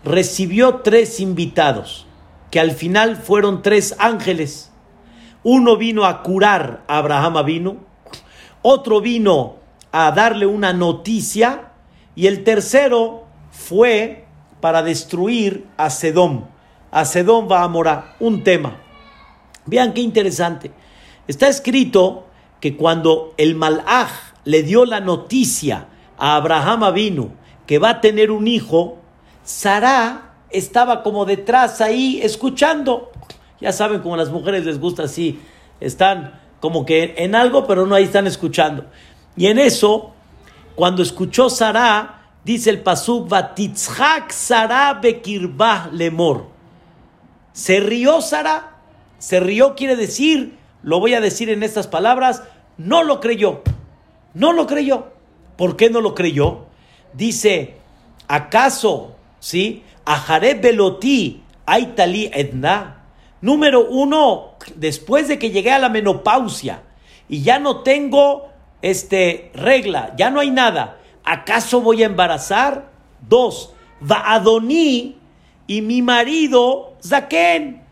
recibió 0.03 0.78
tres 0.78 1.20
invitados, 1.20 2.05
que 2.51 2.59
al 2.59 2.72
final 2.72 3.15
fueron 3.15 3.61
tres 3.61 3.95
ángeles. 3.99 4.72
Uno 5.43 5.78
vino 5.78 6.05
a 6.05 6.22
curar 6.22 6.84
a 6.88 6.97
Abraham 6.97 7.45
vino, 7.45 7.78
otro 8.61 8.99
vino 8.99 9.55
a 9.91 10.11
darle 10.11 10.45
una 10.45 10.74
noticia 10.74 11.72
y 12.15 12.28
el 12.28 12.43
tercero 12.43 13.24
fue 13.51 14.26
para 14.59 14.84
destruir 14.84 15.65
a 15.78 15.89
Sedom. 15.89 16.45
A 16.92 17.06
Sedom 17.06 17.50
va 17.50 17.64
a 17.64 17.68
morar. 17.68 18.16
Un 18.20 18.44
tema. 18.44 18.78
Vean 19.66 19.94
qué 19.94 20.02
interesante. 20.02 20.72
Está 21.28 21.48
escrito 21.48 22.26
que 22.60 22.76
cuando 22.76 23.34
el 23.38 23.56
Malaj 23.56 24.10
le 24.46 24.64
dio 24.64 24.86
la 24.86 25.00
noticia 25.00 25.88
a 26.18 26.36
Abraham 26.36 26.84
Avinu 26.84 27.32
que 27.68 27.78
va 27.78 27.90
a 27.90 28.02
tener 28.02 28.32
un 28.32 28.48
hijo, 28.48 28.98
Sara 29.44 30.34
estaba 30.50 31.04
como 31.04 31.26
detrás 31.26 31.82
ahí 31.82 32.20
escuchando. 32.24 33.12
Ya 33.62 33.72
saben 33.72 34.02
como 34.02 34.16
a 34.16 34.18
las 34.18 34.32
mujeres 34.32 34.66
les 34.66 34.80
gusta 34.80 35.04
así, 35.04 35.40
están 35.80 36.40
como 36.60 36.86
que 36.86 37.14
en 37.18 37.36
algo, 37.36 37.68
pero 37.68 37.86
no 37.86 37.94
ahí 37.94 38.06
están 38.06 38.26
escuchando. 38.26 38.86
Y 39.38 39.46
en 39.46 39.60
eso, 39.60 40.14
cuando 40.74 41.04
escuchó 41.04 41.50
Sara, 41.50 42.32
dice 42.44 42.72
el 42.72 42.82
pasuk, 42.82 43.30
Batitzhak 43.30 44.32
Sara 44.32 44.96
bekirbah 44.96 45.90
lemor. 45.92 46.48
Se 47.60 47.82
rió 47.82 48.22
Sara, 48.22 48.78
se 49.18 49.41
rió 49.41 49.76
quiere 49.76 49.97
decir, 49.97 50.57
lo 50.82 51.01
voy 51.01 51.14
a 51.14 51.20
decir 51.20 51.49
en 51.49 51.62
estas 51.62 51.88
palabras, 51.88 52.41
no 52.78 53.03
lo 53.03 53.20
creyó, 53.20 53.64
no 54.34 54.53
lo 54.53 54.66
creyó. 54.66 55.12
¿Por 55.57 55.76
qué 55.76 55.89
no 55.89 55.99
lo 55.99 56.16
creyó? 56.16 56.68
Dice, 57.12 57.76
¿acaso, 58.30 59.18
sí? 59.41 59.84
Ajaré 60.05 60.53
beloti, 60.53 61.43
aitali 61.66 62.32
edna. 62.34 63.03
Número 63.41 63.89
uno, 63.89 64.53
después 64.76 65.28
de 65.28 65.38
que 65.38 65.51
llegué 65.51 65.72
a 65.72 65.80
la 65.80 65.89
menopausia 65.89 66.84
y 67.28 67.41
ya 67.41 67.60
no 67.60 67.82
tengo 67.82 68.47
este, 68.82 69.51
regla, 69.53 70.14
ya 70.16 70.30
no 70.30 70.39
hay 70.39 70.51
nada, 70.51 70.97
¿acaso 71.26 71.82
voy 71.82 72.03
a 72.03 72.05
embarazar? 72.05 72.89
Dos, 73.28 73.74
va 74.10 74.32
Adoní 74.32 75.18
y 75.70 75.84
mi 75.84 76.01
marido, 76.01 76.93
Zaquén, 76.99 77.84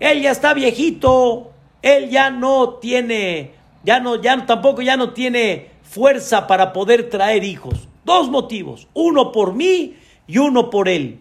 él 0.00 0.22
ya 0.22 0.30
está 0.30 0.54
viejito, 0.54 1.50
él 1.82 2.08
ya 2.08 2.30
no 2.30 2.76
tiene, 2.76 3.52
ya 3.84 4.00
no, 4.00 4.16
ya 4.22 4.46
tampoco 4.46 4.80
ya 4.80 4.96
no 4.96 5.12
tiene 5.12 5.68
fuerza 5.82 6.46
para 6.46 6.72
poder 6.72 7.10
traer 7.10 7.44
hijos. 7.44 7.88
Dos 8.06 8.30
motivos, 8.30 8.88
uno 8.94 9.32
por 9.32 9.52
mí 9.52 9.96
y 10.26 10.38
uno 10.38 10.70
por 10.70 10.88
él. 10.88 11.20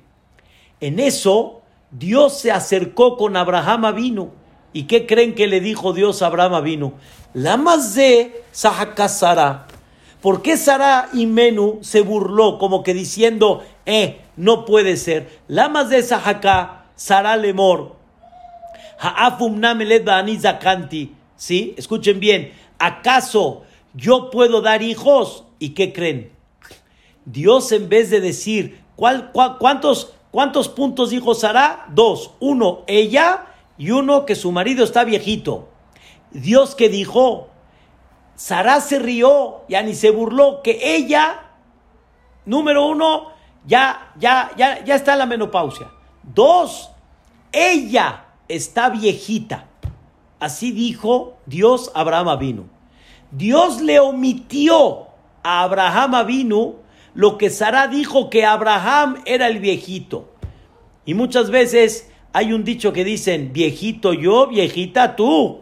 En 0.80 1.02
eso, 1.02 1.64
Dios 1.92 2.40
se 2.40 2.50
acercó 2.50 3.18
con 3.18 3.36
Abraham 3.36 3.94
vino. 3.94 4.30
¿Y 4.72 4.84
qué 4.84 5.06
creen 5.06 5.36
que 5.36 5.48
le 5.48 5.60
dijo 5.60 5.92
Dios 5.92 6.22
a 6.22 6.28
Abraham 6.28 6.64
vino? 6.64 6.94
La 7.34 7.58
más 7.58 7.94
de 7.94 8.42
Sara. 8.54 9.68
¿Por 10.22 10.42
qué 10.42 10.56
Sara 10.56 11.10
y 11.12 11.26
Menú 11.26 11.80
se 11.82 12.00
burló 12.00 12.58
como 12.58 12.84
que 12.84 12.94
diciendo, 12.94 13.64
eh, 13.86 14.22
no 14.38 14.66
puede 14.66 14.98
ser? 14.98 15.40
La 15.48 15.70
más 15.70 15.90
de 15.90 16.02
Sahaka, 16.02 16.86
Sara 16.96 17.38
Lemor. 17.38 17.96
Ha'afum. 19.00 19.62
¿Sí? 21.36 21.74
Escuchen 21.78 22.20
bien. 22.20 22.54
¿Acaso 22.80 23.64
yo 23.94 24.30
puedo 24.30 24.62
dar 24.62 24.82
hijos? 24.82 25.46
¿Y 25.60 25.70
qué 25.70 25.94
creen? 25.94 26.32
Dios 27.26 27.72
en 27.72 27.90
vez 27.90 28.10
de 28.10 28.22
decir, 28.22 28.82
¿cuál, 28.96 29.32
cuántos 29.32 30.16
¿Cuántos 30.36 30.68
puntos 30.68 31.12
dijo 31.12 31.34
Sara? 31.34 31.86
Dos. 31.94 32.32
Uno, 32.42 32.84
ella 32.88 33.46
y 33.78 33.92
uno 33.92 34.26
que 34.26 34.36
su 34.36 34.52
marido 34.52 34.84
está 34.84 35.06
viejito. 35.06 35.70
Dios 36.32 36.76
que 36.76 36.90
dijo, 36.90 37.48
Sara 38.36 38.82
se 38.82 39.00
rió, 39.00 39.62
ya 39.70 39.82
ni 39.82 39.96
se 39.96 40.10
burló, 40.10 40.62
que 40.62 40.94
ella, 40.94 41.52
número 42.44 42.86
uno, 42.86 43.32
ya, 43.68 44.12
ya, 44.20 44.52
ya, 44.58 44.84
ya 44.84 44.96
está 44.96 45.16
la 45.16 45.26
menopausia. 45.26 45.90
Dos, 46.24 46.90
ella 47.52 48.26
está 48.48 48.90
viejita. 48.90 49.68
Así 50.40 50.72
dijo 50.72 51.38
Dios 51.46 51.92
a 51.94 52.02
Abraham 52.02 52.40
vino. 52.40 52.64
Dios 53.32 53.82
le 53.82 54.00
omitió 54.00 55.08
a 55.44 55.64
Abraham 55.64 56.26
vino 56.26 56.76
lo 57.14 57.38
que 57.38 57.50
Sara 57.50 57.88
dijo 57.88 58.30
que 58.30 58.46
Abraham 58.46 59.22
era 59.26 59.48
el 59.48 59.60
viejito. 59.60 60.34
Y 61.06 61.14
muchas 61.14 61.50
veces 61.50 62.12
hay 62.34 62.52
un 62.52 62.64
dicho 62.64 62.92
que 62.92 63.06
dicen, 63.06 63.54
viejito 63.54 64.14
yo, 64.14 64.48
viejita 64.48 65.16
tú. 65.16 65.62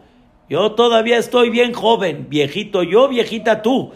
Yo 0.50 0.72
todavía 0.72 1.18
estoy 1.18 1.50
bien 1.50 1.74
joven, 1.74 2.28
viejito 2.30 2.82
yo, 2.82 3.08
viejita 3.08 3.62
tú. 3.62 3.92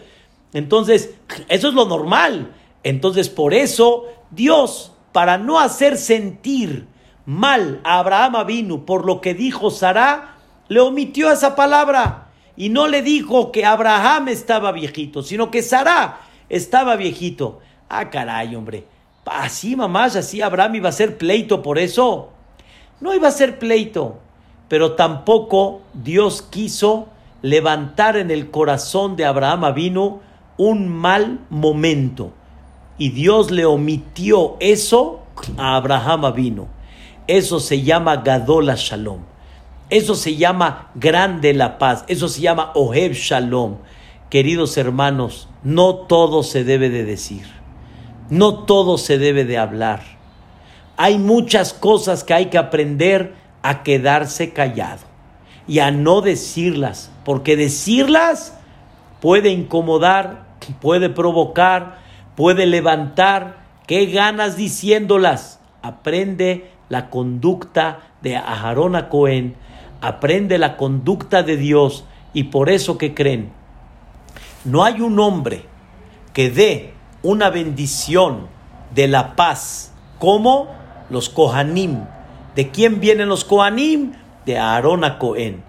Entonces, 0.52 1.14
eso 1.48 1.68
es 1.68 1.74
lo 1.74 1.84
normal. 1.86 2.54
Entonces, 2.88 3.28
por 3.28 3.52
eso, 3.52 4.06
Dios, 4.30 4.92
para 5.12 5.36
no 5.36 5.60
hacer 5.60 5.98
sentir 5.98 6.86
mal 7.26 7.82
a 7.84 7.98
Abraham 7.98 8.46
vino 8.46 8.86
por 8.86 9.04
lo 9.04 9.20
que 9.20 9.34
dijo 9.34 9.70
Sara, 9.70 10.36
le 10.68 10.80
omitió 10.80 11.30
esa 11.30 11.54
palabra 11.54 12.28
y 12.56 12.70
no 12.70 12.88
le 12.88 13.02
dijo 13.02 13.52
que 13.52 13.66
Abraham 13.66 14.28
estaba 14.28 14.72
viejito, 14.72 15.22
sino 15.22 15.50
que 15.50 15.60
Sara 15.60 16.20
estaba 16.48 16.96
viejito. 16.96 17.58
Ah, 17.90 18.08
caray, 18.08 18.56
hombre. 18.56 18.86
Así, 19.26 19.76
mamás, 19.76 20.16
así 20.16 20.40
Abraham 20.40 20.76
iba 20.76 20.88
a 20.88 20.92
ser 20.92 21.18
pleito 21.18 21.60
por 21.60 21.78
eso. 21.78 22.30
No 23.02 23.14
iba 23.14 23.28
a 23.28 23.32
ser 23.32 23.58
pleito, 23.58 24.18
pero 24.66 24.92
tampoco 24.92 25.82
Dios 25.92 26.40
quiso 26.40 27.08
levantar 27.42 28.16
en 28.16 28.30
el 28.30 28.50
corazón 28.50 29.14
de 29.14 29.26
Abraham 29.26 29.74
vino 29.74 30.20
un 30.56 30.88
mal 30.88 31.40
momento. 31.50 32.32
Y 32.98 33.10
Dios 33.10 33.50
le 33.50 33.64
omitió 33.64 34.56
eso 34.60 35.20
a 35.56 35.76
Abraham 35.76 36.34
vino. 36.34 36.68
Eso 37.26 37.60
se 37.60 37.82
llama 37.82 38.16
Gadola 38.16 38.74
Shalom. 38.76 39.20
Eso 39.90 40.14
se 40.14 40.36
llama 40.36 40.90
grande 40.94 41.54
la 41.54 41.78
paz. 41.78 42.04
Eso 42.08 42.28
se 42.28 42.40
llama 42.40 42.72
Oheb 42.74 43.12
Shalom. 43.12 43.76
Queridos 44.28 44.76
hermanos, 44.76 45.48
no 45.62 45.94
todo 45.94 46.42
se 46.42 46.64
debe 46.64 46.90
de 46.90 47.04
decir. 47.04 47.46
No 48.28 48.64
todo 48.64 48.98
se 48.98 49.16
debe 49.16 49.44
de 49.44 49.56
hablar. 49.56 50.02
Hay 50.96 51.18
muchas 51.18 51.72
cosas 51.72 52.24
que 52.24 52.34
hay 52.34 52.46
que 52.46 52.58
aprender 52.58 53.34
a 53.62 53.82
quedarse 53.82 54.52
callado 54.52 55.02
y 55.66 55.78
a 55.78 55.90
no 55.90 56.20
decirlas, 56.22 57.10
porque 57.24 57.56
decirlas 57.56 58.58
puede 59.20 59.50
incomodar, 59.50 60.46
puede 60.80 61.08
provocar, 61.10 61.98
puede 62.38 62.66
levantar. 62.66 63.56
¿Qué 63.88 64.06
ganas 64.06 64.56
diciéndolas? 64.56 65.58
Aprende 65.82 66.70
la 66.88 67.10
conducta 67.10 68.12
de 68.22 68.36
Aharón 68.36 68.94
a 68.94 69.08
Cohen, 69.08 69.56
aprende 70.00 70.56
la 70.58 70.76
conducta 70.76 71.42
de 71.42 71.56
Dios 71.56 72.04
y 72.32 72.44
por 72.44 72.70
eso 72.70 72.96
que 72.96 73.12
creen. 73.12 73.50
No 74.64 74.84
hay 74.84 75.00
un 75.00 75.18
hombre 75.18 75.64
que 76.32 76.48
dé 76.48 76.94
una 77.24 77.50
bendición 77.50 78.46
de 78.94 79.08
la 79.08 79.34
paz 79.34 79.92
como 80.20 80.68
los 81.10 81.30
Kohanim. 81.30 82.04
¿De 82.54 82.70
quién 82.70 83.00
vienen 83.00 83.28
los 83.28 83.44
Kohanim? 83.44 84.12
De 84.46 84.58
Aarón 84.58 85.02
a 85.02 85.18
Cohen. 85.18 85.64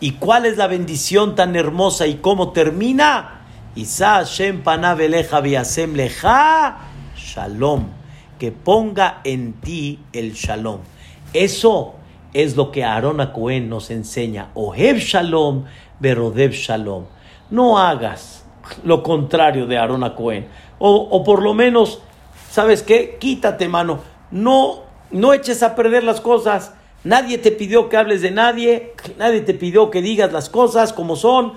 ¿Y 0.00 0.12
cuál 0.12 0.46
es 0.46 0.56
la 0.56 0.68
bendición 0.68 1.34
tan 1.34 1.54
hermosa 1.54 2.06
y 2.06 2.14
cómo 2.14 2.52
termina? 2.52 3.33
Isa 3.76 4.22
Hashem 4.22 4.62
panaveleja 4.62 5.40
viasem 5.42 5.94
leja 5.94 6.76
shalom. 7.16 7.88
Que 8.38 8.52
ponga 8.52 9.20
en 9.24 9.54
ti 9.60 9.98
el 10.12 10.32
shalom. 10.32 10.80
Eso 11.32 11.94
es 12.32 12.56
lo 12.56 12.70
que 12.70 12.84
Aarón 12.84 13.24
Cohen 13.32 13.68
nos 13.68 13.90
enseña. 13.90 14.50
Oheb 14.54 14.98
shalom, 14.98 15.64
verodev 16.00 16.52
shalom. 16.52 17.04
No 17.50 17.78
hagas 17.78 18.44
lo 18.84 19.02
contrario 19.02 19.66
de 19.66 19.78
Aarón 19.78 20.08
Cohen. 20.10 20.46
O, 20.78 21.22
por 21.24 21.42
lo 21.42 21.54
menos, 21.54 22.00
¿sabes 22.50 22.82
qué? 22.82 23.16
Quítate, 23.20 23.68
mano. 23.68 24.00
No, 24.30 24.82
no 25.10 25.32
eches 25.32 25.62
a 25.62 25.74
perder 25.74 26.04
las 26.04 26.20
cosas. 26.20 26.74
Nadie 27.04 27.38
te 27.38 27.52
pidió 27.52 27.88
que 27.88 27.96
hables 27.96 28.22
de 28.22 28.30
nadie. 28.30 28.94
Nadie 29.18 29.40
te 29.40 29.54
pidió 29.54 29.90
que 29.90 30.02
digas 30.02 30.32
las 30.32 30.48
cosas 30.48 30.92
como 30.92 31.16
son. 31.16 31.54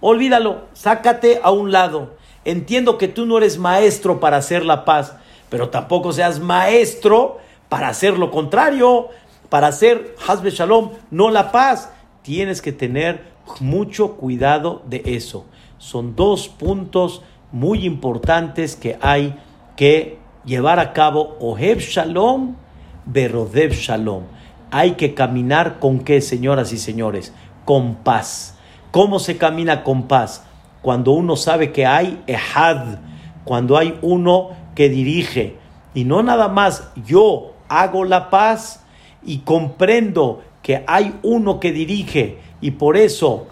Olvídalo. 0.00 0.66
Sácate 0.72 1.40
a 1.42 1.50
un 1.50 1.72
lado. 1.72 2.16
Entiendo 2.44 2.96
que 2.98 3.08
tú 3.08 3.26
no 3.26 3.38
eres 3.38 3.58
maestro 3.58 4.20
para 4.20 4.36
hacer 4.36 4.64
la 4.64 4.84
paz, 4.84 5.16
pero 5.48 5.68
tampoco 5.68 6.12
seas 6.12 6.38
maestro 6.38 7.38
para 7.68 7.88
hacer 7.88 8.18
lo 8.18 8.30
contrario, 8.30 9.08
para 9.48 9.68
hacer 9.68 10.14
Hazbe 10.26 10.50
Shalom, 10.50 10.90
no 11.10 11.30
la 11.30 11.50
paz. 11.50 11.92
Tienes 12.22 12.62
que 12.62 12.72
tener 12.72 13.24
mucho 13.60 14.12
cuidado 14.12 14.82
de 14.86 15.02
eso. 15.04 15.46
Son 15.78 16.14
dos 16.14 16.48
puntos 16.48 17.22
muy 17.52 17.84
importantes 17.84 18.76
que 18.76 18.98
hay 19.00 19.36
que 19.76 20.18
llevar 20.44 20.78
a 20.78 20.92
cabo. 20.92 21.36
Oheb 21.40 21.78
Shalom, 21.78 22.56
Berodev 23.04 23.72
Shalom. 23.72 24.24
Hay 24.70 24.92
que 24.92 25.14
caminar 25.14 25.78
con 25.78 26.00
qué, 26.00 26.20
señoras 26.20 26.72
y 26.72 26.78
señores? 26.78 27.32
Con 27.64 27.96
paz. 27.96 28.55
¿Cómo 28.96 29.18
se 29.18 29.36
camina 29.36 29.84
con 29.84 30.04
paz? 30.04 30.46
Cuando 30.80 31.10
uno 31.12 31.36
sabe 31.36 31.70
que 31.70 31.84
hay 31.84 32.22
Ehad, 32.26 32.96
cuando 33.44 33.76
hay 33.76 33.98
uno 34.00 34.52
que 34.74 34.88
dirige. 34.88 35.58
Y 35.92 36.04
no 36.04 36.22
nada 36.22 36.48
más 36.48 36.92
yo 37.04 37.52
hago 37.68 38.06
la 38.06 38.30
paz 38.30 38.86
y 39.22 39.40
comprendo 39.40 40.40
que 40.62 40.82
hay 40.86 41.14
uno 41.22 41.60
que 41.60 41.72
dirige 41.72 42.38
y 42.62 42.70
por 42.70 42.96
eso 42.96 43.48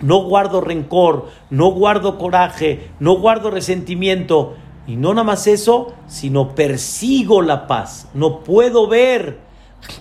no 0.00 0.24
guardo 0.24 0.60
rencor, 0.60 1.28
no 1.50 1.70
guardo 1.70 2.18
coraje, 2.18 2.90
no 2.98 3.18
guardo 3.18 3.52
resentimiento. 3.52 4.56
Y 4.88 4.96
no 4.96 5.10
nada 5.14 5.22
más 5.22 5.46
eso, 5.46 5.92
sino 6.08 6.56
persigo 6.56 7.42
la 7.42 7.68
paz. 7.68 8.08
No 8.12 8.40
puedo 8.40 8.88
ver 8.88 9.38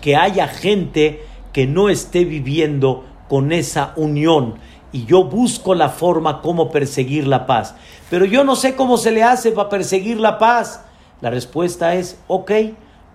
que 0.02 0.16
haya 0.16 0.48
gente 0.48 1.22
que 1.52 1.68
no 1.68 1.90
esté 1.90 2.26
viviendo 2.26 3.04
con 3.28 3.52
esa 3.52 3.94
unión. 3.96 4.56
Y 4.92 5.06
yo 5.06 5.24
busco 5.24 5.74
la 5.74 5.90
forma 5.90 6.42
como 6.42 6.72
perseguir 6.72 7.26
la 7.28 7.46
paz. 7.46 7.76
Pero 8.10 8.26
yo 8.26 8.44
no 8.44 8.56
sé 8.56 8.76
cómo 8.76 8.98
se 8.98 9.12
le 9.12 9.24
hace 9.24 9.52
para 9.52 9.70
perseguir 9.70 10.20
la 10.20 10.38
paz. 10.38 10.86
La 11.22 11.30
respuesta 11.30 11.96
es, 11.96 12.20
ok, 12.28 12.52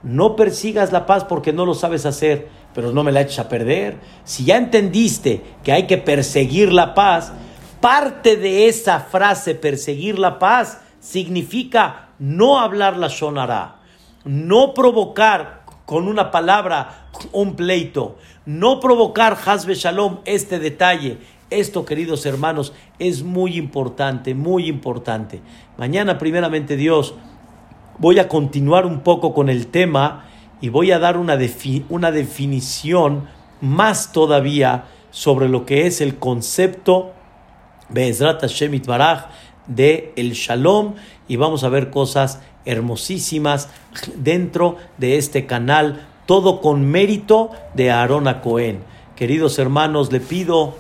no 0.03 0.35
persigas 0.35 0.93
la 0.93 1.07
paz 1.07 1.25
porque 1.25 1.53
no 1.53 1.65
lo 1.67 1.75
sabes 1.75 2.07
hacer 2.07 2.49
pero 2.79 2.93
no 2.93 3.03
me 3.03 3.11
la 3.11 3.23
eches 3.23 3.41
a 3.41 3.49
perder. 3.49 3.99
Si 4.23 4.45
ya 4.45 4.57
entendiste 4.57 5.43
que 5.65 5.73
hay 5.73 5.89
que 5.89 5.99
perseguir 5.99 6.73
la 6.73 6.95
paz, 6.95 7.33
parte 7.81 8.37
de 8.37 8.69
esa 8.69 9.01
frase 9.01 9.57
perseguir 9.57 10.17
la 10.17 10.39
paz 10.39 10.81
significa 11.01 12.11
no 12.21 12.61
hablar 12.61 12.97
la 12.97 13.09
shonara, 13.09 13.81
no 14.25 14.75
provocar 14.75 15.58
con 15.89 16.07
una 16.07 16.31
palabra 16.31 17.09
un 17.33 17.57
pleito, 17.57 18.19
no 18.45 18.79
provocar 18.79 19.39
hasbe 19.47 19.75
shalom 19.75 20.19
este 20.27 20.59
detalle. 20.59 21.17
Esto, 21.49 21.87
queridos 21.87 22.27
hermanos, 22.27 22.75
es 22.99 23.23
muy 23.23 23.57
importante, 23.57 24.35
muy 24.35 24.67
importante. 24.67 25.41
Mañana, 25.79 26.19
primeramente 26.19 26.77
Dios, 26.77 27.15
voy 27.97 28.19
a 28.19 28.29
continuar 28.29 28.85
un 28.85 29.01
poco 29.01 29.33
con 29.33 29.49
el 29.49 29.69
tema 29.69 30.27
y 30.61 30.69
voy 30.69 30.93
a 30.93 30.99
dar 30.99 31.17
una, 31.17 31.39
una 31.89 32.11
definición 32.11 33.27
más 33.63 34.13
todavía 34.13 34.85
sobre 35.11 35.49
lo 35.49 35.65
que 35.65 35.87
es 35.87 36.03
el 36.03 36.19
concepto 36.19 37.15
Be'ezrat 37.89 38.43
Hashem 38.43 38.83
Baraj 38.87 39.29
de 39.67 40.13
el 40.17 40.33
Shalom 40.33 40.97
y 41.29 41.37
vamos 41.37 41.65
a 41.65 41.71
ver 41.71 41.89
cosas 41.89 42.43
hermosísimas 42.69 43.69
dentro 44.15 44.77
de 44.99 45.17
este 45.17 45.47
canal, 45.47 46.07
todo 46.27 46.61
con 46.61 46.89
mérito 46.89 47.51
de 47.75 47.91
Aarón 47.91 48.29
a 48.29 48.41
Cohen. 48.41 48.85
Queridos 49.17 49.59
hermanos, 49.59 50.13
le 50.13 50.21
pido 50.21 50.75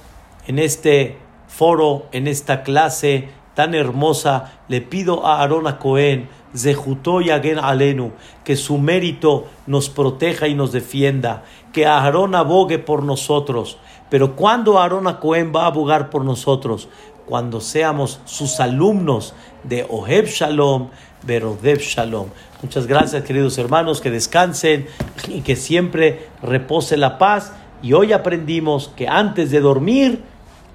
en 0.46 0.60
este 0.60 1.16
foro, 1.48 2.06
en 2.12 2.28
esta 2.28 2.62
clase 2.62 3.30
tan 3.54 3.74
hermosa, 3.74 4.60
le 4.68 4.80
pido 4.80 5.26
a 5.26 5.40
Aarón 5.40 5.66
a 5.66 5.78
Cohen 5.78 6.28
Zehutó 6.56 7.20
y 7.20 7.30
Alenu, 7.30 8.12
que 8.44 8.56
su 8.56 8.78
mérito 8.78 9.46
nos 9.66 9.88
proteja 9.88 10.48
y 10.48 10.54
nos 10.54 10.72
defienda, 10.72 11.44
que 11.72 11.86
Aarón 11.86 12.34
abogue 12.34 12.78
por 12.78 13.02
nosotros. 13.02 13.78
Pero 14.10 14.36
cuando 14.36 14.78
Aarón 14.78 15.12
Cohen 15.20 15.52
va 15.54 15.64
a 15.64 15.66
abogar 15.66 16.10
por 16.10 16.24
nosotros, 16.24 16.88
cuando 17.26 17.60
seamos 17.60 18.20
sus 18.24 18.58
alumnos 18.58 19.34
de 19.64 19.86
Oheb 19.88 20.26
Shalom, 20.26 20.88
Berodev 21.22 21.78
Shalom. 21.78 22.28
Muchas 22.62 22.86
gracias, 22.86 23.22
queridos 23.24 23.58
hermanos, 23.58 24.00
que 24.00 24.10
descansen 24.10 24.86
y 25.28 25.42
que 25.42 25.56
siempre 25.56 26.26
repose 26.42 26.96
la 26.96 27.18
paz. 27.18 27.52
Y 27.82 27.92
hoy 27.92 28.12
aprendimos 28.12 28.88
que 28.96 29.06
antes 29.06 29.50
de 29.50 29.60
dormir 29.60 30.22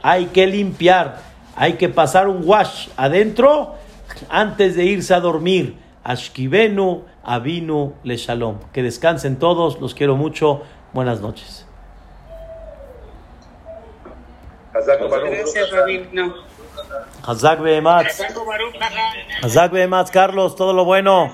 hay 0.02 0.28
que 0.28 0.48
limpiar, 0.48 1.22
hay 1.56 1.74
que 1.74 1.90
pasar 1.90 2.28
un 2.28 2.48
wash 2.48 2.88
adentro 2.98 3.76
antes 4.30 4.76
de 4.76 4.86
irse 4.86 5.14
a 5.14 5.20
dormir. 5.20 5.78
Ashkivenu, 6.04 7.04
Avinu, 7.24 7.94
Le 8.04 8.18
Shalom. 8.18 8.58
Que 8.74 8.84
descansen 8.84 9.38
todos, 9.38 9.80
los 9.80 9.94
quiero 9.96 10.16
mucho. 10.16 10.62
Buenas 10.94 11.22
noches. 11.22 11.66
Hazak 17.26 17.62
Behematz. 17.62 18.22
Hazak 19.42 19.72
Behematz, 19.72 20.12
Carlos, 20.12 20.56
todo 20.56 20.74
lo 20.74 20.86
bueno. 20.86 21.32